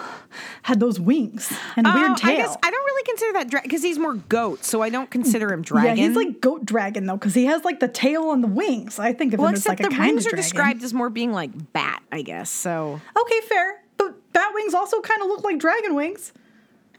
had 0.63 0.81
those 0.81 1.01
wings 1.01 1.53
and 1.77 1.87
a 1.87 1.93
weird 1.95 2.11
Oh, 2.13 2.15
tail. 2.17 2.31
I 2.33 2.37
guess 2.37 2.57
I 2.63 2.71
don't 2.71 2.85
really 2.85 3.03
consider 3.05 3.33
that 3.35 3.51
dragon 3.51 3.69
because 3.69 3.83
he's 3.83 3.99
more 3.99 4.15
goat, 4.15 4.65
so 4.65 4.83
I 4.83 4.91
don't 4.91 5.11
consider 5.11 5.53
him 5.53 5.63
dragon. 5.63 5.97
Yeah, 5.97 6.07
he's 6.09 6.17
like 6.17 6.41
goat 6.41 6.65
dragon 6.67 7.07
though, 7.07 7.17
because 7.17 7.35
he 7.35 7.47
has 7.47 7.65
like 7.65 7.81
the 7.81 7.89
tail 7.89 8.33
and 8.33 8.43
the 8.45 8.49
wings. 8.49 8.99
I 8.99 9.13
think 9.13 9.33
of 9.35 9.41
well, 9.41 9.49
him 9.49 9.55
as 9.55 9.61
except 9.61 9.81
like 9.81 9.87
a 9.87 9.91
the 9.91 9.97
kind 9.97 10.13
wings 10.13 10.27
are 10.27 10.31
dragon. 10.31 10.43
described 10.43 10.83
as 10.83 10.93
more 10.95 11.11
being 11.11 11.33
like 11.33 11.73
bat, 11.73 12.03
I 12.13 12.23
guess. 12.23 12.51
So 12.51 13.01
Okay, 13.19 13.41
fair. 13.49 13.83
But 13.97 14.33
bat 14.33 14.51
wings 14.55 14.75
also 14.75 15.01
kind 15.01 15.23
of 15.23 15.29
look 15.29 15.43
like 15.45 15.59
dragon 15.59 15.95
wings. 15.95 16.33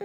Mm. 0.00 0.04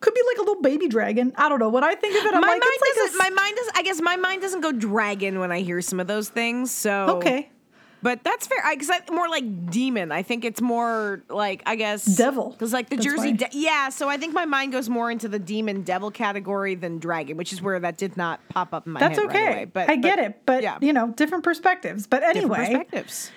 Could 0.00 0.14
be 0.14 0.20
like 0.26 0.36
a 0.38 0.40
little 0.42 0.60
baby 0.62 0.88
dragon. 0.88 1.32
I 1.36 1.48
don't 1.48 1.58
know. 1.58 1.68
When 1.70 1.82
I 1.84 1.94
think 1.94 2.18
of 2.18 2.26
it, 2.26 2.34
I'm 2.34 2.40
my 2.42 2.48
like, 2.48 2.60
mind 2.60 2.72
like 2.80 2.90
a 2.96 2.98
doesn't. 3.06 3.18
my 3.18 3.30
mind 3.30 3.56
does. 3.56 3.70
I 3.74 3.82
guess 3.82 4.00
my 4.02 4.16
mind 4.16 4.42
doesn't 4.42 4.60
go 4.60 4.70
dragon 4.72 5.38
when 5.38 5.50
I 5.52 5.60
hear 5.60 5.80
some 5.80 5.98
of 6.00 6.06
those 6.06 6.28
things. 6.28 6.70
So 6.70 7.16
Okay. 7.18 7.50
But 8.04 8.22
that's 8.22 8.46
fair 8.46 8.58
because 8.70 8.90
I, 8.90 9.00
more 9.10 9.30
like 9.30 9.70
demon. 9.70 10.12
I 10.12 10.22
think 10.22 10.44
it's 10.44 10.60
more 10.60 11.22
like 11.30 11.62
I 11.64 11.74
guess 11.74 12.04
Devil. 12.04 12.50
because 12.50 12.70
like 12.70 12.90
the 12.90 12.96
That's 12.96 13.06
Jersey. 13.06 13.32
De- 13.32 13.48
yeah, 13.52 13.88
so 13.88 14.10
I 14.10 14.18
think 14.18 14.34
my 14.34 14.44
mind 14.44 14.72
goes 14.72 14.90
more 14.90 15.10
into 15.10 15.26
the 15.26 15.38
demon 15.38 15.80
devil 15.84 16.10
category 16.10 16.74
than 16.74 16.98
dragon, 16.98 17.38
which 17.38 17.50
is 17.50 17.62
where 17.62 17.80
that 17.80 17.96
did 17.96 18.18
not 18.18 18.46
pop 18.50 18.74
up 18.74 18.84
in 18.86 18.92
my 18.92 19.00
That's 19.00 19.18
head 19.18 19.28
okay. 19.28 19.44
right 19.46 19.52
away. 19.52 19.64
But 19.64 19.88
I 19.88 19.96
get 19.96 20.18
it. 20.18 20.42
But 20.44 20.62
yeah. 20.62 20.76
you 20.82 20.92
know, 20.92 21.12
different 21.12 21.44
perspectives. 21.44 22.06
But 22.06 22.20
different 22.20 22.36
anyway, 22.36 22.58
perspectives. 22.58 23.30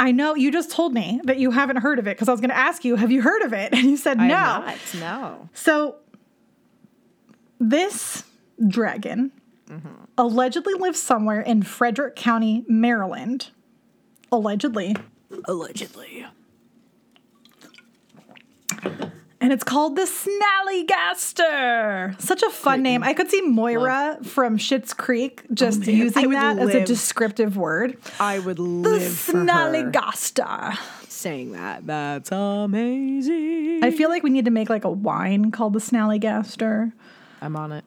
I 0.00 0.10
know 0.10 0.34
you 0.34 0.50
just 0.50 0.72
told 0.72 0.92
me 0.92 1.20
that 1.22 1.38
you 1.38 1.52
haven't 1.52 1.76
heard 1.76 2.00
of 2.00 2.08
it 2.08 2.16
because 2.16 2.28
I 2.28 2.32
was 2.32 2.40
going 2.40 2.50
to 2.50 2.58
ask 2.58 2.84
you, 2.84 2.96
have 2.96 3.12
you 3.12 3.22
heard 3.22 3.42
of 3.42 3.52
it? 3.52 3.72
And 3.72 3.84
you 3.84 3.96
said 3.96 4.18
I 4.18 4.26
no. 4.26 4.34
not, 4.34 4.76
no. 4.98 5.48
So 5.54 5.94
this 7.60 8.24
dragon 8.66 9.30
mm-hmm. 9.68 9.88
allegedly 10.18 10.74
lives 10.74 11.00
somewhere 11.00 11.40
in 11.40 11.62
Frederick 11.62 12.16
County, 12.16 12.64
Maryland. 12.66 13.50
Allegedly. 14.32 14.96
Allegedly. 15.44 16.26
And 19.40 19.52
it's 19.52 19.64
called 19.64 19.96
the 19.96 20.02
Snallygaster. 20.02 22.20
Such 22.20 22.42
a 22.44 22.50
fun 22.50 22.82
name. 22.82 23.02
I 23.02 23.12
could 23.12 23.28
see 23.28 23.42
Moira 23.42 24.18
from 24.22 24.56
Schitt's 24.56 24.94
Creek 24.94 25.42
just 25.52 25.80
oh, 25.80 25.90
I 25.90 25.94
using 25.94 26.30
that 26.30 26.58
as 26.58 26.74
a 26.74 26.84
descriptive 26.84 27.56
word. 27.56 27.96
I 28.20 28.38
would 28.38 28.60
love 28.60 28.84
The 28.84 28.90
live 28.90 29.02
her 29.02 29.08
Snallygaster. 29.32 30.76
saying 31.08 31.52
that. 31.52 31.86
That's 31.86 32.30
amazing. 32.30 33.82
I 33.82 33.90
feel 33.90 34.08
like 34.08 34.22
we 34.22 34.30
need 34.30 34.44
to 34.44 34.52
make 34.52 34.70
like 34.70 34.84
a 34.84 34.90
wine 34.90 35.50
called 35.50 35.72
the 35.72 35.80
Snallygaster. 35.80 36.92
I'm 37.40 37.56
on 37.56 37.72
it. 37.72 37.84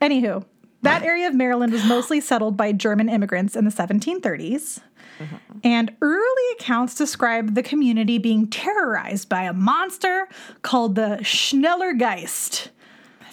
Anywho, 0.00 0.44
that 0.82 1.02
area 1.02 1.26
of 1.26 1.34
Maryland 1.34 1.72
was 1.72 1.84
mostly 1.86 2.20
settled 2.20 2.56
by 2.56 2.70
German 2.70 3.08
immigrants 3.08 3.56
in 3.56 3.64
the 3.64 3.72
1730s. 3.72 4.78
And 5.64 5.94
early 6.02 6.52
accounts 6.58 6.94
describe 6.94 7.54
the 7.54 7.62
community 7.62 8.18
being 8.18 8.48
terrorized 8.48 9.28
by 9.28 9.42
a 9.42 9.52
monster 9.52 10.28
called 10.62 10.94
the 10.94 11.18
Schnellergeist, 11.22 12.68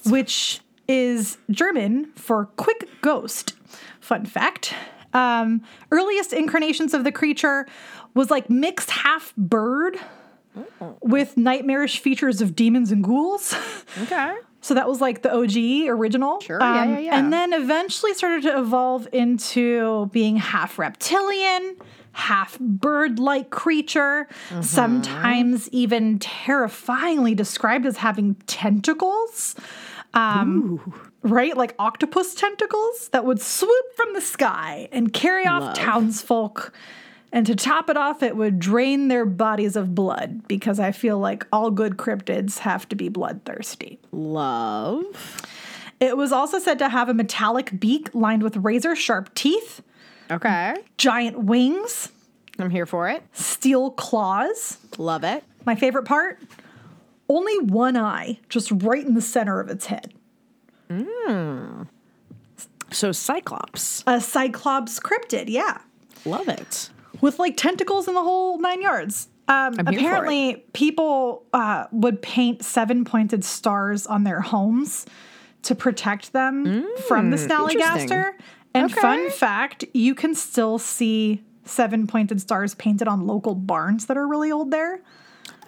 which 0.05 0.61
is 0.88 1.38
German 1.51 2.11
for 2.15 2.45
quick 2.57 2.89
ghost. 3.01 3.53
Fun 3.99 4.25
fact. 4.25 4.73
Um, 5.13 5.61
earliest 5.91 6.34
incarnations 6.34 6.93
of 6.93 7.03
the 7.03 7.11
creature 7.11 7.67
was 8.13 8.31
like 8.31 8.49
mixed 8.49 8.89
half 8.89 9.34
bird 9.36 9.97
with 11.01 11.38
nightmarish 11.38 11.99
features 11.99 12.41
of 12.41 12.55
demons 12.55 12.91
and 12.91 13.03
ghouls. 13.03 13.55
Okay. 14.03 14.36
So 14.64 14.74
that 14.74 14.88
was 14.88 14.99
like 15.01 15.22
the 15.22 15.32
OG 15.32 15.89
original. 15.89 16.36
Um, 16.36 16.39
yeah, 16.49 16.86
yeah, 16.86 16.99
yeah. 16.99 17.20
And 17.20 17.32
then 17.34 17.51
eventually 17.53 18.14
started 18.14 18.43
to 18.43 18.57
evolve 18.57 19.07
into 19.11 20.07
being 20.14 20.38
half 20.38 20.80
reptilian, 20.80 21.76
half 22.14 22.57
bird 22.59 23.20
like 23.20 23.49
creature, 23.49 24.28
Mm-hmm. 24.49 24.61
sometimes 24.61 25.68
even 25.70 26.18
terrifyingly 26.20 27.36
described 27.36 27.86
as 27.86 27.97
having 27.97 28.36
tentacles. 28.47 29.55
Um, 30.14 30.80
right? 31.24 31.57
Like 31.57 31.76
octopus 31.80 32.34
tentacles 32.36 33.09
that 33.11 33.26
would 33.26 33.41
swoop 33.41 33.86
from 33.95 34.14
the 34.14 34.22
sky 34.22 34.88
and 34.91 35.11
carry 35.11 35.45
off 35.45 35.74
townsfolk. 35.74 36.72
And 37.34 37.45
to 37.47 37.55
top 37.55 37.89
it 37.89 37.97
off, 37.97 38.21
it 38.23 38.38
would 38.38 38.59
drain 38.59 39.07
their 39.07 39.25
bodies 39.25 39.75
of 39.75 39.93
blood 39.95 40.47
because 40.47 40.79
I 40.79 40.91
feel 40.91 41.17
like 41.17 41.45
all 41.51 41.71
good 41.71 41.97
cryptids 41.97 42.59
have 42.59 42.88
to 42.89 42.95
be 42.95 43.09
bloodthirsty. 43.09 43.99
Love. 44.11 45.41
It 45.99 46.15
was 46.15 46.31
also 46.31 46.59
said 46.59 46.77
to 46.79 46.89
have 46.89 47.09
a 47.09 47.13
metallic 47.13 47.79
beak 47.79 48.13
lined 48.13 48.43
with 48.43 48.57
razor 48.57 48.95
sharp 48.95 49.34
teeth, 49.34 49.81
Okay. 50.29 50.75
giant 50.97 51.39
wings, 51.39 52.09
I'm 52.59 52.69
here 52.69 52.86
for 52.86 53.09
it. 53.09 53.23
steel 53.34 53.89
claws. 53.91 54.77
Love 54.99 55.23
it. 55.23 55.43
My 55.65 55.73
favorite 55.75 56.03
part 56.05 56.39
only 57.29 57.57
one 57.61 57.97
eye, 57.97 58.38
just 58.49 58.69
right 58.71 59.03
in 59.03 59.15
the 59.15 59.21
center 59.21 59.59
of 59.59 59.69
its 59.69 59.88
head. 59.88 60.13
Hmm. 60.91 61.84
So 62.91 63.11
Cyclops. 63.11 64.03
A 64.05 64.21
cyclops 64.21 64.99
cryptid, 64.99 65.45
yeah. 65.47 65.79
Love 66.25 66.47
it. 66.47 66.89
With 67.22 67.39
like 67.39 67.57
tentacles 67.57 68.07
in 68.07 68.14
the 68.14 68.22
whole 68.24 68.59
nine 68.59 68.82
yards. 68.82 69.28
Um, 69.47 69.76
I'm 69.78 69.88
here 69.88 69.99
for 69.99 69.99
apparently, 69.99 70.66
people 70.74 71.45
uh, 71.53 71.86
would 71.91 72.22
paint 72.22 72.64
seven 72.64 73.03
pointed 73.03 73.43
stars 73.43 74.07
on 74.07 74.24
their 74.24 74.39
homes 74.41 75.05
to 75.64 75.76
protect 75.76 76.32
them 76.34 76.86
from 77.07 77.30
the 77.30 77.38
Snallygaster. 77.38 78.34
And 78.74 78.91
fun 78.91 79.30
fact, 79.32 79.86
you 79.93 80.16
can 80.16 80.34
still 80.34 80.80
see 80.80 81.43
seven 81.66 82.07
pointed 82.07 82.41
stars 82.41 82.74
painted 82.76 83.07
on 83.07 83.28
local 83.28 83.53
barns 83.55 84.05
that 84.07 84.18
are 84.18 84.28
really 84.28 84.51
old 84.51 84.72
there. 84.72 85.01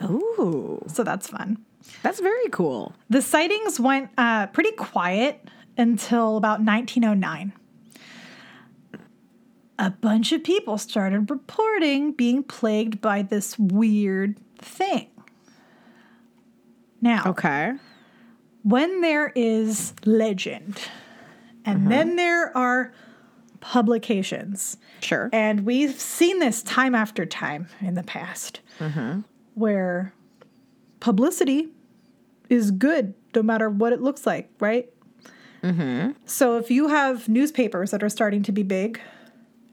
Ooh, 0.04 0.82
So 0.88 1.04
that's 1.04 1.28
fun. 1.28 1.58
that's 2.02 2.20
very 2.20 2.50
cool. 2.50 2.94
The 3.10 3.22
sightings 3.22 3.80
went 3.80 4.10
uh, 4.18 4.48
pretty 4.48 4.72
quiet 4.72 5.48
until 5.78 6.38
about 6.38 6.62
1909. 6.62 7.54
A 9.78 9.90
bunch 9.90 10.32
of 10.32 10.44
people 10.44 10.78
started 10.78 11.30
reporting 11.30 12.14
being 12.14 12.44
plagued 12.44 13.02
by 13.02 13.22
this 13.22 13.60
weird 13.60 14.40
thing. 14.58 15.10
Now, 17.02 17.24
Okay. 17.26 17.74
when 18.64 19.02
there 19.02 19.32
is 19.36 19.94
legend, 20.06 20.80
and 21.66 21.82
mm-hmm. 21.82 21.90
then 21.90 22.16
there 22.16 22.56
are 22.58 22.94
publications, 23.60 24.78
Sure. 25.02 25.30
and 25.34 25.66
we've 25.66 26.00
seen 26.00 26.40
this 26.40 26.64
time 26.64 26.96
after 26.96 27.26
time 27.26 27.68
in 27.82 27.96
the 27.96 28.04
past 28.04 28.62
mm-hmm. 28.80 29.22
where 29.56 30.14
publicity 31.00 31.70
is 32.50 32.72
good 32.72 33.14
no 33.36 33.44
matter 33.44 33.70
what 33.70 33.92
it 33.92 34.02
looks 34.02 34.26
like, 34.26 34.50
right? 34.60 34.90
Mm-hmm. 35.62 36.12
So 36.26 36.58
if 36.58 36.72
you 36.72 36.88
have 36.88 37.28
newspapers 37.28 37.92
that 37.92 38.04
are 38.04 38.10
starting 38.10 38.44
to 38.44 38.52
be 38.52 38.64
big 38.64 39.02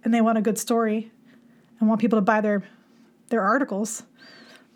and 0.04 0.12
they 0.12 0.20
want 0.20 0.38
a 0.38 0.42
good 0.42 0.58
story 0.58 1.10
and 1.78 1.88
want 1.88 2.00
people 2.00 2.16
to 2.16 2.22
buy 2.22 2.40
their 2.40 2.62
their 3.28 3.42
articles, 3.42 4.02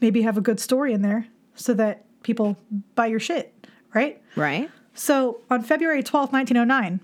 maybe 0.01 0.23
have 0.23 0.39
a 0.39 0.41
good 0.41 0.59
story 0.59 0.93
in 0.93 1.03
there 1.03 1.27
so 1.55 1.75
that 1.75 2.05
people 2.23 2.57
buy 2.95 3.07
your 3.07 3.21
shit, 3.21 3.55
right? 3.95 4.21
right. 4.35 4.71
So 4.95 5.41
on 5.51 5.63
February 5.63 6.03
12th, 6.03 6.33
1909, 6.33 7.01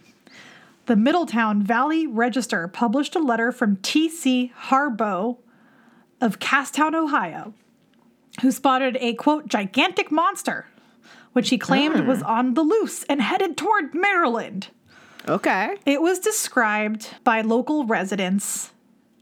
the 0.86 0.96
Middletown 0.96 1.62
Valley 1.62 2.06
Register 2.06 2.66
published 2.68 3.14
a 3.14 3.18
letter 3.18 3.52
from 3.52 3.76
T.C. 3.76 4.52
Harbaugh 4.68 5.36
of 6.20 6.38
Casstown, 6.38 6.94
Ohio, 6.94 7.52
who 8.40 8.50
spotted 8.50 8.96
a 9.00 9.14
quote, 9.14 9.46
gigantic 9.46 10.10
monster, 10.10 10.66
which 11.34 11.50
he 11.50 11.58
claimed 11.58 12.00
hmm. 12.00 12.06
was 12.06 12.22
on 12.22 12.54
the 12.54 12.62
loose 12.62 13.04
and 13.04 13.20
headed 13.20 13.56
toward 13.56 13.94
Maryland. 13.94 14.68
Okay. 15.28 15.76
It 15.86 16.02
was 16.02 16.18
described 16.18 17.08
by 17.24 17.40
local 17.42 17.84
residents 17.86 18.72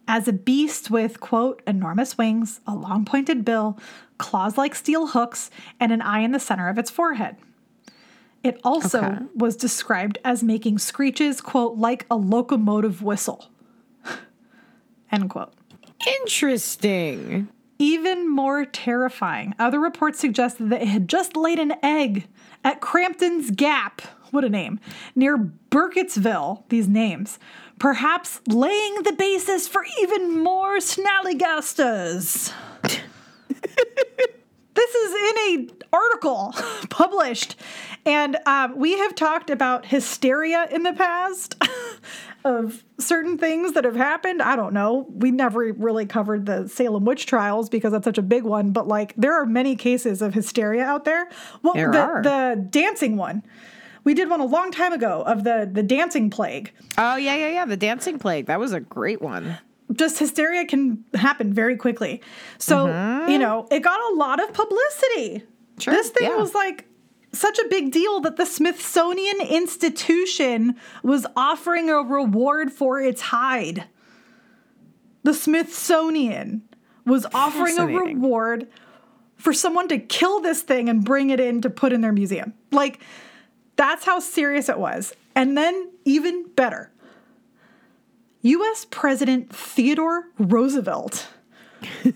as 0.08 0.26
a 0.26 0.32
beast 0.32 0.90
with, 0.90 1.20
quote, 1.20 1.62
enormous 1.66 2.16
wings, 2.18 2.60
a 2.66 2.74
long 2.74 3.04
pointed 3.04 3.44
bill, 3.44 3.78
claws 4.18 4.58
like 4.58 4.74
steel 4.74 5.08
hooks, 5.08 5.50
and 5.78 5.92
an 5.92 6.02
eye 6.02 6.20
in 6.20 6.32
the 6.32 6.40
center 6.40 6.68
of 6.68 6.78
its 6.78 6.90
forehead. 6.90 7.36
It 8.42 8.58
also 8.64 9.04
Okay. 9.04 9.18
was 9.36 9.54
described 9.56 10.18
as 10.24 10.42
making 10.42 10.78
screeches, 10.78 11.40
quote, 11.40 11.76
like 11.76 12.06
a 12.10 12.16
locomotive 12.16 13.02
whistle, 13.02 13.50
end 15.12 15.28
quote. 15.30 15.52
Interesting. 16.22 17.48
Even 17.78 18.28
more 18.28 18.64
terrifying, 18.64 19.54
other 19.58 19.78
reports 19.80 20.18
suggested 20.18 20.70
that 20.70 20.82
it 20.82 20.88
had 20.88 21.08
just 21.08 21.36
laid 21.36 21.58
an 21.58 21.74
egg 21.82 22.26
at 22.64 22.80
Crampton's 22.80 23.50
Gap. 23.50 24.02
What 24.30 24.44
a 24.44 24.48
name. 24.48 24.80
Near 25.14 25.36
Burkittsville, 25.70 26.64
these 26.68 26.88
names. 26.88 27.38
Perhaps 27.78 28.40
laying 28.46 29.02
the 29.02 29.12
basis 29.12 29.66
for 29.66 29.84
even 30.02 30.38
more 30.38 30.78
snallygastas. 30.78 32.52
this 34.74 34.94
is 34.94 35.14
in 35.14 35.38
a 35.38 35.68
article 35.92 36.54
published 36.90 37.56
and 38.06 38.36
um, 38.46 38.76
we 38.78 38.96
have 38.98 39.14
talked 39.14 39.50
about 39.50 39.86
hysteria 39.86 40.66
in 40.70 40.82
the 40.84 40.92
past 40.92 41.56
of 42.44 42.82
certain 42.98 43.36
things 43.36 43.72
that 43.72 43.84
have 43.84 43.96
happened. 43.96 44.40
I 44.40 44.56
don't 44.56 44.72
know. 44.72 45.06
We 45.10 45.30
never 45.30 45.72
really 45.72 46.06
covered 46.06 46.46
the 46.46 46.66
Salem 46.68 47.04
witch 47.04 47.26
trials 47.26 47.68
because 47.68 47.92
that's 47.92 48.04
such 48.04 48.18
a 48.18 48.22
big 48.22 48.44
one, 48.44 48.72
but 48.72 48.88
like 48.88 49.14
there 49.16 49.34
are 49.34 49.44
many 49.44 49.76
cases 49.76 50.22
of 50.22 50.32
hysteria 50.32 50.84
out 50.84 51.04
there. 51.04 51.28
Well, 51.62 51.74
There 51.74 51.92
the, 51.92 52.00
are. 52.00 52.22
the 52.22 52.66
dancing 52.70 53.16
one. 53.16 53.42
We 54.04 54.14
did 54.14 54.30
one 54.30 54.40
a 54.40 54.44
long 54.44 54.70
time 54.70 54.92
ago 54.92 55.22
of 55.22 55.44
the 55.44 55.68
the 55.70 55.82
dancing 55.82 56.30
plague. 56.30 56.72
Oh 56.98 57.16
yeah, 57.16 57.36
yeah, 57.36 57.48
yeah. 57.48 57.64
The 57.64 57.76
dancing 57.76 58.18
plague. 58.18 58.46
That 58.46 58.58
was 58.58 58.72
a 58.72 58.80
great 58.80 59.20
one. 59.20 59.58
Just 59.92 60.18
hysteria 60.18 60.64
can 60.66 61.04
happen 61.14 61.52
very 61.52 61.76
quickly. 61.76 62.22
So, 62.58 62.86
mm-hmm. 62.86 63.30
you 63.30 63.38
know, 63.38 63.66
it 63.72 63.80
got 63.80 64.00
a 64.12 64.14
lot 64.14 64.40
of 64.40 64.52
publicity. 64.52 65.44
Sure, 65.80 65.92
This 65.92 66.10
thing 66.10 66.28
yeah. 66.28 66.36
was 66.36 66.54
like 66.54 66.86
such 67.32 67.58
a 67.58 67.68
big 67.68 67.90
deal 67.90 68.20
that 68.20 68.36
the 68.36 68.46
Smithsonian 68.46 69.40
Institution 69.40 70.76
was 71.02 71.26
offering 71.36 71.90
a 71.90 71.96
reward 71.96 72.72
for 72.72 73.00
its 73.00 73.20
hide. 73.20 73.84
The 75.22 75.34
Smithsonian 75.34 76.62
was 77.04 77.26
offering 77.32 77.78
a 77.78 77.86
reward 77.86 78.68
for 79.36 79.52
someone 79.52 79.88
to 79.88 79.98
kill 79.98 80.40
this 80.40 80.62
thing 80.62 80.88
and 80.88 81.04
bring 81.04 81.30
it 81.30 81.40
in 81.40 81.62
to 81.62 81.70
put 81.70 81.92
in 81.92 82.00
their 82.00 82.12
museum. 82.12 82.54
Like, 82.70 83.00
that's 83.76 84.04
how 84.04 84.18
serious 84.20 84.68
it 84.68 84.78
was. 84.78 85.14
And 85.34 85.56
then, 85.56 85.90
even 86.04 86.48
better, 86.56 86.90
US 88.42 88.86
President 88.90 89.54
Theodore 89.54 90.26
Roosevelt 90.38 91.28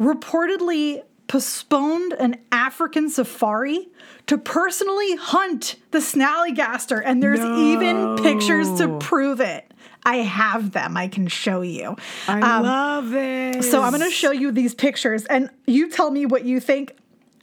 reportedly 0.00 1.02
postponed 1.28 2.12
an 2.14 2.36
African 2.50 3.08
safari 3.08 3.88
to 4.26 4.36
personally 4.38 5.16
hunt 5.16 5.76
the 5.90 5.98
snallygaster, 5.98 7.00
and 7.04 7.22
there's 7.22 7.40
even 7.40 8.16
pictures 8.16 8.72
to 8.78 8.98
prove 8.98 9.40
it. 9.40 9.66
I 10.04 10.16
have 10.16 10.72
them. 10.72 10.96
I 10.96 11.08
can 11.08 11.28
show 11.28 11.60
you. 11.62 11.96
I 12.28 12.40
Um, 12.40 12.62
love 12.64 13.10
this. 13.10 13.70
so 13.70 13.82
I'm 13.82 13.92
going 13.92 14.02
to 14.02 14.10
show 14.10 14.32
you 14.32 14.50
these 14.52 14.74
pictures, 14.74 15.24
and 15.26 15.48
you 15.66 15.88
tell 15.90 16.10
me 16.10 16.26
what 16.26 16.44
you 16.44 16.60
think. 16.60 16.96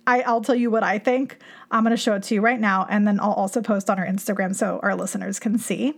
I, 0.05 0.21
I'll 0.21 0.41
tell 0.41 0.55
you 0.55 0.69
what 0.71 0.83
I 0.83 0.99
think. 0.99 1.37
I'm 1.71 1.83
going 1.83 1.91
to 1.91 1.97
show 1.97 2.15
it 2.15 2.23
to 2.23 2.35
you 2.35 2.41
right 2.41 2.59
now, 2.59 2.85
and 2.89 3.07
then 3.07 3.19
I'll 3.19 3.33
also 3.33 3.61
post 3.61 3.89
on 3.89 3.99
our 3.99 4.05
Instagram 4.05 4.55
so 4.55 4.79
our 4.81 4.95
listeners 4.95 5.39
can 5.39 5.57
see. 5.57 5.93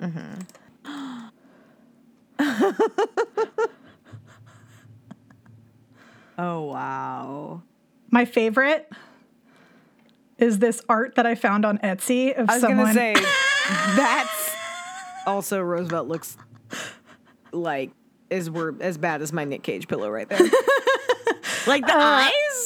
Oh 6.38 6.62
wow. 6.62 7.62
My 8.10 8.24
favorite 8.24 8.90
is 10.38 10.58
this 10.58 10.82
art 10.88 11.14
that 11.14 11.26
I 11.26 11.34
found 11.34 11.64
on 11.64 11.78
Etsy 11.78 12.36
of 12.36 12.48
I 12.48 12.54
was 12.54 12.60
someone. 12.60 12.78
gonna 12.78 12.94
say 12.94 13.14
that's 13.96 14.54
also 15.26 15.60
Roosevelt 15.60 16.08
looks 16.08 16.36
like 17.52 17.90
is 18.28 18.50
were 18.50 18.74
as 18.80 18.98
bad 18.98 19.22
as 19.22 19.32
my 19.32 19.44
Nick 19.44 19.62
Cage 19.62 19.88
pillow 19.88 20.10
right 20.10 20.28
there. 20.28 20.38
like 21.66 21.86
the 21.86 21.94
uh, 21.94 22.30
eyes. 22.30 22.65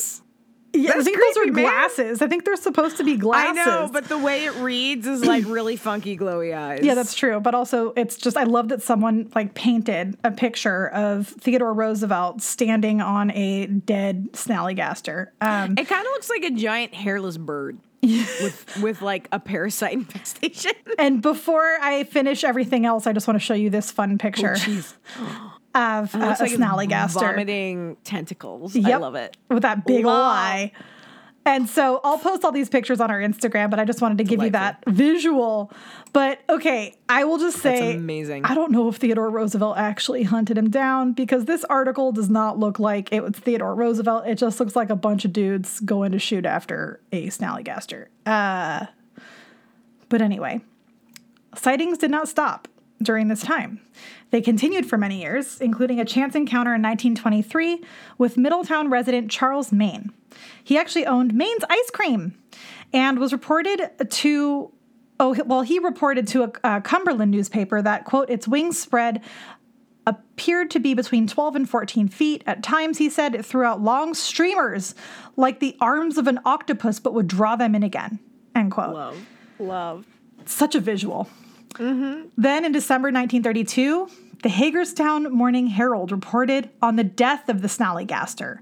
Yeah, 0.72 0.90
I 0.90 0.94
that's 0.94 1.04
think 1.04 1.18
those 1.18 1.36
are 1.36 1.40
creepy, 1.42 1.62
man. 1.62 1.64
glasses. 1.64 2.22
I 2.22 2.28
think 2.28 2.44
they're 2.44 2.56
supposed 2.56 2.96
to 2.98 3.04
be 3.04 3.16
glasses. 3.16 3.58
I 3.58 3.64
know, 3.64 3.90
but 3.92 4.08
the 4.08 4.18
way 4.18 4.44
it 4.44 4.54
reads 4.56 5.06
is 5.06 5.24
like 5.24 5.44
really 5.46 5.76
funky, 5.76 6.16
glowy 6.16 6.56
eyes. 6.56 6.80
Yeah, 6.82 6.94
that's 6.94 7.14
true. 7.14 7.40
But 7.40 7.54
also, 7.54 7.92
it's 7.96 8.16
just 8.16 8.36
I 8.36 8.44
love 8.44 8.68
that 8.68 8.82
someone 8.82 9.30
like 9.34 9.54
painted 9.54 10.16
a 10.22 10.30
picture 10.30 10.88
of 10.88 11.26
Theodore 11.28 11.72
Roosevelt 11.74 12.40
standing 12.42 13.00
on 13.00 13.30
a 13.32 13.66
dead 13.66 14.28
snallygaster. 14.32 15.28
Um, 15.40 15.74
It 15.76 15.88
kind 15.88 16.06
of 16.06 16.12
looks 16.12 16.30
like 16.30 16.44
a 16.44 16.50
giant 16.50 16.94
hairless 16.94 17.36
bird 17.36 17.78
with 18.02 18.78
with 18.80 19.02
like 19.02 19.28
a 19.32 19.40
parasite 19.40 19.92
infestation. 19.94 20.72
and 20.98 21.20
before 21.20 21.78
I 21.82 22.04
finish 22.04 22.44
everything 22.44 22.86
else, 22.86 23.06
I 23.06 23.12
just 23.12 23.26
want 23.26 23.40
to 23.40 23.44
show 23.44 23.54
you 23.54 23.70
this 23.70 23.90
fun 23.90 24.18
picture 24.18 24.54
Jeez, 24.54 24.94
of 25.74 26.14
uh, 26.14 26.18
a 26.18 26.20
like 26.20 26.40
it's 26.40 26.54
snallygaster. 26.54 27.20
vomiting 27.20 27.96
tentacles. 28.04 28.76
I 28.76 28.96
love 28.96 29.14
it. 29.14 29.36
with 29.48 29.62
that 29.62 29.86
big 29.86 30.04
Love. 30.04 30.16
eye. 30.16 30.72
And 31.46 31.68
so 31.68 32.00
I'll 32.04 32.18
post 32.18 32.44
all 32.44 32.52
these 32.52 32.68
pictures 32.68 33.00
on 33.00 33.10
our 33.10 33.18
Instagram, 33.18 33.70
but 33.70 33.78
I 33.80 33.84
just 33.86 34.02
wanted 34.02 34.18
to 34.18 34.24
give 34.24 34.42
you 34.42 34.50
that 34.50 34.84
visual. 34.86 35.72
But 36.12 36.40
okay, 36.50 36.94
I 37.08 37.24
will 37.24 37.38
just 37.38 37.58
say 37.58 37.96
amazing. 37.96 38.44
I 38.44 38.54
don't 38.54 38.70
know 38.70 38.88
if 38.88 38.96
Theodore 38.96 39.30
Roosevelt 39.30 39.78
actually 39.78 40.24
hunted 40.24 40.58
him 40.58 40.68
down 40.68 41.12
because 41.12 41.46
this 41.46 41.64
article 41.64 42.12
does 42.12 42.28
not 42.28 42.58
look 42.58 42.78
like 42.78 43.10
it 43.10 43.22
was 43.22 43.32
Theodore 43.32 43.74
Roosevelt. 43.74 44.26
It 44.26 44.34
just 44.34 44.60
looks 44.60 44.76
like 44.76 44.90
a 44.90 44.96
bunch 44.96 45.24
of 45.24 45.32
dudes 45.32 45.80
going 45.80 46.12
to 46.12 46.18
shoot 46.18 46.44
after 46.44 47.00
a 47.10 47.28
snallygaster. 47.28 48.08
Uh, 48.26 48.86
but 50.10 50.20
anyway, 50.20 50.60
sightings 51.54 51.96
did 51.96 52.10
not 52.10 52.28
stop 52.28 52.68
during 53.02 53.28
this 53.28 53.40
time. 53.42 53.80
They 54.30 54.40
continued 54.40 54.86
for 54.86 54.96
many 54.96 55.20
years, 55.20 55.60
including 55.60 56.00
a 56.00 56.04
chance 56.04 56.34
encounter 56.34 56.74
in 56.74 56.82
1923 56.82 57.82
with 58.18 58.36
Middletown 58.36 58.90
resident 58.90 59.30
Charles 59.30 59.72
Maine. 59.72 60.12
He 60.62 60.78
actually 60.78 61.06
owned 61.06 61.34
Maine's 61.34 61.64
ice 61.68 61.90
cream 61.90 62.38
and 62.92 63.18
was 63.18 63.32
reported 63.32 63.90
to 64.08 64.70
oh 65.18 65.36
well 65.44 65.62
he 65.62 65.78
reported 65.78 66.26
to 66.28 66.44
a, 66.44 66.76
a 66.76 66.80
Cumberland 66.80 67.30
newspaper 67.30 67.82
that 67.82 68.04
quote 68.04 68.30
its 68.30 68.46
wings 68.46 68.80
spread 68.80 69.22
appeared 70.06 70.70
to 70.70 70.80
be 70.80 70.94
between 70.94 71.26
12 71.26 71.56
and 71.56 71.70
14 71.70 72.08
feet. 72.08 72.42
At 72.46 72.62
times, 72.62 72.98
he 72.98 73.10
said, 73.10 73.34
it 73.34 73.44
threw 73.44 73.64
out 73.64 73.80
long 73.82 74.14
streamers 74.14 74.94
like 75.36 75.60
the 75.60 75.76
arms 75.80 76.18
of 76.18 76.26
an 76.26 76.40
octopus, 76.44 76.98
but 76.98 77.14
would 77.14 77.28
draw 77.28 77.54
them 77.54 77.74
in 77.74 77.82
again. 77.82 78.18
End 78.54 78.72
quote 78.72 78.94
Love, 78.94 79.26
love. 79.58 80.06
such 80.46 80.74
a 80.74 80.80
visual. 80.80 81.28
Mm-hmm. 81.74 82.28
Then 82.36 82.64
in 82.64 82.72
December 82.72 83.08
1932, 83.08 84.08
the 84.42 84.48
Hagerstown 84.48 85.32
Morning 85.32 85.66
Herald 85.68 86.12
reported 86.12 86.70
on 86.80 86.96
the 86.96 87.04
death 87.04 87.48
of 87.48 87.62
the 87.62 87.68
snallygaster. 87.68 88.60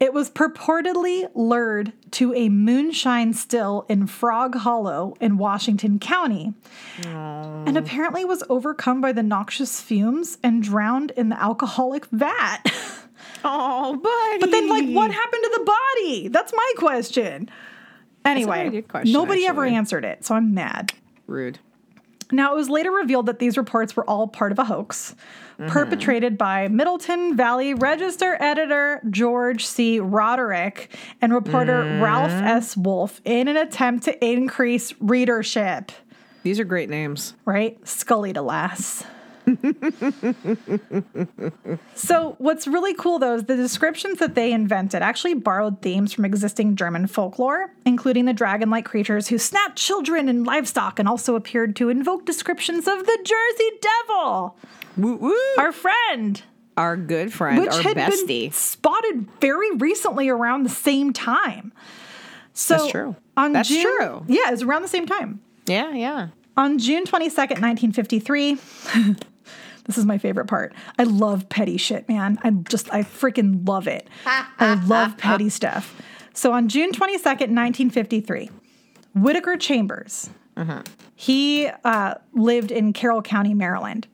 It 0.00 0.14
was 0.14 0.30
purportedly 0.30 1.28
lured 1.34 1.92
to 2.12 2.32
a 2.34 2.48
moonshine 2.48 3.34
still 3.34 3.84
in 3.88 4.06
Frog 4.06 4.54
Hollow 4.56 5.14
in 5.20 5.36
Washington 5.36 5.98
County, 5.98 6.54
and 7.04 7.76
apparently 7.76 8.24
was 8.24 8.42
overcome 8.48 9.02
by 9.02 9.12
the 9.12 9.22
noxious 9.22 9.80
fumes 9.82 10.38
and 10.42 10.62
drowned 10.62 11.10
in 11.12 11.28
the 11.28 11.40
alcoholic 11.40 12.06
vat. 12.06 12.64
Oh, 13.42 13.96
buddy. 13.96 14.38
but 14.38 14.50
then, 14.50 14.68
like, 14.68 14.86
what 14.90 15.10
happened 15.10 15.42
to 15.44 15.50
the 15.58 15.64
body? 15.64 16.28
That's 16.28 16.52
my 16.52 16.72
question. 16.76 17.48
Anyway, 18.22 18.82
question, 18.82 19.12
nobody 19.12 19.46
ever 19.46 19.64
answered 19.64 20.04
it, 20.04 20.26
so 20.26 20.34
I'm 20.34 20.52
mad. 20.52 20.92
Rude. 21.26 21.58
Now, 22.32 22.52
it 22.52 22.56
was 22.56 22.68
later 22.70 22.90
revealed 22.90 23.26
that 23.26 23.38
these 23.38 23.56
reports 23.56 23.96
were 23.96 24.08
all 24.08 24.28
part 24.28 24.52
of 24.52 24.58
a 24.58 24.64
hoax 24.64 25.14
perpetrated 25.68 26.38
by 26.38 26.68
Middletown 26.68 27.36
Valley 27.36 27.74
Register 27.74 28.36
editor 28.40 29.02
George 29.10 29.66
C. 29.66 30.00
Rhoderick 30.00 30.88
and 31.20 31.34
reporter 31.34 31.82
Ralph 32.00 32.30
mm. 32.30 32.42
S. 32.42 32.76
Wolf 32.76 33.20
in 33.24 33.48
an 33.48 33.56
attempt 33.56 34.04
to 34.04 34.24
increase 34.24 34.94
readership. 35.00 35.92
These 36.42 36.58
are 36.58 36.64
great 36.64 36.88
names. 36.88 37.34
Right? 37.44 37.86
Scully 37.86 38.32
to 38.32 38.42
lass. 38.42 39.04
So, 41.94 42.34
what's 42.38 42.66
really 42.66 42.94
cool 42.94 43.18
though 43.18 43.34
is 43.36 43.44
the 43.44 43.56
descriptions 43.56 44.18
that 44.18 44.34
they 44.34 44.52
invented 44.52 45.02
actually 45.02 45.34
borrowed 45.34 45.82
themes 45.82 46.12
from 46.12 46.24
existing 46.24 46.76
German 46.76 47.06
folklore, 47.06 47.72
including 47.84 48.24
the 48.24 48.32
dragon 48.32 48.70
like 48.70 48.84
creatures 48.84 49.28
who 49.28 49.38
snapped 49.38 49.76
children 49.76 50.28
and 50.28 50.46
livestock 50.46 50.98
and 50.98 51.08
also 51.08 51.34
appeared 51.36 51.76
to 51.76 51.88
invoke 51.88 52.24
descriptions 52.26 52.86
of 52.86 52.98
the 53.06 53.18
Jersey 53.24 53.70
Devil, 53.80 54.56
Woo 54.96 55.16
woo. 55.16 55.36
Our, 55.58 55.72
friend! 55.72 56.42
our 56.76 56.96
good 56.96 57.32
friend, 57.32 57.58
which 57.60 57.72
our 57.72 57.82
had 57.82 57.96
bestie. 57.96 58.26
been 58.44 58.52
spotted 58.52 59.26
very 59.40 59.70
recently 59.76 60.28
around 60.28 60.62
the 60.64 60.68
same 60.70 61.12
time. 61.12 61.72
So, 62.52 62.76
That's 62.76 62.90
true. 62.90 63.16
On 63.36 63.52
That's 63.52 63.68
June- 63.68 63.82
true. 63.82 64.24
Yeah, 64.28 64.48
it 64.48 64.52
was 64.52 64.62
around 64.62 64.82
the 64.82 64.88
same 64.88 65.06
time. 65.06 65.40
Yeah, 65.66 65.92
yeah. 65.94 66.28
On 66.56 66.78
June 66.78 67.04
22nd, 67.04 67.60
1953, 67.62 68.58
this 69.84 69.98
is 69.98 70.06
my 70.06 70.18
favorite 70.18 70.46
part. 70.46 70.74
I 70.98 71.04
love 71.04 71.48
petty 71.48 71.76
shit, 71.76 72.08
man. 72.08 72.38
I 72.42 72.50
just, 72.50 72.92
I 72.92 73.02
freaking 73.02 73.66
love 73.66 73.86
it. 73.86 74.08
I 74.26 74.74
love 74.86 75.16
petty 75.16 75.48
stuff. 75.50 76.00
So 76.32 76.52
on 76.52 76.68
June 76.68 76.92
22nd, 76.92 77.50
1953, 77.50 78.50
Whittaker 79.14 79.56
Chambers, 79.56 80.30
mm-hmm. 80.56 80.80
he 81.14 81.68
uh, 81.84 82.14
lived 82.32 82.70
in 82.70 82.92
Carroll 82.92 83.22
County, 83.22 83.54
Maryland. 83.54 84.06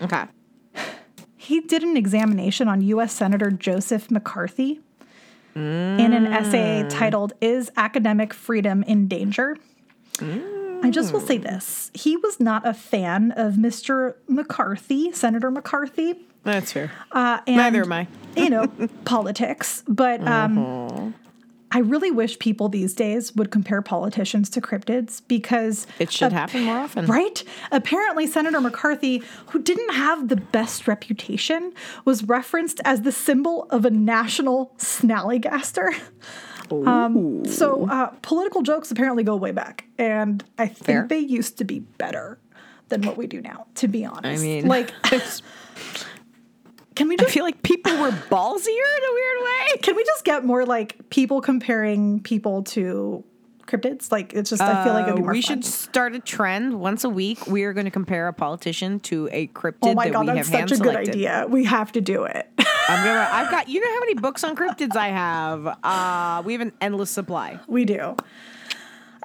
Okay. 0.00 0.24
He 1.36 1.60
did 1.60 1.82
an 1.82 1.96
examination 1.96 2.68
on 2.68 2.80
U.S. 2.82 3.12
Senator 3.12 3.50
Joseph 3.50 4.10
McCarthy 4.10 4.80
in 5.54 6.12
an 6.12 6.26
essay 6.26 6.84
mm. 6.84 6.88
titled 6.88 7.32
Is 7.40 7.70
Academic 7.76 8.32
Freedom 8.32 8.82
in 8.84 9.08
Danger? 9.08 9.56
Mm. 10.14 10.59
I 10.82 10.90
just 10.90 11.12
will 11.12 11.20
say 11.20 11.38
this. 11.38 11.90
He 11.94 12.16
was 12.16 12.40
not 12.40 12.66
a 12.66 12.74
fan 12.74 13.32
of 13.32 13.54
Mr. 13.54 14.14
McCarthy, 14.28 15.12
Senator 15.12 15.50
McCarthy. 15.50 16.14
That's 16.42 16.72
fair. 16.72 16.90
Uh, 17.12 17.40
and, 17.46 17.56
Neither 17.56 17.82
am 17.82 17.92
I. 17.92 18.08
you 18.36 18.48
know, 18.50 18.66
politics. 19.04 19.82
But 19.86 20.26
um, 20.26 21.14
I 21.72 21.78
really 21.80 22.10
wish 22.10 22.38
people 22.38 22.68
these 22.68 22.94
days 22.94 23.34
would 23.36 23.50
compare 23.50 23.82
politicians 23.82 24.48
to 24.50 24.60
cryptids 24.60 25.22
because 25.28 25.86
It 25.98 26.10
should 26.10 26.32
happen 26.32 26.62
more 26.64 26.78
often. 26.78 27.06
Right? 27.06 27.44
Apparently, 27.70 28.26
Senator 28.26 28.60
McCarthy, 28.60 29.22
who 29.48 29.62
didn't 29.62 29.94
have 29.94 30.28
the 30.28 30.36
best 30.36 30.88
reputation, 30.88 31.72
was 32.04 32.24
referenced 32.24 32.80
as 32.84 33.02
the 33.02 33.12
symbol 33.12 33.66
of 33.70 33.84
a 33.84 33.90
national 33.90 34.72
snallygaster. 34.78 35.90
Um, 36.72 37.44
so, 37.44 37.88
uh, 37.88 38.06
political 38.22 38.62
jokes 38.62 38.90
apparently 38.90 39.22
go 39.24 39.36
way 39.36 39.52
back. 39.52 39.84
And 39.98 40.42
I 40.58 40.66
think 40.66 40.86
Fair. 40.86 41.06
they 41.08 41.18
used 41.18 41.58
to 41.58 41.64
be 41.64 41.80
better 41.80 42.38
than 42.88 43.02
what 43.02 43.16
we 43.16 43.26
do 43.26 43.40
now, 43.40 43.66
to 43.76 43.88
be 43.88 44.04
honest. 44.04 44.42
I 44.42 44.44
mean, 44.44 44.66
like, 44.66 44.92
can 46.94 47.08
we 47.08 47.14
I 47.14 47.22
just 47.22 47.32
feel 47.32 47.44
like 47.44 47.62
people 47.62 47.92
were 47.98 48.10
ballsier 48.10 48.66
in 48.66 49.04
a 49.04 49.12
weird 49.14 49.44
way. 49.44 49.78
can 49.82 49.96
we 49.96 50.04
just 50.04 50.24
get 50.24 50.44
more 50.44 50.64
like 50.66 51.08
people 51.10 51.40
comparing 51.40 52.20
people 52.20 52.62
to 52.64 53.24
cryptids? 53.66 54.10
Like 54.10 54.32
it's 54.34 54.50
just 54.50 54.60
I 54.62 54.84
feel 54.84 54.92
like 54.92 55.04
it'd 55.04 55.16
be 55.16 55.22
Uh, 55.22 55.24
more 55.24 55.32
we 55.32 55.42
fun. 55.42 55.62
should 55.62 55.64
start 55.64 56.14
a 56.14 56.18
trend 56.20 56.80
once 56.80 57.04
a 57.04 57.08
week. 57.08 57.46
We 57.46 57.62
are 57.64 57.72
going 57.72 57.84
to 57.86 57.90
compare 57.90 58.26
a 58.28 58.32
politician 58.32 59.00
to 59.00 59.28
a 59.32 59.46
cryptid 59.48 59.78
Oh 59.82 59.94
my 59.94 60.08
god, 60.10 60.26
that's 60.26 60.48
such 60.50 60.72
a 60.72 60.76
good 60.76 60.96
idea. 60.96 61.46
We 61.48 61.64
have 61.64 61.92
to 61.92 62.00
do 62.00 62.24
it. 62.24 62.48
I'm 62.90 63.04
gonna. 63.04 63.28
I've 63.30 63.50
got. 63.50 63.68
You 63.68 63.80
know 63.80 63.92
how 63.94 64.00
many 64.00 64.14
books 64.14 64.44
on 64.44 64.56
cryptids 64.56 64.96
I 64.96 65.08
have? 65.08 65.78
Uh, 65.82 66.42
we 66.44 66.52
have 66.54 66.62
an 66.62 66.72
endless 66.80 67.10
supply. 67.10 67.58
we 67.66 67.84
do. 67.84 68.16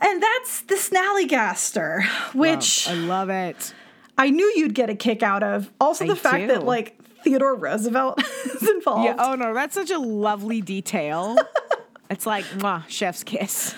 And 0.02 0.22
that's 0.22 0.62
the 0.64 0.76
Snallygaster, 0.76 2.04
which 2.34 2.88
I 2.88 2.94
love 2.94 3.30
it. 3.30 3.74
I 4.18 4.30
knew 4.30 4.46
you'd 4.56 4.76
get 4.76 4.90
a 4.90 4.96
kick 4.96 5.24
out 5.24 5.42
of. 5.42 5.72
Also, 5.80 6.06
I 6.06 6.08
the 6.10 6.16
fact 6.16 6.42
do. 6.42 6.48
that 6.48 6.64
like 6.66 6.98
Theodore 7.24 7.56
Roosevelt 7.56 8.22
is 8.46 8.70
involved. 8.70 9.06
Yeah. 9.06 9.16
Oh 9.18 9.36
no, 9.36 9.54
that's 9.54 9.74
such 9.74 9.92
a 9.92 9.98
lovely 10.00 10.62
detail. 10.62 11.38
it's 12.10 12.26
like, 12.26 12.46
mwah, 12.46 12.88
chef's 12.88 13.24
kiss. 13.24 13.74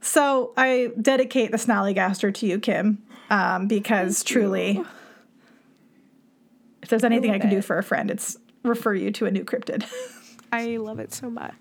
So 0.00 0.52
I 0.56 0.90
dedicate 1.00 1.52
the 1.52 1.56
Snallygaster 1.56 2.34
to 2.34 2.46
you, 2.46 2.58
Kim, 2.58 3.02
um, 3.30 3.66
because 3.66 4.22
truly, 4.24 4.82
if 6.82 6.88
there's 6.88 7.04
anything 7.04 7.30
I, 7.30 7.34
love 7.34 7.38
can 7.38 7.50
do 7.50 7.62
for 7.62 7.78
a 7.78 7.82
friend, 7.82 8.10
it's 8.10 8.36
refer 8.62 8.94
you 8.94 9.10
to 9.12 9.26
a 9.26 9.30
new 9.30 9.44
cryptid. 9.44 9.84
I 10.52 10.76
love 10.76 10.98
it 10.98 11.12
so 11.14 11.30
much. 11.30 11.54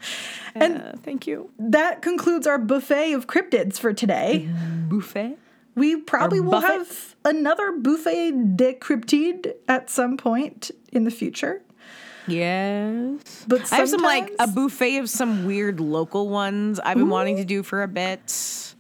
And- 0.56 0.78
Uh, 0.82 0.92
thank 1.04 1.26
you. 1.28 1.50
that 1.58 2.02
concludes 2.02 2.46
our 2.46 2.58
buffet 2.58 3.14
of 3.14 3.28
cryptids 3.28 3.80
for 3.80 3.94
today. 3.94 4.50
Buffet. 4.90 5.38
We 5.76 5.96
probably 5.96 6.42
will 6.42 6.60
have 6.60 7.16
another 7.24 7.72
buffet 7.72 8.58
de 8.58 8.74
cryptide 8.74 9.54
at 9.70 9.90
some 9.90 10.18
point 10.18 10.70
in 10.92 11.06
the 11.06 11.12
future. 11.12 11.62
Yes. 12.28 13.46
But 13.48 13.72
I 13.72 13.78
have 13.78 13.90
some 13.90 14.02
like 14.02 14.32
a 14.40 14.48
buffet 14.48 14.98
of 14.98 15.10
some 15.10 15.46
weird 15.46 15.80
local 15.80 16.28
ones 16.30 16.80
I've 16.80 16.98
been 16.98 17.10
wanting 17.10 17.38
to 17.38 17.46
do 17.46 17.64
for 17.64 17.84
a 17.84 17.88
bit. 17.88 18.76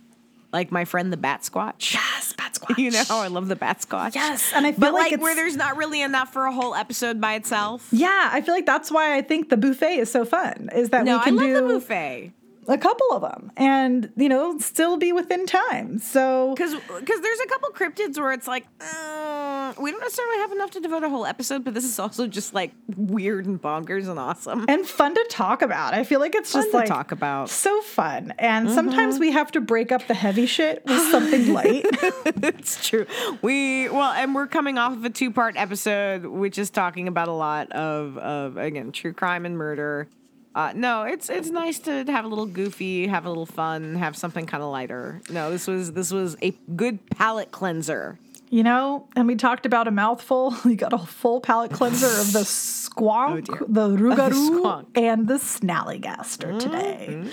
Like 0.51 0.69
my 0.71 0.83
friend 0.83 1.13
the 1.13 1.17
Bat 1.17 1.41
Squatch. 1.43 1.93
Yes, 1.93 2.30
You 2.77 2.91
know, 2.91 3.03
I 3.09 3.27
love 3.27 3.47
the 3.47 3.55
Bat 3.55 3.85
Squatch. 3.87 4.15
Yes, 4.15 4.51
and 4.55 4.65
I 4.65 4.71
feel 4.71 4.79
But 4.79 4.93
like, 4.93 5.11
like, 5.11 5.21
where 5.21 5.35
there's 5.35 5.55
not 5.55 5.77
really 5.77 6.01
enough 6.01 6.31
for 6.33 6.45
a 6.45 6.51
whole 6.53 6.73
episode 6.75 7.19
by 7.21 7.35
itself. 7.35 7.87
yeah, 7.91 8.29
I 8.31 8.41
feel 8.41 8.53
like 8.53 8.65
that's 8.65 8.91
why 8.91 9.15
I 9.15 9.21
think 9.21 9.49
the 9.49 9.57
buffet 9.57 9.97
is 9.99 10.11
so 10.11 10.25
fun. 10.25 10.69
Is 10.73 10.89
that 10.89 11.05
No, 11.05 11.17
we 11.17 11.23
can 11.23 11.35
do. 11.37 11.41
I 11.41 11.45
love 11.53 11.61
do 11.61 11.67
the 11.67 11.73
buffet. 11.79 12.31
A 12.67 12.77
couple 12.77 13.07
of 13.11 13.21
them, 13.21 13.51
and 13.57 14.11
you 14.15 14.29
know, 14.29 14.57
still 14.59 14.97
be 14.97 15.11
within 15.11 15.45
time. 15.45 15.99
So 15.99 16.53
Because 16.55 16.73
because 16.73 17.21
there's 17.21 17.39
a 17.39 17.47
couple 17.47 17.69
cryptids 17.69 18.17
where 18.17 18.31
it's 18.31 18.47
like 18.47 18.65
uh, 18.79 19.73
we 19.79 19.91
don't 19.91 19.99
necessarily 19.99 20.37
have 20.37 20.51
enough 20.51 20.71
to 20.71 20.79
devote 20.79 21.03
a 21.03 21.09
whole 21.09 21.25
episode, 21.25 21.63
but 21.63 21.73
this 21.73 21.83
is 21.83 21.97
also 21.99 22.27
just 22.27 22.53
like 22.53 22.71
weird 22.95 23.45
and 23.45 23.61
bonkers 23.61 24.07
and 24.09 24.19
awesome. 24.19 24.65
and 24.67 24.85
fun 24.85 25.15
to 25.15 25.25
talk 25.29 25.61
about. 25.61 25.93
I 25.93 26.03
feel 26.03 26.19
like 26.19 26.35
it's 26.35 26.51
Fun 26.51 26.61
just 26.61 26.71
to 26.71 26.77
like 26.77 26.87
talk 26.87 27.11
about. 27.11 27.49
so 27.49 27.81
fun. 27.81 28.33
And 28.37 28.69
sometimes 28.69 29.19
we 29.19 29.31
have 29.31 29.51
to 29.53 29.61
break 29.61 29.91
up 29.91 30.07
the 30.07 30.13
heavy 30.13 30.45
shit 30.45 30.83
with 30.85 31.01
something 31.11 31.53
light. 31.53 31.85
it's 32.25 32.87
true. 32.87 33.05
We 33.41 33.89
well, 33.89 34.11
and 34.11 34.35
we're 34.35 34.47
coming 34.47 34.77
off 34.77 34.93
of 34.93 35.03
a 35.05 35.09
two 35.09 35.31
part 35.31 35.55
episode, 35.57 36.25
which 36.25 36.57
is 36.57 36.69
talking 36.69 37.07
about 37.07 37.27
a 37.27 37.33
lot 37.33 37.71
of 37.71 38.17
of 38.17 38.57
again 38.57 38.91
true 38.91 39.13
crime 39.13 39.45
and 39.45 39.57
murder. 39.57 40.07
Uh, 40.53 40.73
no, 40.75 41.03
it's 41.03 41.29
it's 41.29 41.49
nice 41.49 41.79
to 41.79 42.03
have 42.07 42.25
a 42.25 42.27
little 42.27 42.45
goofy, 42.45 43.07
have 43.07 43.25
a 43.25 43.29
little 43.29 43.45
fun, 43.45 43.95
have 43.95 44.17
something 44.17 44.45
kind 44.45 44.61
of 44.61 44.69
lighter. 44.71 45.21
No, 45.29 45.49
this 45.49 45.65
was 45.67 45.93
this 45.93 46.11
was 46.11 46.35
a 46.41 46.53
good 46.75 46.99
palate 47.11 47.51
cleanser. 47.51 48.19
You 48.49 48.63
know, 48.63 49.07
and 49.15 49.27
we 49.27 49.35
talked 49.35 49.65
about 49.65 49.87
a 49.87 49.91
mouthful. 49.91 50.53
You 50.65 50.75
got 50.75 50.91
a 50.91 50.97
full 50.97 51.39
palate 51.39 51.71
cleanser 51.71 52.07
of 52.19 52.33
the 52.33 52.39
squonk, 52.41 53.47
Oh, 53.61 53.65
the 53.65 53.87
rougarou, 53.95 54.33
squonk. 54.33 54.85
and 54.95 55.25
the 55.25 55.35
snallygaster 55.35 56.59
today. 56.59 57.07
Mm-hmm. 57.11 57.29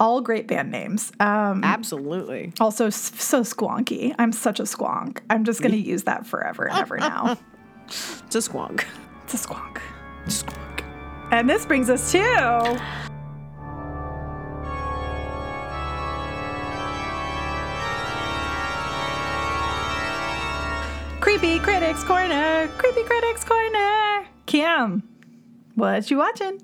All 0.00 0.22
great 0.22 0.46
band 0.46 0.70
names. 0.70 1.12
Um, 1.20 1.62
Absolutely. 1.64 2.52
also, 2.60 2.88
so 2.88 3.42
squonky. 3.42 4.14
I'm 4.18 4.32
such 4.32 4.58
a 4.58 4.62
squonk. 4.62 5.18
I'm 5.28 5.44
just 5.44 5.60
going 5.60 5.72
to 5.72 5.78
use 5.78 6.04
that 6.04 6.24
forever 6.26 6.64
and 6.66 6.78
ever 6.78 6.96
now. 6.96 7.36
It's 7.88 8.34
a 8.36 8.38
squonk. 8.38 8.84
It's 9.24 9.34
a 9.34 9.48
squonk. 9.48 9.78
Squonk. 10.26 10.67
And 11.30 11.48
this 11.48 11.66
brings 11.66 11.90
us 11.90 12.10
to. 12.12 12.80
Creepy 21.20 21.58
Critics 21.58 22.02
Corner. 22.02 22.68
Creepy 22.78 23.02
Critics 23.02 23.44
Corner. 23.44 24.26
Kim, 24.46 25.02
what 25.74 26.10
you 26.10 26.16
watching? 26.16 26.62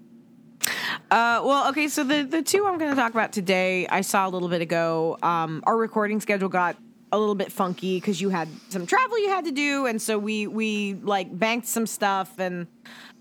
Uh, 1.10 1.42
well, 1.44 1.68
okay, 1.68 1.86
so 1.88 2.02
the, 2.02 2.22
the 2.22 2.40
two 2.40 2.66
I'm 2.66 2.78
going 2.78 2.90
to 2.90 2.96
talk 2.96 3.12
about 3.12 3.32
today, 3.32 3.86
I 3.88 4.00
saw 4.00 4.26
a 4.26 4.30
little 4.30 4.48
bit 4.48 4.62
ago. 4.62 5.18
Um, 5.22 5.62
our 5.66 5.76
recording 5.76 6.20
schedule 6.20 6.48
got 6.48 6.76
a 7.12 7.18
little 7.18 7.34
bit 7.34 7.52
funky 7.52 7.98
because 8.00 8.20
you 8.20 8.30
had 8.30 8.48
some 8.70 8.86
travel 8.86 9.18
you 9.18 9.28
had 9.28 9.44
to 9.44 9.52
do, 9.52 9.86
and 9.86 10.02
so 10.02 10.18
we 10.18 10.46
we 10.46 10.94
like 10.94 11.38
banked 11.38 11.68
some 11.68 11.86
stuff, 11.86 12.38
and 12.38 12.66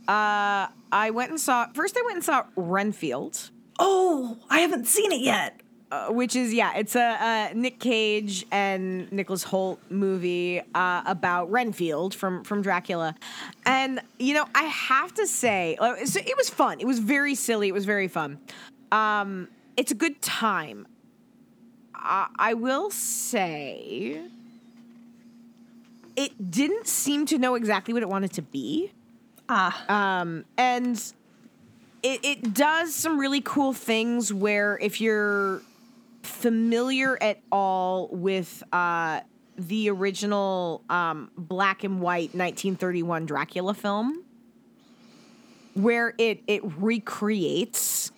uh, 0.08 0.68
I 0.91 1.12
went 1.12 1.32
and 1.32 1.39
saw. 1.39 1.68
First, 1.74 1.97
I 1.97 2.01
went 2.04 2.16
and 2.16 2.24
saw 2.24 2.45
Renfield, 2.56 3.49
Oh, 3.80 4.38
I 4.49 4.60
haven't 4.60 4.86
seen 4.88 5.12
it 5.12 5.22
yet. 5.22 5.60
uh, 5.91 6.08
which 6.10 6.36
is 6.36 6.54
yeah, 6.54 6.74
it's 6.76 6.95
a, 6.95 7.49
a 7.51 7.54
Nick 7.56 7.80
Cage 7.80 8.45
and 8.51 9.12
Nicholas 9.12 9.43
Hoult 9.45 9.80
movie 9.89 10.62
uh, 10.76 11.04
about 11.06 11.51
Renfield 11.51 12.14
from 12.16 12.43
from 12.43 12.62
Dracula, 12.62 13.16
and 13.66 13.99
you 14.20 14.34
know 14.34 14.45
I 14.56 14.64
have 14.64 15.14
to 15.16 15.26
say, 15.28 15.76
uh, 15.80 16.06
so 16.06 16.20
it 16.20 16.36
was 16.38 16.49
fun. 16.49 16.80
It 16.80 16.88
was 16.88 16.99
very 16.99 17.36
silly. 17.36 17.68
It 17.68 17.74
was 17.74 17.86
very 17.86 18.08
fun. 18.08 18.39
Um, 18.91 19.47
it's 19.78 19.91
a 19.91 19.95
good 19.95 20.22
time. 20.22 20.86
I, 21.95 22.28
I 22.38 22.54
will 22.54 22.91
say, 22.91 24.20
it 26.16 26.51
didn't 26.51 26.88
seem 26.88 27.26
to 27.28 27.38
know 27.38 27.56
exactly 27.56 27.93
what 27.93 28.04
it 28.04 28.10
wanted 28.10 28.34
to 28.34 28.41
be 28.41 28.91
Ah, 29.49 30.21
um, 30.21 30.45
and 30.57 30.95
it, 32.01 32.19
it 32.23 32.53
does 32.53 32.95
some 32.95 33.19
really 33.19 33.41
cool 33.41 33.73
things 33.73 34.33
where 34.33 34.77
if 34.81 35.01
you're 35.01 35.61
familiar 36.21 37.21
at 37.21 37.39
all 37.51 38.07
with 38.11 38.63
uh, 38.71 39.21
the 39.57 39.89
original 39.89 40.83
um, 40.89 41.29
black 41.37 41.83
and 41.83 42.01
white 42.01 42.33
1931 42.33 43.25
Dracula 43.25 43.73
film, 43.73 44.23
where 45.73 46.13
it 46.17 46.41
it 46.47 46.61
recreates 46.77 48.11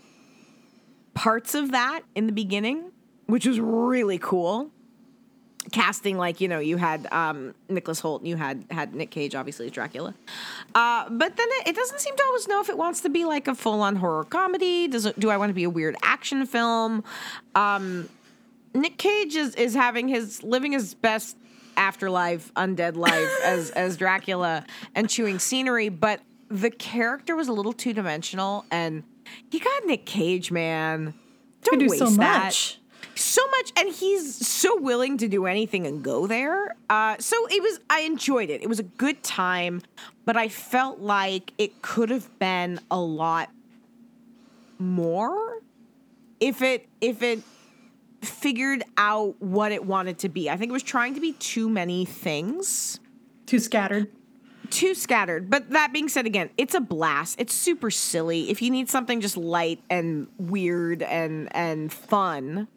parts 1.14 1.56
of 1.56 1.72
that 1.72 2.02
in 2.14 2.28
the 2.28 2.34
beginning, 2.34 2.92
which 3.26 3.46
is 3.46 3.60
really 3.60 4.20
cool 4.20 4.72
casting 5.76 6.18
like 6.18 6.40
you 6.40 6.48
know 6.48 6.60
you 6.60 6.78
had 6.78 7.06
um 7.12 7.54
Nicholas 7.68 8.00
Hoult 8.00 8.20
and 8.20 8.30
you 8.30 8.38
had 8.38 8.64
had 8.72 8.96
Nick 8.96 9.12
Cage 9.12 9.36
obviously 9.36 9.66
as 9.66 9.74
Dracula. 9.74 10.16
Uh 10.74 11.10
but 11.10 11.36
then 11.36 11.48
it, 11.50 11.68
it 11.68 11.76
doesn't 11.76 12.00
seem 12.00 12.16
to 12.16 12.24
always 12.24 12.48
know 12.48 12.62
if 12.62 12.70
it 12.70 12.78
wants 12.78 13.02
to 13.02 13.10
be 13.10 13.26
like 13.26 13.50
a 13.50 13.54
full-on 13.54 13.98
horror 13.98 14.24
comedy. 14.24 14.88
Does 14.88 15.06
it 15.06 15.20
do 15.20 15.30
I 15.30 15.36
want 15.36 15.50
to 15.50 15.54
be 15.54 15.66
a 15.66 15.70
weird 15.70 15.98
action 16.02 16.46
film? 16.46 17.04
Um 17.56 18.08
Nick 18.74 18.98
Cage 18.98 19.36
is 19.36 19.54
is 19.56 19.74
having 19.76 20.08
his 20.08 20.42
living 20.44 20.72
his 20.72 20.94
best 20.94 21.36
afterlife 21.76 22.54
undead 22.54 22.96
life 22.96 23.30
as 23.44 23.70
as 23.72 23.98
Dracula 23.98 24.66
and 24.96 25.10
chewing 25.10 25.40
scenery 25.40 25.90
but 25.90 26.22
the 26.48 26.72
character 26.72 27.36
was 27.36 27.50
a 27.50 27.54
little 27.54 27.74
two-dimensional 27.74 28.64
and 28.72 29.04
you 29.52 29.60
got 29.60 29.86
Nick 29.86 30.06
Cage 30.06 30.54
man. 30.54 31.14
Don't 31.64 31.80
do 31.80 31.88
waste 31.90 32.00
so 32.00 32.10
that. 32.12 32.44
much. 32.46 32.80
So 33.16 33.42
much 33.48 33.72
and 33.78 33.94
he's 33.94 34.36
so 34.46 34.80
willing 34.80 35.18
to 35.18 35.28
do 35.28 35.46
anything 35.46 35.88
and 35.88 36.04
go 36.04 36.28
there 36.28 36.76
uh, 36.90 37.16
so 37.20 37.36
it 37.48 37.62
was 37.62 37.80
i 37.90 38.02
enjoyed 38.02 38.50
it 38.50 38.62
it 38.62 38.70
was 38.70 38.80
a 38.80 38.84
good 38.84 39.22
time 39.24 39.82
but 40.26 40.36
i 40.36 40.48
felt 40.48 41.00
like 41.00 41.54
it 41.58 41.82
could 41.82 42.10
have 42.10 42.38
been 42.40 42.80
a 42.92 43.00
lot 43.00 43.50
more 44.78 45.60
if 46.40 46.62
it 46.62 46.88
if 47.00 47.22
it 47.22 47.42
figured 48.22 48.84
out 48.98 49.40
what 49.40 49.72
it 49.72 49.86
wanted 49.86 50.20
to 50.20 50.30
be 50.30 50.50
i 50.50 50.58
think 50.58 50.70
it 50.70 50.74
was 50.74 50.84
trying 50.84 51.14
to 51.14 51.22
be 51.22 51.34
too 51.34 51.70
many 51.70 52.06
things 52.06 53.00
too 53.46 53.60
scattered. 53.60 54.12
too 54.70 54.96
scattered. 54.96 55.50
But 55.50 55.70
that 55.72 55.94
being 55.94 56.10
said, 56.10 56.26
again, 56.26 56.50
it's 56.58 56.74
a 56.74 56.80
blast. 56.80 57.40
It's 57.40 57.54
super 57.54 57.92
silly. 57.92 58.50
If 58.50 58.62
you 58.62 58.72
need 58.72 58.90
something 58.90 59.22
just 59.22 59.38
light 59.38 59.82
and 59.90 60.28
weird 60.38 61.04
and 61.04 61.54
and 61.56 61.92
fun, 61.92 62.68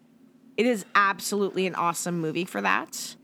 it 0.59 0.65
is 0.65 0.83
absolutely 0.93 1.67
an 1.67 1.75
awesome 1.75 2.19
movie 2.19 2.43
for 2.43 2.59
that. 2.59 3.15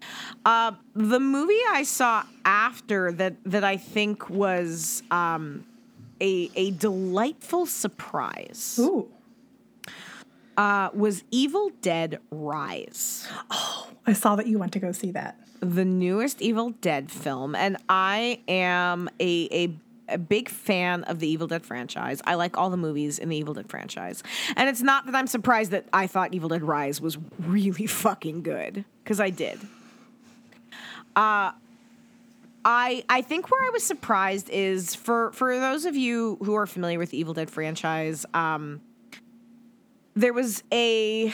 Uh, 0.46 0.72
the 0.94 1.20
movie 1.20 1.60
I 1.70 1.84
saw 1.84 2.24
after 2.46 3.12
that 3.12 3.36
that 3.44 3.66
I 3.66 3.76
think 3.76 4.30
was 4.30 5.04
um, 5.12 5.66
a 6.22 6.50
a 6.56 6.72
delightful 6.72 7.66
surprise 7.66 8.80
Ooh. 8.80 9.10
uh, 10.56 10.90
was 10.94 11.26
Evil 11.30 11.72
Dead 11.82 12.20
Rise. 12.32 13.28
Oh, 13.52 13.90
I 14.08 14.14
saw 14.14 14.38
that 14.38 14.48
you 14.48 14.58
went 14.58 14.72
to 14.72 14.80
go 14.80 14.94
see 14.94 15.12
that. 15.12 15.36
the 15.60 15.84
newest 15.84 16.42
Evil 16.42 16.70
Dead 16.80 17.12
film, 17.12 17.54
and 17.54 17.76
I 17.90 18.40
am 18.48 19.10
a, 19.20 19.48
a 19.52 19.68
a 20.08 20.18
big 20.18 20.50
fan 20.50 21.04
of 21.06 21.20
the 21.20 21.28
Evil 21.28 21.48
Dead 21.48 21.66
franchise. 21.66 22.22
I 22.26 22.36
like 22.36 22.58
all 22.58 22.70
the 22.70 22.78
movies 22.78 23.20
in 23.20 23.30
the 23.30 23.38
Evil 23.38 23.54
Dead 23.54 23.70
franchise, 23.70 24.24
and 24.56 24.70
it's 24.70 24.82
not 24.82 25.06
that 25.06 25.16
I'm 25.16 25.28
surprised 25.28 25.72
that 25.72 25.86
I 25.94 26.08
thought 26.08 26.34
Evil 26.34 26.50
Dead 26.50 26.64
Rise 26.64 27.02
was 27.02 27.18
really 27.40 27.86
fucking 27.88 28.42
good 28.44 28.86
because 29.04 29.20
I 29.20 29.30
did. 29.30 29.60
Uh 31.16 31.52
I 32.66 33.04
I 33.08 33.22
think 33.22 33.52
where 33.52 33.64
I 33.64 33.70
was 33.70 33.84
surprised 33.84 34.50
is 34.50 34.96
for 34.96 35.32
for 35.34 35.58
those 35.58 35.86
of 35.86 35.96
you 35.96 36.38
who 36.42 36.56
are 36.56 36.66
familiar 36.66 36.98
with 36.98 37.12
the 37.12 37.20
Evil 37.20 37.36
Dead 37.36 37.50
franchise, 37.50 38.26
um, 38.34 38.82
there 40.16 40.34
was 40.34 40.64
a 40.72 41.28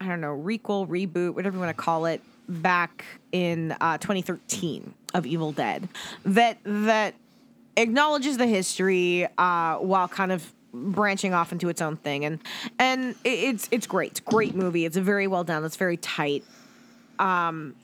I 0.00 0.08
don't 0.08 0.22
know 0.22 0.36
requel, 0.36 0.88
reboot, 0.88 1.34
whatever 1.34 1.56
you 1.56 1.62
want 1.62 1.76
to 1.76 1.82
call 1.82 2.06
it, 2.06 2.22
back 2.48 3.04
in 3.30 3.76
uh, 3.80 3.98
2013 3.98 4.94
of 5.12 5.26
Evil 5.26 5.52
Dead 5.52 5.86
that 6.24 6.58
that 6.64 7.14
acknowledges 7.76 8.36
the 8.36 8.46
history 8.46 9.26
uh, 9.38 9.76
while 9.76 10.08
kind 10.08 10.32
of 10.32 10.52
branching 10.74 11.32
off 11.32 11.52
into 11.52 11.68
its 11.68 11.80
own 11.80 11.96
thing. 11.96 12.24
And 12.24 12.40
and 12.78 13.14
it's 13.24 13.68
it's 13.70 13.86
great. 13.86 14.24
Great 14.24 14.54
movie. 14.54 14.84
It's 14.84 14.96
very 14.96 15.26
well 15.26 15.44
done. 15.44 15.64
It's 15.64 15.76
very 15.76 15.96
tight. 15.96 16.44
Um 17.18 17.76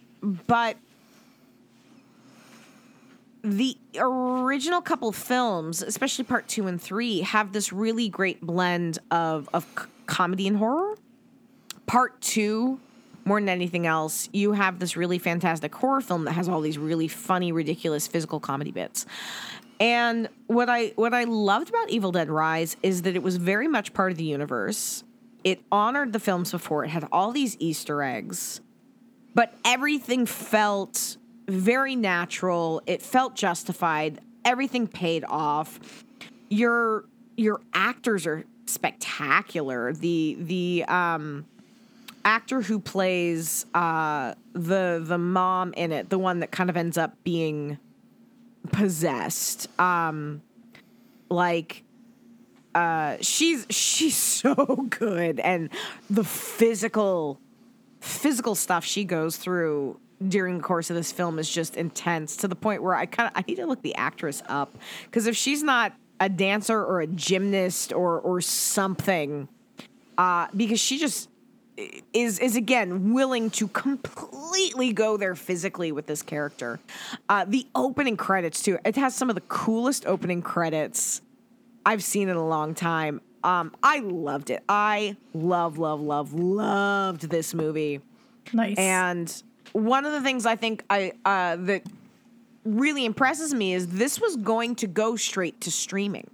but 0.46 0.76
the 3.42 3.76
original 3.96 4.82
couple 4.82 5.12
films, 5.12 5.82
especially 5.82 6.24
part 6.24 6.46
two 6.48 6.66
and 6.66 6.82
three, 6.82 7.20
have 7.20 7.52
this 7.52 7.72
really 7.72 8.08
great 8.08 8.40
blend 8.40 8.98
of 9.10 9.48
of 9.54 9.64
c- 9.78 9.86
comedy 10.06 10.46
and 10.48 10.56
horror. 10.56 10.96
Part 11.86 12.20
two, 12.20 12.78
more 13.24 13.40
than 13.40 13.48
anything 13.48 13.86
else, 13.86 14.28
you 14.32 14.52
have 14.52 14.78
this 14.78 14.96
really 14.96 15.18
fantastic 15.18 15.74
horror 15.74 16.00
film 16.00 16.24
that 16.24 16.32
has 16.32 16.48
all 16.48 16.60
these 16.60 16.76
really 16.76 17.08
funny, 17.08 17.52
ridiculous 17.52 18.06
physical 18.06 18.40
comedy 18.40 18.72
bits. 18.72 19.06
And 19.80 20.28
what 20.46 20.68
I 20.68 20.88
what 20.96 21.14
I 21.14 21.24
loved 21.24 21.70
about 21.70 21.90
Evil 21.90 22.12
Dead 22.12 22.28
Rise 22.30 22.76
is 22.82 23.02
that 23.02 23.16
it 23.16 23.22
was 23.22 23.36
very 23.36 23.66
much 23.66 23.92
part 23.94 24.12
of 24.12 24.18
the 24.18 24.24
universe. 24.24 25.02
It 25.42 25.60
honored 25.72 26.12
the 26.12 26.20
films 26.20 26.50
before. 26.50 26.84
It 26.84 26.88
had 26.88 27.08
all 27.10 27.32
these 27.32 27.56
Easter 27.58 28.02
eggs 28.02 28.60
but 29.34 29.54
everything 29.64 30.26
felt 30.26 31.16
very 31.48 31.96
natural. 31.96 32.82
It 32.86 33.02
felt 33.02 33.34
justified. 33.34 34.20
Everything 34.44 34.86
paid 34.86 35.24
off. 35.28 36.04
Your 36.48 37.04
your 37.36 37.60
actors 37.72 38.26
are 38.26 38.44
spectacular. 38.66 39.92
The 39.92 40.36
the 40.40 40.84
um 40.88 41.46
actor 42.24 42.60
who 42.60 42.78
plays 42.80 43.66
uh 43.74 44.34
the 44.52 45.02
the 45.04 45.18
mom 45.18 45.72
in 45.74 45.92
it, 45.92 46.10
the 46.10 46.18
one 46.18 46.40
that 46.40 46.50
kind 46.50 46.70
of 46.70 46.76
ends 46.76 46.98
up 46.98 47.14
being 47.24 47.78
possessed. 48.72 49.68
Um 49.78 50.42
like 51.28 51.84
uh 52.74 53.16
she's 53.20 53.66
she's 53.70 54.16
so 54.40 54.86
good 54.90 55.40
and 55.40 55.70
the 56.08 56.24
physical 56.24 57.40
physical 58.00 58.54
stuff 58.54 58.84
she 58.84 59.04
goes 59.04 59.36
through 59.36 59.98
during 60.26 60.58
the 60.58 60.62
course 60.62 60.90
of 60.90 60.96
this 60.96 61.12
film 61.12 61.38
is 61.38 61.48
just 61.48 61.76
intense 61.76 62.36
to 62.36 62.48
the 62.48 62.54
point 62.54 62.82
where 62.82 62.94
I 62.94 63.06
kind 63.06 63.28
of 63.28 63.32
I 63.36 63.44
need 63.46 63.56
to 63.56 63.66
look 63.66 63.82
the 63.82 63.94
actress 63.94 64.42
up 64.48 64.76
because 65.04 65.26
if 65.26 65.36
she's 65.36 65.62
not 65.62 65.94
a 66.20 66.28
dancer 66.28 66.78
or 66.78 67.00
a 67.00 67.06
gymnast 67.06 67.92
or 67.92 68.20
or 68.20 68.40
something, 68.42 69.48
uh, 70.18 70.48
because 70.54 70.78
she 70.78 70.98
just 70.98 71.29
is 72.12 72.38
is 72.38 72.56
again 72.56 73.12
willing 73.12 73.50
to 73.50 73.68
completely 73.68 74.92
go 74.92 75.16
there 75.16 75.34
physically 75.34 75.92
with 75.92 76.06
this 76.06 76.22
character. 76.22 76.80
Uh, 77.28 77.44
the 77.46 77.66
opening 77.74 78.16
credits 78.16 78.62
too. 78.62 78.78
It 78.84 78.96
has 78.96 79.14
some 79.14 79.28
of 79.28 79.34
the 79.34 79.42
coolest 79.42 80.06
opening 80.06 80.42
credits 80.42 81.22
I've 81.84 82.02
seen 82.02 82.28
in 82.28 82.36
a 82.36 82.46
long 82.46 82.74
time. 82.74 83.20
Um, 83.42 83.74
I 83.82 84.00
loved 84.00 84.50
it. 84.50 84.62
I 84.68 85.16
love, 85.32 85.78
love, 85.78 86.00
love, 86.00 86.34
loved 86.34 87.22
this 87.30 87.54
movie. 87.54 88.00
Nice. 88.52 88.76
And 88.76 89.42
one 89.72 90.04
of 90.04 90.12
the 90.12 90.20
things 90.20 90.44
I 90.46 90.56
think 90.56 90.84
I 90.90 91.12
uh, 91.24 91.56
that 91.56 91.82
really 92.64 93.04
impresses 93.04 93.54
me 93.54 93.72
is 93.72 93.86
this 93.86 94.20
was 94.20 94.36
going 94.36 94.74
to 94.76 94.86
go 94.86 95.16
straight 95.16 95.60
to 95.62 95.70
streaming. 95.70 96.28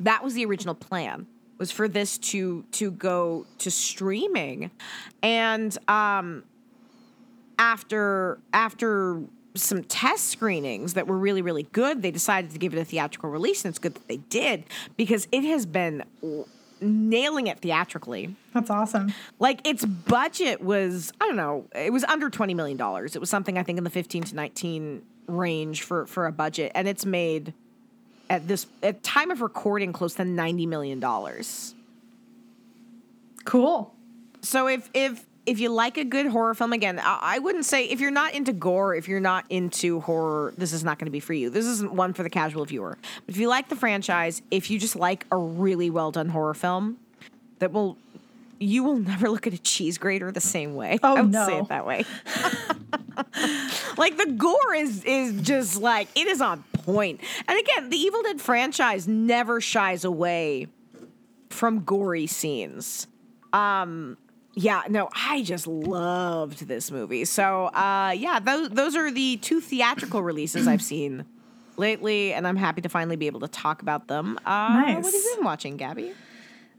That 0.00 0.24
was 0.24 0.34
the 0.34 0.44
original 0.44 0.74
plan 0.74 1.26
was 1.62 1.70
for 1.70 1.86
this 1.86 2.18
to 2.18 2.64
to 2.72 2.90
go 2.90 3.46
to 3.58 3.70
streaming, 3.70 4.72
and 5.22 5.78
um, 5.86 6.42
after 7.56 8.40
after 8.52 9.22
some 9.54 9.84
test 9.84 10.30
screenings 10.30 10.94
that 10.94 11.06
were 11.06 11.16
really 11.16 11.40
really 11.40 11.62
good, 11.70 12.02
they 12.02 12.10
decided 12.10 12.50
to 12.50 12.58
give 12.58 12.74
it 12.74 12.80
a 12.80 12.84
theatrical 12.84 13.30
release, 13.30 13.64
and 13.64 13.70
it's 13.70 13.78
good 13.78 13.94
that 13.94 14.08
they 14.08 14.16
did 14.16 14.64
because 14.96 15.28
it 15.30 15.44
has 15.44 15.64
been 15.64 16.02
nailing 16.80 17.46
it 17.46 17.60
theatrically. 17.60 18.34
That's 18.52 18.68
awesome. 18.68 19.14
Like 19.38 19.64
its 19.64 19.84
budget 19.84 20.60
was, 20.60 21.12
I 21.20 21.26
don't 21.26 21.36
know, 21.36 21.68
it 21.76 21.92
was 21.92 22.02
under 22.02 22.28
twenty 22.28 22.54
million 22.54 22.76
dollars. 22.76 23.14
It 23.14 23.20
was 23.20 23.30
something 23.30 23.56
I 23.56 23.62
think 23.62 23.78
in 23.78 23.84
the 23.84 23.90
fifteen 23.90 24.24
to 24.24 24.34
nineteen 24.34 25.02
range 25.28 25.82
for 25.82 26.06
for 26.06 26.26
a 26.26 26.32
budget, 26.32 26.72
and 26.74 26.88
it's 26.88 27.06
made 27.06 27.54
at 28.30 28.48
this 28.48 28.66
at 28.82 29.02
time 29.02 29.30
of 29.30 29.40
recording 29.40 29.92
close 29.92 30.14
to 30.14 30.24
ninety 30.24 30.66
million 30.66 31.00
dollars. 31.00 31.74
Cool. 33.44 33.94
So 34.40 34.68
if 34.68 34.90
if 34.94 35.24
if 35.44 35.58
you 35.58 35.70
like 35.70 35.96
a 35.96 36.04
good 36.04 36.26
horror 36.26 36.54
film, 36.54 36.72
again, 36.72 37.00
I, 37.00 37.18
I 37.22 37.38
wouldn't 37.38 37.64
say 37.64 37.84
if 37.86 38.00
you're 38.00 38.10
not 38.12 38.34
into 38.34 38.52
gore, 38.52 38.94
if 38.94 39.08
you're 39.08 39.20
not 39.20 39.44
into 39.50 40.00
horror, 40.00 40.54
this 40.56 40.72
is 40.72 40.84
not 40.84 40.98
going 40.98 41.06
to 41.06 41.12
be 41.12 41.20
for 41.20 41.32
you. 41.32 41.50
This 41.50 41.66
isn't 41.66 41.92
one 41.92 42.12
for 42.12 42.22
the 42.22 42.30
casual 42.30 42.64
viewer. 42.64 42.96
But 43.26 43.34
if 43.34 43.40
you 43.40 43.48
like 43.48 43.68
the 43.68 43.76
franchise, 43.76 44.42
if 44.50 44.70
you 44.70 44.78
just 44.78 44.96
like 44.96 45.26
a 45.32 45.36
really 45.36 45.90
well 45.90 46.12
done 46.12 46.28
horror 46.28 46.54
film, 46.54 46.98
that 47.58 47.72
will 47.72 47.96
you 48.58 48.84
will 48.84 48.96
never 48.96 49.28
look 49.28 49.46
at 49.46 49.52
a 49.52 49.58
cheese 49.58 49.98
grater 49.98 50.30
the 50.30 50.40
same 50.40 50.74
way. 50.74 50.98
Oh, 51.02 51.16
I 51.16 51.22
would 51.22 51.32
no. 51.32 51.46
say 51.46 51.58
it 51.58 51.68
that 51.68 51.84
way. 51.86 52.04
like 53.96 54.16
the 54.16 54.32
gore 54.36 54.74
is 54.74 55.04
is 55.04 55.40
just 55.42 55.80
like 55.80 56.08
it 56.14 56.28
is 56.28 56.40
on 56.40 56.62
point. 56.84 57.20
And 57.48 57.58
again, 57.58 57.90
the 57.90 57.96
Evil 57.96 58.22
Dead 58.22 58.40
franchise 58.40 59.06
never 59.08 59.60
shies 59.60 60.04
away 60.04 60.66
from 61.50 61.80
gory 61.80 62.26
scenes. 62.26 63.06
Um 63.52 64.16
yeah, 64.54 64.82
no, 64.88 65.08
I 65.14 65.42
just 65.42 65.66
loved 65.66 66.68
this 66.68 66.90
movie. 66.90 67.24
So, 67.24 67.66
uh 67.66 68.14
yeah, 68.16 68.38
those 68.38 68.68
those 68.70 68.96
are 68.96 69.10
the 69.10 69.36
two 69.38 69.60
theatrical 69.60 70.22
releases 70.22 70.68
I've 70.68 70.82
seen 70.82 71.24
lately 71.76 72.32
and 72.34 72.46
I'm 72.46 72.56
happy 72.56 72.82
to 72.82 72.88
finally 72.88 73.16
be 73.16 73.26
able 73.26 73.40
to 73.40 73.48
talk 73.48 73.82
about 73.82 74.08
them. 74.08 74.38
Uh 74.44 74.94
what 74.96 75.04
have 75.04 75.14
you 75.14 75.32
been 75.36 75.44
watching, 75.44 75.76
Gabby? 75.76 76.12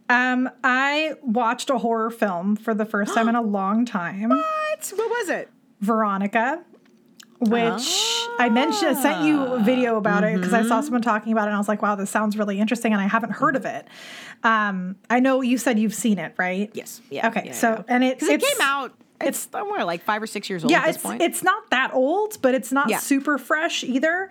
Um, 0.10 0.50
I 0.64 1.14
watched 1.22 1.70
a 1.70 1.78
horror 1.78 2.10
film 2.10 2.56
for 2.56 2.74
the 2.74 2.86
first 2.86 3.16
time 3.16 3.30
in 3.30 3.36
a 3.36 3.42
long 3.60 3.86
time. 3.86 4.30
What? 4.30 4.94
What 4.96 5.10
was 5.10 5.30
it? 5.30 5.50
Veronica, 5.80 6.64
which 7.40 8.23
I 8.40 8.50
mentioned, 8.50 8.98
I 8.98 9.02
sent 9.02 9.26
you 9.26 9.42
a 9.42 9.60
video 9.60 9.98
about 9.98 10.24
it 10.24 10.36
because 10.38 10.54
I 10.54 10.64
saw 10.64 10.82
someone 10.82 11.02
talking 11.02 11.32
about 11.32 11.44
it 11.44 11.48
and 11.48 11.56
I 11.56 11.58
was 11.58 11.68
like, 11.68 11.82
wow, 11.82 11.96
this 11.96 12.10
sounds 12.10 12.38
really 12.38 12.60
interesting 12.60 12.94
and 12.94 13.02
I 13.02 13.08
haven't 13.08 13.32
heard 13.32 13.56
of 13.56 13.66
it. 13.66 13.88
Um, 14.44 14.96
I 15.10 15.20
know 15.20 15.42
you 15.42 15.58
said 15.58 15.80
you've 15.80 15.94
seen 15.94 16.20
it, 16.20 16.34
right? 16.38 16.70
Yes. 16.74 17.02
Yeah. 17.10 17.28
Okay. 17.30 17.44
yeah, 17.48 17.52
so, 17.54 17.70
yeah. 17.70 17.84
and 17.88 18.04
it, 18.04 18.22
it 18.22 18.42
came 18.42 18.62
out, 18.62 18.94
it's, 19.22 19.48
somewhere 19.52 19.86
like 19.86 20.04
five 20.04 20.22
or 20.22 20.28
six 20.28 20.50
years 20.50 20.64
old 20.64 20.72
Yeah, 20.72 20.80
at 20.80 20.88
this 20.88 20.96
it's 20.98 21.06
point. 21.06 21.22
it's 21.22 21.44
not 21.44 21.70
that 21.70 21.94
old, 21.94 22.38
but 22.42 22.54
it's 22.56 22.72
not 22.72 22.90
Yeah. 22.90 22.98
super 22.98 23.38
fresh 23.38 23.84
either. 23.84 24.30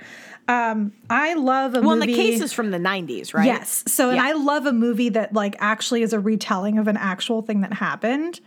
Um, 0.48 0.92
I 1.08 1.34
love 1.34 1.74
a 1.74 1.80
well, 1.80 1.96
movie. 1.96 2.12
the 2.12 2.14
case 2.14 2.40
is 2.40 2.52
from 2.52 2.72
the 2.72 2.78
90s, 2.78 3.32
right? 3.32 3.46
Yes. 3.46 3.84
So, 3.86 4.10
and 4.10 4.20
I 4.20 4.32
love 4.32 4.66
a 4.66 4.72
movie 4.72 5.08
that 5.10 5.32
like 5.32 5.56
actually 5.60 6.02
is 6.02 6.12
a 6.12 6.20
retelling 6.20 6.78
of 6.78 6.88
an 6.88 6.96
actual 6.96 7.42
thing 7.42 7.60
that 7.60 7.72
happened. 7.72 8.40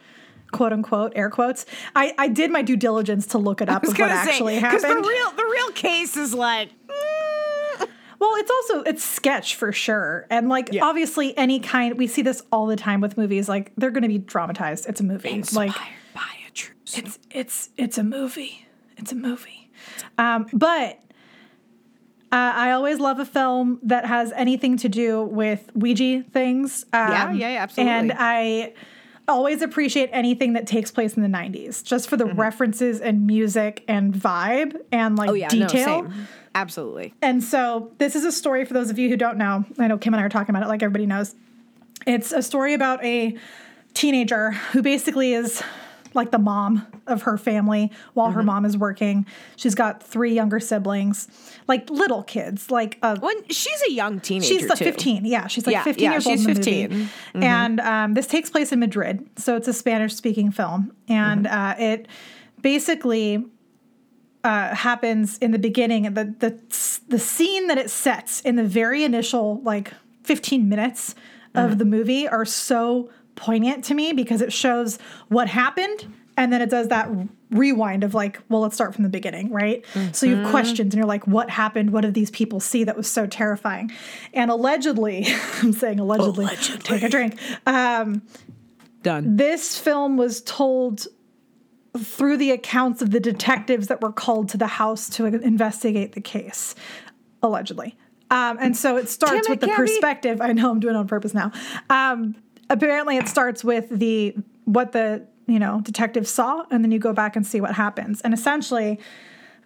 "Quote 0.56 0.74
unquote," 0.74 1.14
air 1.16 1.30
quotes. 1.30 1.66
I, 1.96 2.14
I 2.18 2.28
did 2.28 2.50
my 2.52 2.62
due 2.62 2.78
diligence 2.78 3.26
to 3.28 3.38
look 3.38 3.62
it 3.62 3.70
up 3.70 3.84
of 3.84 3.90
what 3.90 3.98
say, 3.98 4.06
actually 4.06 4.56
Because 4.56 4.82
the 4.82 4.88
real, 4.96 5.32
the 5.32 5.50
real 5.52 5.72
case 5.72 6.16
is 6.18 6.34
like, 6.34 6.70
mm, 6.88 7.88
Well, 8.20 8.32
it's 8.38 8.50
also 8.52 8.82
it's 8.84 9.04
sketch 9.04 9.56
for 9.56 9.72
sure, 9.72 10.26
and 10.30 10.48
like 10.50 10.70
Yeah. 10.72 10.86
obviously 10.86 11.38
any 11.38 11.60
kind 11.60 11.98
we 11.98 12.08
see 12.08 12.22
this 12.22 12.42
all 12.52 12.66
the 12.66 12.76
time 12.78 13.02
with 13.02 13.18
movies. 13.18 13.50
Like 13.50 13.72
they're 13.78 13.92
going 13.92 14.04
to 14.04 14.08
be 14.10 14.18
dramatized. 14.20 14.88
It's 14.88 15.02
a 15.02 15.04
movie. 15.04 15.30
inspired 15.32 15.68
Like 15.70 15.78
by 16.14 16.22
a 16.48 16.52
true 16.52 16.76
story. 16.86 17.06
it's 17.08 17.20
it's 17.32 17.70
it's 17.78 17.98
a 17.98 18.04
movie. 18.04 18.66
It's 18.98 19.12
a 19.12 19.16
movie. 19.16 19.70
Um, 20.18 20.48
but 20.54 21.00
Uh, 22.32 22.52
I 22.56 22.72
always 22.72 23.00
love 23.00 23.20
a 23.20 23.26
film 23.26 23.80
that 23.84 24.06
has 24.06 24.34
anything 24.36 24.78
to 24.78 24.90
do 24.90 25.24
with 25.24 25.70
Ouija 25.76 26.24
things. 26.32 26.84
Um, 26.92 27.12
Yeah, 27.12 27.32
yeah, 27.32 27.50
yeah, 27.54 27.64
absolutely. 27.64 27.94
And 27.94 28.14
I 28.18 28.74
always 29.28 29.62
appreciate 29.62 30.10
anything 30.14 30.54
that 30.54 30.68
takes 30.68 30.92
place 30.92 31.16
in 31.16 31.24
the 31.24 31.30
90s, 31.30 31.84
just 31.84 32.10
for 32.10 32.18
the 32.18 32.26
references 32.26 33.02
and 33.02 33.26
music 33.26 33.84
and 33.88 34.14
vibe 34.14 34.76
and 34.92 35.18
like 35.18 35.30
Mm-hmm. 35.30 35.32
Oh 35.32 35.34
yeah, 35.34 35.48
no, 35.48 35.68
detail. 35.68 35.86
same. 36.04 36.28
Absolutely. 36.54 37.14
And 37.22 37.44
so 37.44 37.92
this 37.98 38.16
is 38.16 38.24
a 38.24 38.32
story 38.32 38.64
for 38.66 38.74
those 38.74 38.90
of 38.90 38.98
you 38.98 39.10
who 39.10 39.18
don't 39.18 39.38
know. 39.38 39.66
I 39.78 39.88
know 39.88 39.98
Kim 39.98 40.14
and 40.14 40.22
I 40.22 40.26
are 40.26 40.30
talking 40.30 40.56
about 40.56 40.64
it 40.64 40.70
like 40.70 40.82
everybody 40.84 41.06
knows. 41.06 41.36
It's 42.08 42.32
a 42.32 42.42
story 42.42 42.74
about 42.74 43.04
a 43.04 43.36
teenager 43.94 44.52
who 44.52 44.82
basically 44.82 45.34
is 45.34 45.62
like 46.16 46.32
the 46.32 46.40
mom 46.40 46.88
of 47.08 47.24
her 47.24 47.38
family 47.38 47.92
while 48.14 48.28
Mm-hmm. 48.30 48.36
her 48.38 48.44
mom 48.44 48.66
is 48.66 48.78
working. 48.78 49.26
She's 49.56 49.76
got 49.76 50.02
three 50.02 50.34
younger 50.34 50.60
siblings, 50.60 51.28
like 51.68 51.90
little 51.90 52.24
kids, 52.24 52.72
like 52.72 52.98
a 53.04 53.18
When 53.20 53.48
she's 53.50 53.82
a 53.88 53.92
young 53.92 54.20
teenager, 54.20 54.48
She's 54.48 54.68
like 54.70 54.80
too. 54.80 54.86
15. 54.86 55.26
Yeah, 55.26 55.48
she's 55.48 55.66
like 55.68 55.74
Yeah, 55.74 55.84
15 55.84 56.04
yeah, 56.04 56.12
years 56.12 56.26
old 56.28 56.38
she's 56.40 56.46
in 56.48 56.54
the 56.54 56.56
15. 56.56 56.90
movie. 56.90 57.10
And 57.36 57.80
um, 57.82 58.14
this 58.14 58.28
takes 58.28 58.50
place 58.50 58.72
in 58.72 58.80
Madrid, 58.80 59.28
so 59.38 59.56
it's 59.56 59.68
a 59.68 59.74
Spanish-speaking 59.74 60.52
film, 60.52 60.92
and 61.08 61.46
uh, 61.48 61.76
it 61.78 62.08
basically 62.62 63.46
uh, 64.44 64.76
happens 64.76 65.38
in 65.40 65.52
the 65.52 65.60
beginning. 65.60 66.04
The 66.14 66.34
the 66.40 66.60
the 67.08 67.20
scene 67.20 67.68
that 67.68 67.78
it 67.78 67.90
sets 67.90 68.42
in 68.42 68.56
the 68.56 68.64
very 68.64 69.04
initial 69.04 69.62
like 69.64 69.92
15 70.24 70.68
minutes 70.70 71.16
of 71.54 71.78
the 71.78 71.86
movie 71.86 72.28
are 72.28 72.44
so 72.46 73.10
poignant 73.36 73.84
to 73.86 73.94
me 73.94 74.14
because 74.14 74.42
it 74.42 74.52
shows 74.52 74.98
what 75.28 75.48
happened 75.48 76.14
and 76.38 76.52
then 76.52 76.62
it 76.62 76.70
does 76.70 76.90
that 76.90 77.10
rewind 77.52 78.04
of 78.04 78.14
like 78.14 78.42
well 78.50 78.62
let's 78.62 78.76
start 78.76 78.94
from 78.94 79.04
the 79.04 79.10
beginning 79.10 79.52
right 79.52 79.86
so 80.12 80.26
you 80.26 80.36
have 80.36 80.50
questions 80.50 80.94
and 80.94 80.96
you're 80.96 81.06
like 81.06 81.26
what 81.28 81.50
happened 81.50 81.92
what 81.92 82.02
did 82.02 82.14
these 82.14 82.32
people 82.32 82.60
see 82.60 82.84
that 82.84 82.98
was 82.98 83.10
so 83.10 83.26
terrifying 83.26 83.92
and 84.34 84.50
allegedly 84.50 85.26
i'm 85.62 85.72
saying 85.72 86.00
allegedly, 86.00 86.48
take 86.80 87.04
a 87.04 87.10
drink 87.10 87.40
um, 87.66 88.22
Done. 89.04 89.38
this 89.38 89.78
film 89.78 90.18
was 90.18 90.42
told 90.42 91.08
through 91.98 92.38
the 92.38 92.52
accounts 92.52 93.02
of 93.02 93.12
the 93.12 93.20
detectives 93.20 93.88
that 93.88 94.02
were 94.02 94.12
called 94.12 94.50
to 94.50 94.58
the 94.58 94.68
house 94.68 95.10
to 95.10 95.26
investigate 95.26 96.14
the 96.14 96.22
case, 96.22 96.76
allegedly. 97.42 97.96
Um, 98.32 98.58
and 98.60 98.76
so 98.76 98.98
it 98.98 99.08
starts 99.08 99.34
Damn 99.34 99.44
it, 99.46 99.50
with 99.50 99.60
the 99.62 99.68
Gabby. 99.68 99.78
perspective. 99.78 100.42
I 100.42 100.52
know 100.52 100.72
I'm 100.72 100.80
doing 100.80 100.96
it 100.96 100.98
on 100.98 101.08
purpose 101.08 101.34
now. 101.34 101.52
Um, 101.90 102.36
apparently, 102.70 103.18
it 103.18 103.28
starts 103.28 103.64
with 103.64 103.90
the 103.90 104.36
what 104.66 104.92
the 104.92 105.26
you 105.48 105.60
know 105.60 105.82
detectives 105.82 106.30
saw, 106.30 106.66
and 106.72 106.84
then 106.84 106.92
you 106.92 107.00
go 107.00 107.14
back 107.14 107.36
and 107.36 107.46
see 107.46 107.62
what 107.62 107.76
happens. 107.76 108.22
And 108.22 108.34
essentially, 108.34 109.00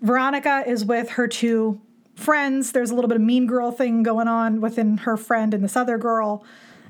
Veronica 0.01 0.63
is 0.65 0.85
with 0.85 1.11
her 1.11 1.27
two 1.27 1.81
friends. 2.15 2.71
There's 2.71 2.91
a 2.91 2.95
little 2.95 3.07
bit 3.07 3.15
of 3.15 3.21
mean 3.21 3.47
girl 3.47 3.71
thing 3.71 4.03
going 4.03 4.27
on 4.27 4.61
within 4.61 4.97
her 4.97 5.17
friend 5.17 5.53
and 5.53 5.63
this 5.63 5.75
other 5.75 5.97
girl. 5.97 6.43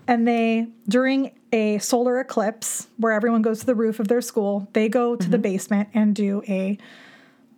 And 0.07 0.27
they, 0.27 0.67
during 0.87 1.31
a 1.53 1.77
solar 1.77 2.19
eclipse 2.19 2.87
where 2.97 3.11
everyone 3.11 3.43
goes 3.43 3.59
to 3.59 3.65
the 3.65 3.75
roof 3.75 3.99
of 3.99 4.07
their 4.07 4.21
school, 4.21 4.67
they 4.73 4.89
go 4.89 5.15
to 5.15 5.29
the 5.29 5.37
basement 5.37 5.89
and 5.93 6.15
do 6.15 6.41
a 6.47 6.79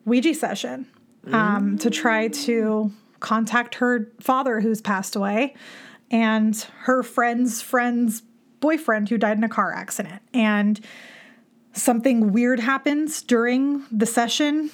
Ouija 0.05 0.33
session 0.33 0.87
um, 1.31 1.77
to 1.77 1.89
try 1.89 2.27
to 2.27 2.91
contact 3.19 3.75
her 3.75 4.11
father 4.19 4.59
who's 4.59 4.81
passed 4.81 5.15
away 5.15 5.55
and 6.09 6.67
her 6.81 7.03
friend's 7.03 7.61
friend's 7.61 8.23
boyfriend 8.61 9.09
who 9.09 9.17
died 9.17 9.37
in 9.37 9.43
a 9.43 9.49
car 9.49 9.73
accident. 9.73 10.21
And 10.33 10.79
something 11.73 12.31
weird 12.31 12.61
happens 12.61 13.21
during 13.21 13.83
the 13.91 14.05
session. 14.05 14.71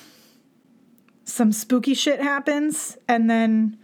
Some 1.23 1.51
spooky 1.51 1.95
shit 1.95 2.21
happens. 2.21 2.97
And 3.07 3.27
then 3.29 3.77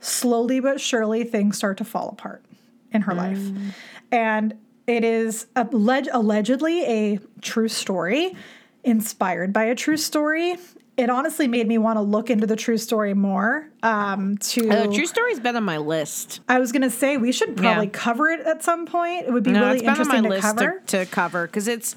slowly 0.00 0.60
but 0.60 0.80
surely 0.80 1.24
things 1.24 1.56
start 1.56 1.78
to 1.78 1.84
fall 1.84 2.10
apart 2.10 2.44
in 2.92 3.02
her 3.02 3.14
life. 3.14 3.38
And 4.10 4.54
it 4.86 5.04
is 5.04 5.46
alleg- 5.56 6.08
allegedly 6.12 6.84
a 6.84 7.20
true 7.40 7.68
story 7.68 8.36
inspired 8.84 9.52
by 9.52 9.64
a 9.64 9.74
true 9.74 9.96
story. 9.96 10.56
It 10.96 11.08
honestly 11.08 11.46
made 11.48 11.68
me 11.68 11.78
want 11.78 11.96
to 11.96 12.02
look 12.02 12.28
into 12.28 12.46
the 12.46 12.56
true 12.56 12.76
story 12.76 13.14
more 13.14 13.71
um 13.82 14.38
to 14.38 14.70
Uh, 14.70 14.86
true 14.86 15.06
story's 15.06 15.40
been 15.40 15.56
on 15.56 15.64
my 15.64 15.78
list. 15.78 16.40
i 16.48 16.58
was 16.58 16.70
gonna 16.72 16.90
say 16.90 17.16
we 17.16 17.32
should 17.32 17.56
probably 17.56 17.86
Yeah. 17.86 17.90
cover 17.92 18.28
it 18.28 18.40
at 18.40 18.62
some 18.62 18.86
point 18.86 19.26
it 19.26 19.32
would 19.32 19.42
be 19.42 19.52
No, 19.52 19.60
really 19.60 19.72
it's 19.78 19.82
been 19.82 19.90
on 20.00 20.08
my 20.08 20.16
interesting 20.18 20.30
to 20.30 20.40
cover 20.40 20.82
to, 20.86 21.04
to 21.04 21.10
cover 21.10 21.46
because 21.46 21.66
it's 21.68 21.96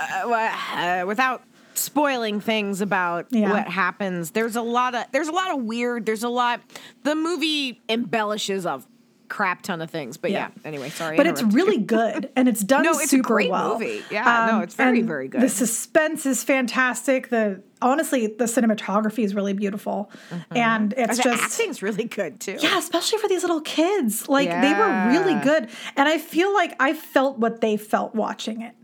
uh, 0.00 0.30
uh, 0.30 1.04
without 1.06 1.42
spoiling 1.74 2.40
things 2.40 2.80
about 2.80 3.26
Yeah. 3.30 3.50
what 3.52 3.68
happens. 3.68 4.30
There's 4.32 4.56
a 4.56 4.62
lot 4.62 4.94
of 4.94 5.04
there's 5.12 5.28
a 5.28 5.32
lot 5.32 5.50
of 5.54 5.62
weird. 5.62 6.04
There's 6.06 6.22
a 6.24 6.28
lot. 6.28 6.60
The 7.04 7.14
movie 7.14 7.80
embellishes 7.88 8.64
a 8.66 8.82
crap 9.30 9.62
ton 9.62 9.80
of 9.80 9.90
things. 9.90 10.18
But 10.18 10.32
yeah. 10.32 10.50
Yeah. 10.54 10.68
Anyway, 10.68 10.90
sorry. 10.90 11.16
But 11.16 11.26
it's 11.26 11.40
interrupted 11.40 11.58
you. 11.58 11.64
really 11.72 11.82
good 11.82 12.30
and 12.36 12.48
it's 12.48 12.60
done 12.60 12.82
No, 12.84 12.90
it's 12.90 13.04
a 13.04 13.08
super 13.08 13.28
great 13.28 13.50
well. 13.50 13.78
movie. 13.78 14.02
Yeah, 14.10 14.48
no, 14.50 14.60
it's 14.60 14.74
very, 14.74 15.00
very 15.00 15.28
good. 15.28 15.40
The 15.40 15.48
suspense 15.48 16.26
is 16.26 16.44
fantastic. 16.44 17.30
The 17.30 17.62
honestly, 17.82 18.26
the 18.26 18.44
cinematography 18.44 19.24
is 19.24 19.34
really 19.34 19.54
beautiful, 19.54 20.10
and 20.50 20.92
it's 20.98 21.16
the 21.16 21.22
just 21.22 21.42
acting's 21.60 21.80
really 21.82 22.04
good 22.04 22.38
too. 22.40 22.56
yeah, 22.60 22.76
especially 22.78 23.18
for 23.18 23.28
these 23.28 23.42
little 23.42 23.62
kids. 23.62 24.28
Like 24.28 24.50
they 24.50 24.74
were 24.74 25.08
really 25.08 25.40
good, 25.42 25.68
and 25.96 26.08
I 26.08 26.18
feel 26.18 26.52
like 26.52 26.74
I 26.80 26.92
felt 26.92 27.38
what 27.38 27.60
they 27.62 27.76
felt 27.78 28.14
watching 28.14 28.60
it, 28.62 28.74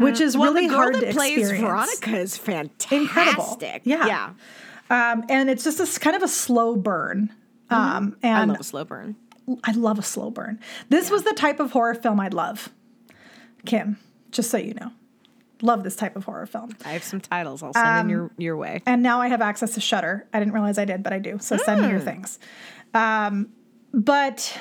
which 0.00 0.20
is 0.20 0.34
Mm-hmm. 0.34 0.40
Well, 0.40 0.54
really 0.54 0.66
hard 0.68 0.94
to 0.94 1.06
experience. 1.08 1.60
Veronica 1.60 2.16
is 2.18 2.36
fantastic. 2.38 2.92
Incredible. 2.92 3.58
Yeah. 3.84 4.06
Yeah. 4.06 4.30
Um, 5.12 5.24
and 5.28 5.50
it's 5.50 5.64
just 5.64 5.80
a 5.80 6.00
kind 6.00 6.14
of 6.16 6.22
a 6.22 6.28
slow 6.28 6.76
burn. 6.76 7.32
Um, 7.70 8.12
Mm-hmm. 8.22 8.26
I 8.26 8.40
and 8.42 8.50
love 8.52 8.60
a 8.60 8.64
slow 8.64 8.84
burn. 8.84 9.16
I 9.64 9.72
love 9.72 9.98
a 9.98 10.02
slow 10.02 10.30
burn. 10.30 10.58
This 10.88 11.10
was 11.10 11.22
the 11.24 11.32
type 11.34 11.60
of 11.60 11.72
horror 11.72 11.94
film 11.94 12.18
I'd 12.20 12.34
love. 12.34 12.70
Kim, 13.64 13.98
just 14.30 14.50
so 14.50 14.56
you 14.58 14.74
know. 14.74 14.92
Love 15.62 15.84
this 15.84 15.96
type 15.96 16.16
of 16.16 16.24
horror 16.24 16.46
film. 16.46 16.76
I 16.84 16.90
have 16.90 17.02
some 17.02 17.20
titles 17.20 17.62
I'll 17.62 17.72
send 17.72 17.86
Um, 17.86 18.00
in 18.06 18.08
your 18.10 18.30
your 18.36 18.56
way. 18.56 18.82
And 18.86 19.02
now 19.02 19.20
I 19.22 19.28
have 19.28 19.40
access 19.40 19.72
to 19.74 19.80
Shudder. 19.80 20.26
I 20.32 20.38
didn't 20.38 20.52
realize 20.52 20.76
I 20.78 20.84
did, 20.84 21.02
but 21.02 21.12
I 21.12 21.18
do. 21.18 21.38
So 21.40 21.56
send 21.56 21.80
me 21.82 21.88
your 21.88 22.00
things. 22.00 22.38
Um, 22.92 23.48
but 23.94 24.58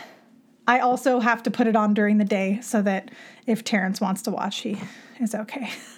I 0.67 0.79
also 0.79 1.19
have 1.19 1.43
to 1.43 1.51
put 1.51 1.67
it 1.67 1.75
on 1.75 1.93
during 1.93 2.17
the 2.17 2.25
day 2.25 2.59
so 2.61 2.81
that 2.81 3.11
if 3.45 3.63
Terrence 3.63 3.99
wants 3.99 4.21
to 4.23 4.31
watch, 4.31 4.59
he 4.59 4.77
is 5.19 5.35
okay. 5.35 5.69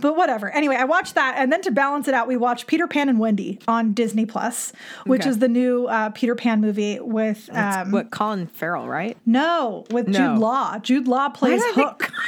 but 0.00 0.16
whatever. 0.16 0.50
Anyway, 0.50 0.76
I 0.76 0.84
watched 0.84 1.14
that, 1.14 1.34
and 1.38 1.52
then 1.52 1.62
to 1.62 1.70
balance 1.70 2.08
it 2.08 2.14
out, 2.14 2.26
we 2.28 2.36
watched 2.36 2.66
Peter 2.66 2.86
Pan 2.86 3.08
and 3.08 3.18
Wendy 3.18 3.58
on 3.68 3.92
Disney 3.92 4.26
Plus, 4.26 4.72
which 5.06 5.22
Okay. 5.22 5.30
is 5.30 5.38
the 5.38 5.48
new 5.48 5.86
uh, 5.86 6.10
Peter 6.10 6.34
Pan 6.34 6.60
movie 6.60 6.98
with 7.00 7.48
um, 7.52 7.90
what 7.92 8.10
Colin 8.10 8.46
Farrell, 8.46 8.88
right? 8.88 9.16
no 9.26 9.84
with 9.90 10.08
No. 10.08 10.18
Jude 10.34 10.38
Law. 10.38 10.78
Jude 10.78 11.08
Law 11.08 11.28
plays 11.28 11.60
did 11.60 11.70
I 11.72 11.74
think- 11.74 11.88
Hook. 12.02 12.12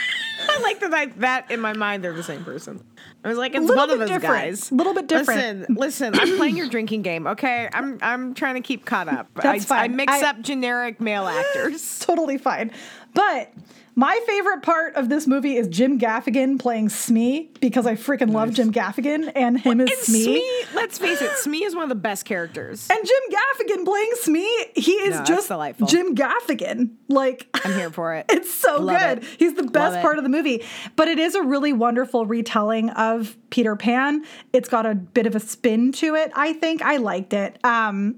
I 0.49 0.59
like 0.61 0.81
that. 0.81 0.93
I, 0.93 1.07
that 1.19 1.51
in 1.53 1.61
my 1.61 1.73
mind, 1.73 2.03
they're 2.03 2.13
the 2.13 2.23
same 2.23 2.45
person. 2.45 2.83
I 3.25 3.29
was 3.29 3.39
like, 3.39 3.55
it's 3.55 3.69
one 3.69 3.89
of 3.91 3.97
those 4.01 4.09
different. 4.09 4.35
guys. 4.35 4.73
Little 4.73 4.93
bit 4.93 5.07
different. 5.07 5.69
Listen, 5.71 6.11
listen. 6.13 6.15
I'm 6.19 6.37
playing 6.37 6.57
your 6.57 6.69
drinking 6.69 7.03
game. 7.03 7.29
Okay, 7.29 7.69
I'm 7.73 7.99
I'm 8.03 8.35
trying 8.35 8.55
to 8.57 8.61
keep 8.61 8.85
caught 8.85 9.07
up. 9.07 9.29
That's 9.41 9.71
I, 9.71 9.85
I 9.85 9.89
mix 9.89 10.13
I- 10.13 10.29
up 10.29 10.41
generic 10.41 11.01
male 11.01 11.27
actors. 11.29 11.99
totally 12.01 12.39
fine. 12.39 12.73
But 13.15 13.53
my 13.95 14.19
favorite 14.27 14.63
part 14.63 14.95
of 14.97 15.09
this 15.11 15.27
movie 15.27 15.57
is 15.57 15.69
Jim 15.69 15.99
Gaffigan 15.99 16.59
playing 16.59 16.89
Smee 16.89 17.51
because 17.61 17.87
I 17.87 17.95
freaking 17.95 18.33
love 18.33 18.53
Jim 18.55 18.73
Gaffigan 18.73 19.31
and 19.35 19.61
him 19.61 19.81
as 19.83 19.91
And 19.91 19.99
Smee. 19.99 20.23
Smee, 20.25 20.65
let's 20.75 20.99
face 20.99 21.21
it, 21.21 21.31
Smee 21.39 21.65
is 21.65 21.75
one 21.75 21.83
of 21.83 21.89
the 21.91 21.95
best 21.95 22.25
characters. 22.25 22.89
And 22.91 23.07
Jim 23.07 23.17
Gaffigan 23.31 23.85
playing 23.85 24.11
Smee, 24.23 24.67
he 24.75 24.93
is 24.93 25.19
No, 25.19 25.25
just 25.25 25.49
delightful. 25.49 25.87
Jim 25.89 26.15
Gaffigan. 26.15 26.91
Like 27.09 27.49
I'm 27.65 27.75
here 27.75 27.91
for 27.91 28.15
it. 28.15 28.27
It's 28.31 28.53
so 28.53 28.81
Love 28.81 28.99
good. 28.99 29.19
it. 29.19 29.25
He's 29.39 29.55
the 29.55 29.63
best 29.65 30.01
part 30.01 30.17
of 30.19 30.25
the 30.25 30.31
movie. 30.31 30.65
But 30.97 31.09
it 31.09 31.19
is 31.19 31.35
a 31.35 31.43
really 31.43 31.73
wonderful 31.73 32.25
retelling 32.27 32.91
of 32.91 33.37
Peter 33.51 33.77
Pan. 33.77 34.25
It's 34.53 34.69
got 34.69 34.87
a 34.87 34.95
bit 34.95 35.27
of 35.27 35.35
a 35.37 35.41
spin 35.41 35.93
to 35.93 36.15
it, 36.15 36.31
I 36.35 36.53
think. 36.55 36.81
I 36.83 36.97
liked 36.97 37.33
it. 37.35 37.63
Um, 37.65 38.17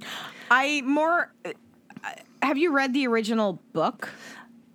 I 0.50 0.82
more. 0.84 1.32
uh, 1.44 1.50
Have 2.42 2.58
you 2.58 2.72
read 2.72 2.92
the 2.92 3.06
original 3.08 3.60
book? 3.72 4.10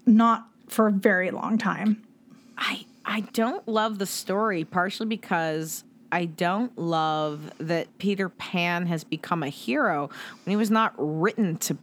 not 0.05 0.47
for 0.69 0.87
a 0.87 0.91
very 0.91 1.31
long 1.31 1.57
time. 1.57 2.01
I 2.57 2.85
I 3.05 3.21
don't 3.33 3.67
love 3.67 3.99
the 3.99 4.05
story 4.05 4.63
partially 4.65 5.07
because 5.07 5.83
I 6.11 6.25
don't 6.25 6.77
love 6.77 7.51
that 7.59 7.97
Peter 7.99 8.29
Pan 8.29 8.85
has 8.87 9.03
become 9.03 9.43
a 9.43 9.49
hero 9.49 10.09
when 10.45 10.51
he 10.51 10.55
was 10.55 10.71
not 10.71 10.93
written 10.97 11.57
to 11.57 11.77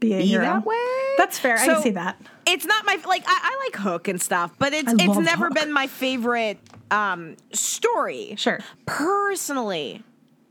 Be 0.00 0.14
a 0.14 0.18
be 0.18 0.26
hero. 0.26 0.44
that 0.44 0.64
way. 0.66 0.76
That's 1.18 1.38
fair. 1.38 1.56
I 1.56 1.66
So, 1.66 1.74
can 1.74 1.82
see 1.82 1.90
that. 1.90 2.20
It's 2.46 2.64
not 2.64 2.84
my 2.86 2.98
like 3.06 3.24
I, 3.26 3.38
I 3.42 3.64
like 3.66 3.76
Hook 3.82 4.08
and 4.08 4.20
stuff, 4.20 4.52
but 4.58 4.72
it's 4.72 4.88
I 4.92 4.96
it's 4.98 5.18
never 5.18 5.46
Hook. 5.46 5.54
been 5.54 5.72
my 5.72 5.86
favorite 5.86 6.58
um 6.90 7.36
story. 7.52 8.34
Sure. 8.36 8.60
Personally. 8.86 10.02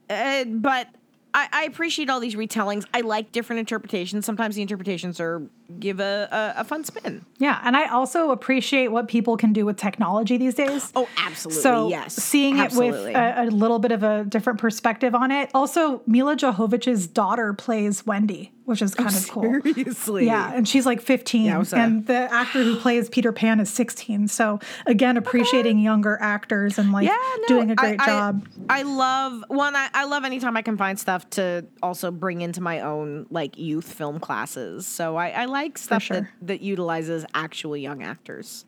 Uh, 0.09 0.45
but 0.45 0.87
I, 1.33 1.47
I 1.51 1.63
appreciate 1.65 2.09
all 2.09 2.19
these 2.19 2.35
retellings. 2.35 2.85
I 2.93 3.01
like 3.01 3.31
different 3.31 3.59
interpretations. 3.59 4.25
Sometimes 4.25 4.55
the 4.55 4.61
interpretations 4.61 5.19
are 5.19 5.41
give 5.79 5.99
a, 5.99 6.27
a, 6.31 6.61
a 6.61 6.63
fun 6.63 6.83
spin. 6.83 7.25
Yeah, 7.37 7.59
and 7.63 7.75
I 7.75 7.87
also 7.87 8.31
appreciate 8.31 8.89
what 8.89 9.07
people 9.07 9.37
can 9.37 9.53
do 9.53 9.65
with 9.65 9.77
technology 9.77 10.37
these 10.37 10.55
days. 10.55 10.91
Oh, 10.95 11.07
absolutely. 11.17 11.61
So 11.61 11.89
yes. 11.89 12.15
seeing 12.15 12.59
Absolutely. 12.59 13.11
it 13.11 13.15
with 13.15 13.15
a, 13.15 13.43
a 13.43 13.45
little 13.45 13.79
bit 13.79 13.91
of 13.91 14.03
a 14.03 14.23
different 14.25 14.59
perspective 14.59 15.15
on 15.15 15.31
it. 15.31 15.49
Also, 15.53 16.01
Milla 16.07 16.35
Jovovich's 16.35 17.07
daughter 17.07 17.53
plays 17.53 18.05
Wendy, 18.05 18.53
which 18.65 18.81
is 18.81 18.93
oh, 18.97 19.03
kind 19.03 19.15
of 19.15 19.29
cool. 19.29 19.61
Seriously. 19.61 20.25
Yeah, 20.25 20.53
and 20.53 20.67
she's 20.67 20.85
like 20.85 21.01
15, 21.01 21.51
Yowza. 21.51 21.77
and 21.77 22.05
the 22.07 22.31
actor 22.31 22.63
who 22.63 22.77
plays 22.77 23.09
Peter 23.09 23.31
Pan 23.31 23.59
is 23.59 23.69
16. 23.69 24.27
So 24.27 24.59
again, 24.85 25.17
appreciating 25.17 25.79
younger 25.79 26.17
actors 26.21 26.77
and 26.77 26.91
like 26.91 27.07
Yeah, 27.07 27.17
no, 27.41 27.47
doing 27.47 27.71
a 27.71 27.75
great 27.75 27.99
I, 27.99 28.05
job. 28.05 28.47
I 28.69 28.83
love 28.83 29.43
one. 29.47 29.75
I, 29.75 29.89
I 29.93 30.05
love 30.05 30.23
anytime 30.23 30.55
I 30.57 30.61
can 30.61 30.77
find 30.77 30.99
stuff 30.99 31.29
to 31.31 31.65
also 31.81 32.11
bring 32.11 32.41
into 32.41 32.61
my 32.61 32.81
own 32.81 33.25
like 33.29 33.57
youth 33.57 33.91
film 33.91 34.19
classes. 34.19 34.87
So 34.87 35.15
I, 35.15 35.29
I 35.29 35.45
like 35.55 35.77
stuff 35.77 36.03
sure. 36.03 36.21
that, 36.21 36.47
that 36.47 36.61
utilizes 36.61 37.25
actual 37.33 37.77
young 37.77 38.03
actors. 38.03 38.65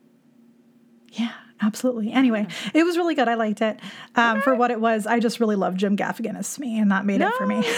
Yeah, 1.12 1.34
absolutely. 1.62 2.12
Anyway, 2.12 2.48
it 2.74 2.84
was 2.84 2.98
really 2.98 3.16
good. 3.16 3.28
I 3.28 3.36
liked 3.36 3.62
it 3.62 3.80
um, 4.16 4.42
for 4.42 4.56
what 4.56 4.72
it 4.72 4.80
was. 4.80 5.06
I 5.06 5.20
just 5.20 5.40
really 5.40 5.56
loved 5.56 5.78
Jim 5.78 5.98
Gaffigan 5.98 6.38
as 6.38 6.48
Smee, 6.48 6.80
and 6.80 6.92
that 6.92 7.06
made 7.06 7.22
it 7.22 7.34
for 7.36 7.46
me. 7.46 7.64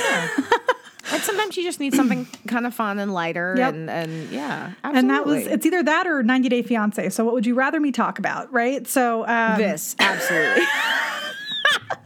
And 1.11 1.23
sometimes 1.23 1.57
you 1.57 1.63
just 1.63 1.79
need 1.79 1.95
something 1.95 2.27
kind 2.47 2.67
of 2.67 2.73
fun 2.75 2.99
and 2.99 3.11
lighter, 3.11 3.55
Yep. 3.57 3.73
and 3.73 3.89
and 3.89 4.29
yeah, 4.29 4.73
absolutely. 4.83 4.99
And 4.99 5.09
that 5.09 5.25
was 5.25 5.47
it's 5.47 5.65
either 5.65 5.81
that 5.81 6.05
or 6.05 6.21
90 6.21 6.49
Day 6.49 6.61
Fiance. 6.61 7.09
So 7.09 7.25
what 7.25 7.33
would 7.33 7.47
you 7.47 7.55
rather 7.55 7.79
me 7.79 7.91
talk 7.91 8.19
about, 8.19 8.53
right? 8.53 8.85
So 8.85 9.25
um, 9.27 9.57
this 9.57 9.95
absolutely. 9.97 10.63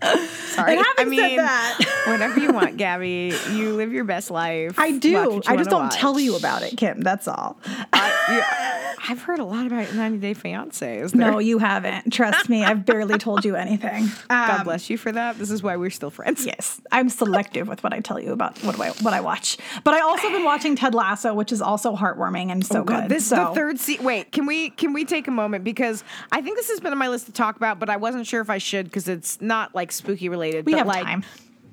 Sorry, 0.02 0.76
And 0.78 0.86
having 0.86 0.86
I 0.86 0.96
said 0.98 1.08
mean, 1.08 1.38
that- 1.38 2.04
whatever 2.08 2.40
you 2.40 2.52
want, 2.52 2.78
Gabby. 2.78 3.34
You 3.54 3.74
live 3.74 3.92
your 3.94 4.04
best 4.04 4.30
life. 4.30 4.78
I 4.78 4.92
do. 4.98 5.42
I 5.48 5.56
just 5.58 5.70
don't 5.70 5.92
tell 5.92 6.20
you 6.20 6.36
about 6.36 6.62
it, 6.62 6.76
Kim. 6.78 7.02
That's 7.02 7.28
all. 7.28 7.58
I, 7.92 8.14
yeah, 8.30 8.96
I've 9.10 9.22
heard 9.24 9.40
a 9.40 9.44
lot 9.46 9.66
about 9.66 9.94
90 9.94 10.18
Day 10.20 10.34
Fiance. 10.34 11.08
No, 11.14 11.40
you 11.40 11.58
haven't. 11.58 12.12
Trust 12.14 12.50
me, 12.50 12.64
I've 12.64 12.86
barely 12.86 13.18
told 13.18 13.46
you 13.46 13.56
anything. 13.56 14.10
God 14.30 14.60
Um, 14.60 14.64
bless 14.66 14.90
you 14.90 14.98
for 14.98 15.12
that. 15.12 15.40
This 15.40 15.50
is 15.50 15.64
why 15.64 15.78
we're 15.78 15.90
still 15.90 16.10
friends. 16.12 16.46
Yes, 16.46 16.82
I'm 16.92 17.10
selective 17.10 17.68
with 17.68 17.82
what 17.84 17.94
I 17.94 18.02
tell 18.02 18.20
you 18.20 18.32
about 18.34 18.58
what 18.64 18.80
I 18.80 18.90
what 18.90 19.14
I 19.14 19.22
watch. 19.22 19.58
But 19.84 19.94
I 19.94 20.02
also 20.02 20.30
been 20.30 20.44
watching 20.44 20.76
Ted 20.76 20.94
Lasso, 20.94 21.34
which 21.34 21.52
is 21.52 21.62
also 21.62 21.96
heartwarming 21.96 22.52
and 22.52 22.66
so 22.66 22.84
good. 22.84 23.06
Oh, 23.06 23.08
This 23.08 23.26
so 23.28 23.36
the 23.50 23.56
third 23.56 23.80
season. 23.80 24.06
Wait, 24.06 24.32
can 24.32 24.46
we 24.46 24.70
can 24.72 24.94
we 24.94 25.06
take 25.06 25.28
a 25.28 25.32
moment 25.32 25.64
because 25.64 26.04
I 26.32 26.42
think 26.42 26.58
this 26.58 26.70
has 26.70 26.80
been 26.80 26.92
on 26.92 27.00
my 27.00 27.08
list 27.08 27.26
to 27.28 27.32
talk 27.32 27.56
about, 27.56 27.80
but 27.80 27.90
I 27.90 27.96
wasn't 27.98 28.28
sure 28.28 28.42
if 28.42 28.50
I 28.50 28.58
should 28.58 28.86
because 28.86 29.08
it's 29.08 29.40
not 29.42 29.53
like 29.74 29.92
spooky 29.92 30.30
related. 30.30 30.66
we 30.66 30.74
but 30.74 30.80
have 30.80 30.88
like 30.88 31.04
time. 31.06 31.24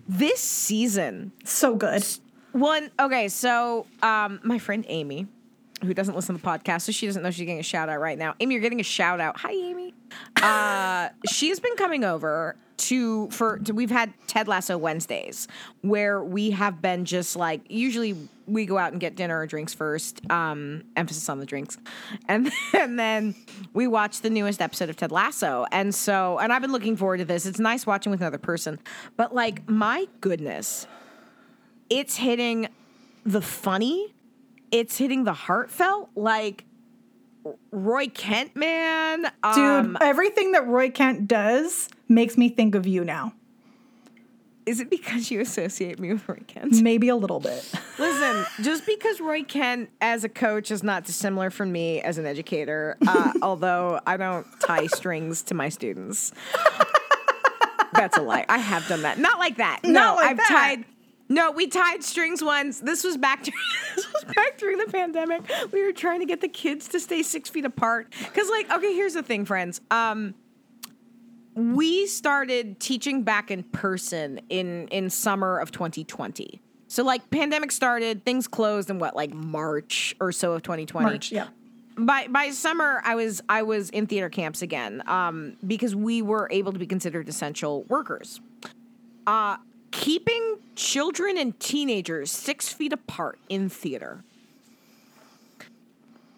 this 0.09 0.41
season, 0.41 1.33
So 1.45 1.75
good. 1.77 2.05
one 2.53 2.91
okay. 2.99 3.29
So 3.29 3.87
um, 4.03 4.41
my 4.43 4.59
friend 4.59 4.85
Amy, 4.89 5.27
who 5.85 5.95
doesn't 5.95 6.15
listen 6.15 6.37
to 6.37 6.43
the 6.43 6.47
podcast, 6.49 6.83
so 6.83 6.93
she 6.93 7.07
doesn't 7.07 7.23
know 7.23 7.31
she's 7.31 7.47
getting 7.47 7.59
a 7.61 7.63
shout 7.65 7.89
out 7.89 8.01
right 8.01 8.19
now. 8.19 8.35
Amy, 8.41 8.55
you're 8.55 8.63
getting 8.63 8.81
a 8.81 8.85
shout 8.85 9.21
out. 9.21 9.39
Hi, 9.41 9.53
Amy. 9.53 9.95
Uh, 10.37 11.09
she 11.31 11.49
has 11.49 11.61
been 11.61 11.77
coming 11.77 12.05
over 12.05 12.57
to 12.81 13.29
for 13.31 13.59
to, 13.59 13.75
we've 13.75 13.91
had 13.91 14.13
Ted 14.27 14.49
Lasso 14.49 14.79
Wednesdays 14.79 15.47
where 15.83 16.25
we 16.25 16.51
have 16.51 16.81
been 16.81 17.05
just 17.05 17.37
like 17.37 17.61
usually 17.69 18.17
we 18.47 18.67
go 18.67 18.79
out 18.79 18.93
and 18.93 19.01
get 19.01 19.15
dinner 19.15 19.39
or 19.39 19.47
drinks 19.47 19.75
first. 19.75 20.21
Um, 20.31 20.85
emphasis 20.97 21.29
on 21.29 21.39
the 21.39 21.47
drinks, 21.47 21.79
and 22.27 22.51
and 22.73 22.99
then 22.99 23.35
we 23.75 23.87
watch 23.87 24.23
the 24.23 24.31
newest 24.31 24.61
episode 24.61 24.89
of 24.89 24.97
Ted 24.97 25.13
Lasso. 25.13 25.67
And 25.71 25.95
so 25.95 26.39
and 26.39 26.53
I've 26.53 26.63
been 26.63 26.73
looking 26.73 26.97
forward 26.97 27.19
to 27.19 27.25
this. 27.25 27.47
It's 27.47 27.61
nice 27.61 27.87
watching 27.87 28.11
with 28.11 28.21
another 28.21 28.39
person, 28.39 28.79
but 29.17 29.35
like 29.35 29.69
my 29.69 30.09
goodness, 30.21 30.87
it's 31.91 32.17
hitting 32.17 32.69
the 33.25 33.43
funny, 33.43 34.15
it's 34.71 34.97
hitting 34.97 35.25
the 35.25 35.35
heartfelt, 35.35 36.11
like. 36.15 36.65
Roy 37.71 38.09
Kent, 38.09 38.55
man, 38.57 39.23
Dude, 39.23 39.33
um, 39.45 39.97
everything 40.01 40.53
that 40.53 40.67
Roy 40.67 40.91
Kent 40.91 41.27
does 41.29 41.89
makes 42.09 42.37
me 42.37 42.49
think 42.49 42.75
of 42.75 42.87
you 42.87 43.05
now. 43.05 43.33
Is 44.67 44.79
it 44.79 44.91
because 44.91 45.31
you 45.31 45.41
associate 45.41 45.99
me 45.99 46.13
with 46.13 46.29
Roy 46.29 46.39
Kent? 46.47 46.75
Maybe 46.83 47.09
a 47.09 47.17
little 47.17 47.41
bit. 47.41 47.69
Listen, 47.99 48.45
just 48.63 48.87
because 48.87 49.21
Roy 49.21 49.43
Kent 49.43 49.91
as 50.01 50.23
a 50.23 50.29
coach 50.29 50.71
is 50.71 50.83
not 50.83 51.05
dissimilar 51.05 51.51
from 51.51 51.73
me 51.73 52.01
as 52.03 52.19
an 52.19 52.27
educator, 52.27 52.97
uh, 53.07 53.33
although 53.43 53.99
I 54.07 54.17
don't 54.17 54.47
tie 54.61 54.87
strings 54.87 55.43
to 55.45 55.55
my 55.55 55.71
students. 55.71 56.33
That's 57.95 58.17
a 58.17 58.23
lie. 58.23 58.45
I 58.49 58.59
have 58.59 58.87
done 58.87 59.03
that. 59.03 59.19
Not 59.19 59.39
like 59.39 59.57
that. 59.57 59.81
No, 59.83 59.91
Not 59.93 60.17
like 60.17 60.31
I've 60.31 60.37
that. 60.37 60.49
tied. 60.49 60.85
No, 61.31 61.53
we 61.53 61.69
tied 61.69 62.03
strings 62.03 62.43
once. 62.43 62.81
This 62.81 63.05
was 63.05 63.17
back 63.17 63.45
to 63.45 63.53
this 63.97 64.13
was 64.13 64.25
back 64.25 64.59
during 64.59 64.79
the 64.79 64.87
pandemic. 64.87 65.43
We 65.71 65.85
were 65.85 65.93
trying 65.93 66.19
to 66.19 66.27
get 66.27 66.41
the 66.41 66.49
kids 66.49 66.89
to 66.89 66.99
stay 66.99 67.23
six 67.23 67.49
feet 67.49 67.65
apart. 67.65 68.13
Cause 68.35 68.51
like, 68.51 68.69
okay, 68.71 68.93
here's 68.95 69.15
the 69.15 69.23
thing, 69.23 69.45
friends. 69.45 69.81
Um, 69.93 70.35
we 71.55 72.07
started 72.09 72.81
teaching 72.81 73.23
back 73.23 73.53
in 73.53 73.63
person 73.63 74.41
in 74.49 74.89
in 74.89 75.09
summer 75.09 75.59
of 75.59 75.71
2020. 75.71 76.61
So 76.89 77.05
like 77.05 77.31
pandemic 77.31 77.71
started, 77.71 78.25
things 78.25 78.49
closed 78.49 78.91
in 78.91 78.99
what 78.99 79.15
like 79.15 79.33
March 79.33 80.17
or 80.21 80.33
so 80.33 80.55
of 80.55 80.63
2020. 80.63 81.05
March, 81.05 81.31
yeah. 81.31 81.47
By 81.97 82.27
by 82.27 82.51
summer 82.51 83.03
I 83.05 83.15
was 83.15 83.41
I 83.49 83.63
was 83.63 83.91
in 83.91 84.09
theater 84.09 84.31
camps 84.31 84.63
again 84.63 85.05
um 85.07 85.57
because 85.65 85.95
we 85.95 86.23
were 86.23 86.49
able 86.51 86.73
to 86.73 86.79
be 86.81 86.87
considered 86.87 87.29
essential 87.29 87.85
workers. 87.85 88.41
Uh 89.29 89.59
keeping 89.91 90.59
children 90.77 91.37
and 91.37 91.59
teenagers 91.61 92.31
6 92.31 92.73
feet 92.73 92.93
apart 92.93 93.39
in 93.49 93.69
theater. 93.69 94.25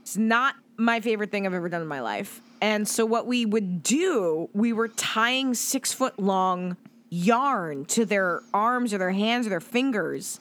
It's 0.02 0.16
not 0.16 0.56
my 0.76 1.00
favorite 1.00 1.30
thing 1.30 1.46
I've 1.46 1.54
ever 1.54 1.68
done 1.68 1.82
in 1.82 1.88
my 1.88 2.00
life. 2.00 2.40
And 2.60 2.86
so 2.86 3.04
what 3.04 3.26
we 3.26 3.46
would 3.46 3.82
do, 3.82 4.48
we 4.52 4.72
were 4.72 4.88
tying 4.88 5.54
six 5.54 5.92
foot 5.92 6.18
long 6.18 6.76
yarn 7.10 7.84
to 7.86 8.06
their 8.06 8.42
arms 8.54 8.94
or 8.94 8.98
their 8.98 9.10
hands 9.10 9.46
or 9.46 9.50
their 9.50 9.60
fingers 9.60 10.40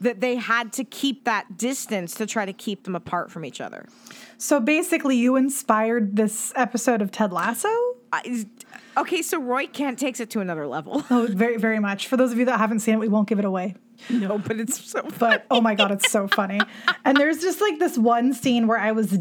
that 0.00 0.20
they 0.20 0.36
had 0.36 0.72
to 0.74 0.84
keep 0.84 1.24
that 1.24 1.56
distance 1.56 2.14
to 2.14 2.26
try 2.26 2.44
to 2.44 2.52
keep 2.52 2.84
them 2.84 2.94
apart 2.94 3.30
from 3.30 3.44
each 3.44 3.60
other. 3.60 3.86
So 4.36 4.60
basically, 4.60 5.16
you 5.16 5.36
inspired 5.36 6.16
this 6.16 6.52
episode 6.56 7.00
of 7.00 7.10
Ted 7.10 7.32
Lasso? 7.32 7.68
I, 8.12 8.46
okay, 8.96 9.22
so 9.22 9.40
Roy 9.40 9.66
Kent 9.66 9.98
takes 9.98 10.20
it 10.20 10.30
to 10.30 10.40
another 10.40 10.66
level. 10.66 11.04
Oh, 11.10 11.26
very, 11.30 11.56
very 11.56 11.78
much. 11.78 12.06
For 12.08 12.16
those 12.16 12.32
of 12.32 12.38
you 12.38 12.44
that 12.46 12.58
haven't 12.58 12.80
seen 12.80 12.94
it, 12.94 12.98
we 12.98 13.08
won't 13.08 13.28
give 13.28 13.38
it 13.38 13.44
away. 13.44 13.74
no, 14.10 14.38
but 14.38 14.58
it's 14.60 14.82
so 14.84 15.02
But 15.18 15.46
oh 15.50 15.60
my 15.60 15.74
God, 15.74 15.90
it's 15.90 16.10
so 16.10 16.28
funny. 16.28 16.60
And 17.04 17.16
there's 17.16 17.38
just 17.40 17.60
like 17.60 17.78
this 17.78 17.96
one 17.96 18.32
scene 18.34 18.66
where 18.66 18.78
I 18.78 18.92
was 18.92 19.18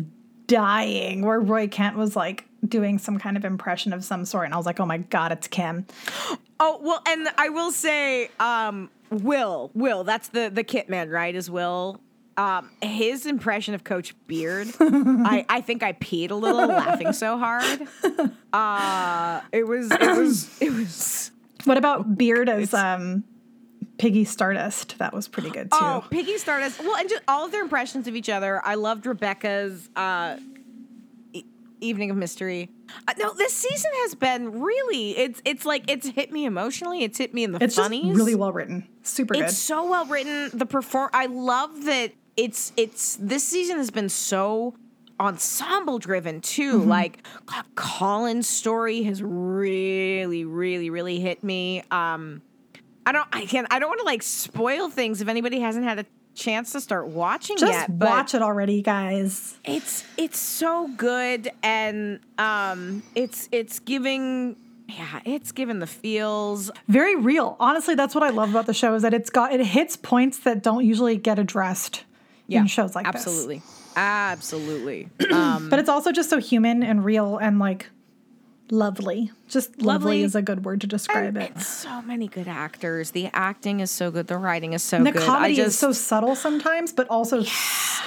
dying, 0.48 1.22
where 1.26 1.40
Roy 1.40 1.68
Kent 1.68 1.96
was 1.98 2.16
like 2.16 2.46
doing 2.68 2.98
some 2.98 3.18
kind 3.18 3.38
of 3.38 3.46
impression 3.46 3.94
of 3.94 4.04
some 4.04 4.26
sort. 4.26 4.46
And 4.46 4.54
I 4.54 4.58
was 4.58 4.66
like, 4.66 4.80
oh 4.80 4.86
my 4.86 4.98
God, 4.98 5.32
it's 5.32 5.48
Kim. 5.48 5.86
Oh 6.64 6.80
well, 6.80 7.02
and 7.08 7.28
I 7.40 7.50
will 7.50 7.72
say, 7.72 8.30
um, 8.40 8.92
Will, 9.10 9.72
Will, 9.74 10.04
that's 10.04 10.28
the 10.28 10.52
the 10.54 10.64
Kit 10.64 10.90
Man, 10.90 11.10
right? 11.10 11.34
Is 11.34 11.50
Will? 11.50 12.00
Um, 12.38 12.70
his 12.82 13.26
impression 13.26 13.74
of 13.74 13.84
Coach 13.84 14.16
Beard, 14.26 14.70
I, 14.80 15.46
I 15.50 15.62
think 15.62 15.84
I 15.84 15.94
peed 15.94 16.32
a 16.32 16.36
little 16.36 16.66
laughing 16.66 17.12
so 17.14 17.38
hard. 17.38 17.88
Uh, 18.54 19.42
it 19.52 19.68
was 19.68 19.92
it 19.92 20.18
was 20.18 20.62
it 20.62 20.72
was. 20.72 21.32
What 21.66 21.78
about 21.78 22.18
Beard 22.18 22.50
as 22.50 22.74
um, 22.74 23.24
Piggy 23.98 24.24
Stardust? 24.26 24.98
That 24.98 25.14
was 25.14 25.28
pretty 25.28 25.50
good 25.52 25.72
too. 25.72 25.78
Oh, 25.80 26.04
Piggy 26.10 26.38
Stardust. 26.38 26.80
Well, 26.80 26.96
and 26.96 27.08
just 27.10 27.22
all 27.28 27.46
of 27.46 27.52
their 27.52 27.62
impressions 27.62 28.08
of 28.08 28.16
each 28.16 28.30
other. 28.30 28.62
I 28.66 28.76
loved 28.76 29.06
Rebecca's 29.06 29.90
uh, 29.96 30.38
E- 31.34 31.44
Evening 31.82 32.12
of 32.12 32.18
Mystery. 32.18 32.70
Uh, 33.08 33.14
no, 33.20 33.34
this 33.34 33.54
season 33.54 33.92
has 34.04 34.16
been 34.16 34.62
really. 34.62 35.18
It's 35.18 35.42
it's 35.46 35.66
like 35.66 35.90
it's 35.90 36.08
hit 36.08 36.32
me 36.32 36.46
emotionally. 36.46 37.04
It's 37.04 37.18
hit 37.18 37.34
me 37.34 37.44
in 37.44 37.52
the 37.52 37.62
it's 37.64 37.76
funnies. 37.76 38.06
just 38.06 38.18
really 38.18 38.36
well 38.36 38.52
written. 38.54 38.88
Super 39.04 39.34
good. 39.34 39.44
It's 39.44 39.58
so 39.58 39.90
well 39.90 40.06
written. 40.06 40.50
The 40.58 40.66
perform. 40.66 41.10
I 41.14 41.28
love 41.28 41.84
that. 41.86 42.14
It's 42.42 42.74
it's 42.76 43.18
this 43.18 43.44
season 43.44 43.78
has 43.78 43.92
been 43.92 44.10
so 44.10 44.74
ensemble 45.20 46.00
driven 46.00 46.42
too. 46.42 46.80
Mm-hmm. 46.80 46.90
Like 46.90 47.24
God, 47.46 47.66
Colin's 47.76 48.50
story 48.50 49.04
has 49.04 49.22
really, 49.22 50.44
really, 50.44 50.90
really 50.90 51.20
hit 51.20 51.44
me. 51.44 51.84
Um, 51.92 52.42
I 53.06 53.12
don't. 53.12 53.28
I 53.32 53.46
can. 53.46 53.68
I 53.70 53.78
don't 53.78 53.90
want 53.90 54.00
to 54.00 54.06
like 54.06 54.24
spoil 54.24 54.90
things 54.90 55.22
if 55.22 55.28
anybody 55.28 55.60
hasn't 55.60 55.86
had 55.86 56.00
a 56.00 56.06
chance 56.34 56.72
to 56.72 56.82
start 56.82 57.10
watching 57.10 57.58
Just 57.58 57.72
yet. 57.72 58.00
But 58.00 58.10
watch 58.10 58.34
it 58.34 58.42
already, 58.42 58.82
guys. 58.82 59.60
it's 59.64 60.04
it's 60.18 60.40
so 60.40 60.88
good 60.98 61.52
and 61.62 62.20
um, 62.38 63.04
it's 63.16 63.48
it's 63.52 63.80
giving. 63.80 64.58
Yeah, 64.88 65.22
it's 65.24 65.54
giving 65.54 65.80
the 65.80 65.88
feels. 65.88 66.70
Very 66.90 67.16
real. 67.16 67.56
Honestly, 67.62 67.96
that's 67.96 68.14
what 68.14 68.26
I 68.26 68.30
love 68.30 68.50
about 68.50 68.66
the 68.66 68.74
show 68.74 68.94
is 68.96 69.04
that 69.04 69.14
it's 69.14 69.30
got 69.30 69.54
it 69.54 69.66
hits 69.66 69.96
points 69.96 70.40
that 70.40 70.64
don't 70.64 70.84
usually 70.86 71.16
get 71.16 71.40
addressed 71.40 72.04
in 72.60 72.68
shows 72.68 72.96
like 72.96 73.06
this. 73.06 73.16
absolutely, 73.28 73.62
absolutely. 73.96 75.10
Um, 75.32 75.70
But 75.70 75.80
it's 75.80 75.90
also 75.90 76.12
just 76.12 76.30
so 76.30 76.40
human 76.40 76.84
and 76.84 77.06
real 77.06 77.38
and 77.38 77.58
like 77.60 77.90
lovely. 78.70 79.32
Just 79.48 79.82
lovely, 79.82 79.86
Lovely. 79.86 80.24
is 80.24 80.36
a 80.36 80.42
good 80.42 80.64
word 80.66 80.82
to 80.82 80.88
describe 80.88 81.36
it. 81.38 81.52
and 81.56 81.62
so 81.64 82.02
many 82.02 82.28
good 82.28 82.48
actors. 82.48 83.12
The 83.12 83.30
acting 83.34 83.80
is 83.82 83.92
so 83.92 84.12
good. 84.12 84.28
The 84.28 84.38
writing 84.38 84.74
is 84.74 84.82
so 84.84 84.98
And 84.98 85.08
the 85.08 85.12
good. 85.12 85.22
comedy 85.24 85.54
I 85.54 85.56
just 85.58 85.68
is 85.70 85.80
so 85.80 85.92
subtle 85.92 86.36
sometimes, 86.36 86.94
but 86.94 87.08
also 87.10 87.42
s- 87.42 88.02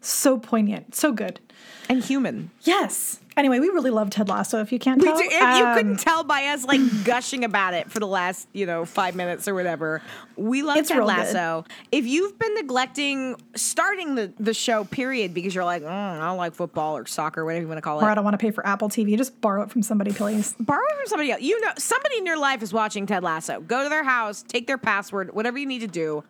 So 0.00 0.38
poignant, 0.38 0.94
so 0.94 1.12
good. 1.12 1.40
And 1.88 2.04
human. 2.04 2.50
Yes. 2.62 3.20
Anyway, 3.36 3.60
we 3.60 3.68
really 3.68 3.90
love 3.90 4.10
Ted 4.10 4.28
Lasso. 4.28 4.60
If 4.60 4.72
you 4.72 4.80
can't 4.80 5.00
We 5.00 5.06
tell, 5.06 5.18
if 5.18 5.30
you 5.30 5.38
Um, 5.64 5.74
couldn't 5.76 6.00
tell 6.00 6.24
by 6.24 6.46
us 6.46 6.64
like 6.64 6.80
gushing 7.04 7.44
about 7.44 7.72
it 7.72 7.88
for 7.90 8.00
the 8.00 8.06
last, 8.06 8.48
you 8.52 8.66
know, 8.66 8.84
five 8.84 9.14
minutes 9.14 9.46
or 9.46 9.54
whatever. 9.54 10.02
We 10.36 10.62
love 10.62 10.76
Ted 10.76 10.90
real 10.90 11.06
good. 11.06 11.06
Lasso. 11.06 11.64
If 11.92 12.04
you've 12.04 12.36
been 12.38 12.52
neglecting 12.54 13.36
starting 13.54 14.16
the, 14.16 14.32
the 14.40 14.52
show, 14.52 14.84
period, 14.84 15.34
because 15.34 15.54
you're 15.54 15.64
like, 15.64 15.82
mm, 15.82 15.88
I 15.88 16.18
don't 16.18 16.36
like 16.36 16.54
football 16.54 16.96
or 16.96 17.06
soccer, 17.06 17.44
whatever 17.44 17.62
you 17.62 17.68
want 17.68 17.78
to 17.78 17.82
call 17.82 18.00
it, 18.00 18.02
or 18.02 18.10
I 18.10 18.14
don't 18.16 18.24
want 18.24 18.34
to 18.34 18.38
pay 18.38 18.50
for 18.50 18.66
Apple 18.66 18.88
TV. 18.88 19.16
Just 19.16 19.40
borrow 19.40 19.62
it 19.62 19.70
from 19.70 19.82
somebody, 19.82 20.12
please. 20.12 20.54
Borrow 20.60 20.82
it 20.90 20.96
from 20.96 21.06
somebody 21.06 21.30
else. 21.30 21.40
You 21.40 21.60
know, 21.60 21.70
somebody 21.78 22.18
in 22.18 22.26
your 22.26 22.38
life 22.38 22.62
is 22.62 22.72
watching 22.72 23.06
Ted 23.06 23.22
Lasso. 23.22 23.60
Go 23.60 23.84
to 23.84 23.88
their 23.88 24.04
house, 24.04 24.42
take 24.42 24.66
their 24.66 24.78
password, 24.78 25.32
whatever 25.32 25.58
you 25.58 25.66
need 25.66 25.80
to 25.80 25.86
do. 25.86 26.24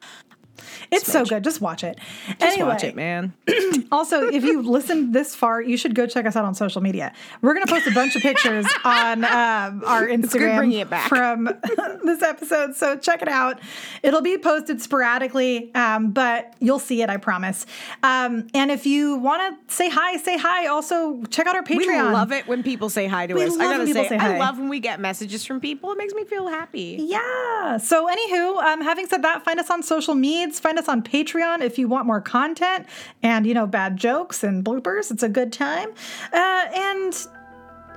It's 0.91 1.11
so 1.11 1.25
good. 1.25 1.45
Just 1.45 1.61
watch 1.61 1.85
it. 1.85 1.99
Just 2.29 2.43
anyway, 2.43 2.69
watch 2.69 2.85
it, 2.85 2.95
man. 2.95 3.33
also, 3.93 4.29
if 4.29 4.45
you 4.45 4.63
listened 4.63 5.15
this 5.15 5.35
far, 5.35 5.61
you 5.61 5.77
should 5.77 5.95
go 5.95 6.07
check 6.07 6.27
us 6.27 6.37
out 6.37 6.45
on 6.45 6.55
social 6.55 6.81
media. 6.81 7.13
We're 7.43 7.55
going 7.55 7.67
to 7.67 7.73
post 7.73 7.87
a 7.87 7.93
bunch 7.93 8.17
of 8.17 8.23
pictures 8.23 8.67
on 8.85 9.25
um, 9.25 9.83
our 9.85 10.07
Instagram 10.07 10.87
from 11.09 11.45
this 12.05 12.23
episode. 12.23 12.75
So 12.77 12.97
check 12.97 13.23
it 13.23 13.29
out. 13.29 13.61
It'll 14.03 14.23
be 14.23 14.39
posted 14.39 14.81
sporadically, 14.81 15.75
um, 15.75 16.11
but 16.11 16.55
you'll 16.61 16.79
see 16.79 17.03
it, 17.03 17.11
I 17.11 17.17
promise. 17.17 17.67
Um, 18.03 18.49
and 18.55 18.71
if 18.71 18.87
you 18.87 19.17
want 19.17 19.69
to 19.69 19.75
say 19.75 19.89
hi, 19.89 20.17
say 20.17 20.39
hi. 20.39 20.67
Also, 20.67 21.23
check 21.25 21.47
out 21.47 21.57
our 21.57 21.63
Patreon. 21.63 21.79
We 21.87 22.01
love 22.01 22.33
it 22.33 22.47
when 22.47 22.63
people 22.63 22.89
say 22.89 23.07
hi 23.07 23.27
to 23.27 23.35
We 23.35 23.45
us. 23.45 23.57
I 23.57 23.59
gotta 23.59 23.85
people 23.85 24.03
say, 24.03 24.09
say 24.11 24.17
I 24.17 24.39
love 24.39 24.59
when 24.59 24.69
we 24.69 24.81
get 24.81 25.01
messages 25.01 25.45
from 25.45 25.61
people. 25.61 25.93
It 25.93 25.99
makes 25.99 26.15
me 26.15 26.25
feel 26.25 26.49
happy. 26.49 26.97
Yeah. 27.01 27.77
So, 27.79 28.09
anywho, 28.09 28.63
um, 28.63 28.81
having 28.83 29.07
said 29.07 29.23
that, 29.23 29.45
find 29.45 29.61
us 29.61 29.71
on 29.71 29.83
social 29.83 30.15
Find 30.55 30.79
us 30.79 30.89
on 30.89 31.03
Patreon 31.03 31.61
if 31.61 31.79
you 31.79 31.89
want 31.89 32.07
more 32.07 32.21
content 32.21 32.87
and, 33.23 33.47
you 33.47 33.55
know, 33.55 33.67
bad 33.67 33.97
jokes 33.97 34.43
and 34.43 34.65
bloopers. 34.65 35.11
It's 35.11 35.23
a 35.23 35.29
good 35.29 35.53
time. 35.53 35.91
Uh, 36.33 36.67
and 36.75 37.27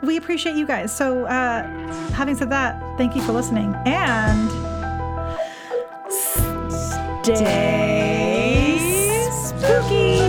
we 0.03 0.17
appreciate 0.17 0.55
you 0.55 0.65
guys. 0.65 0.95
So, 0.95 1.25
uh, 1.25 1.63
having 2.13 2.35
said 2.35 2.49
that, 2.49 2.81
thank 2.97 3.15
you 3.15 3.21
for 3.21 3.33
listening 3.33 3.75
and 3.85 4.49
stay 7.23 8.79
spooky. 9.31 10.20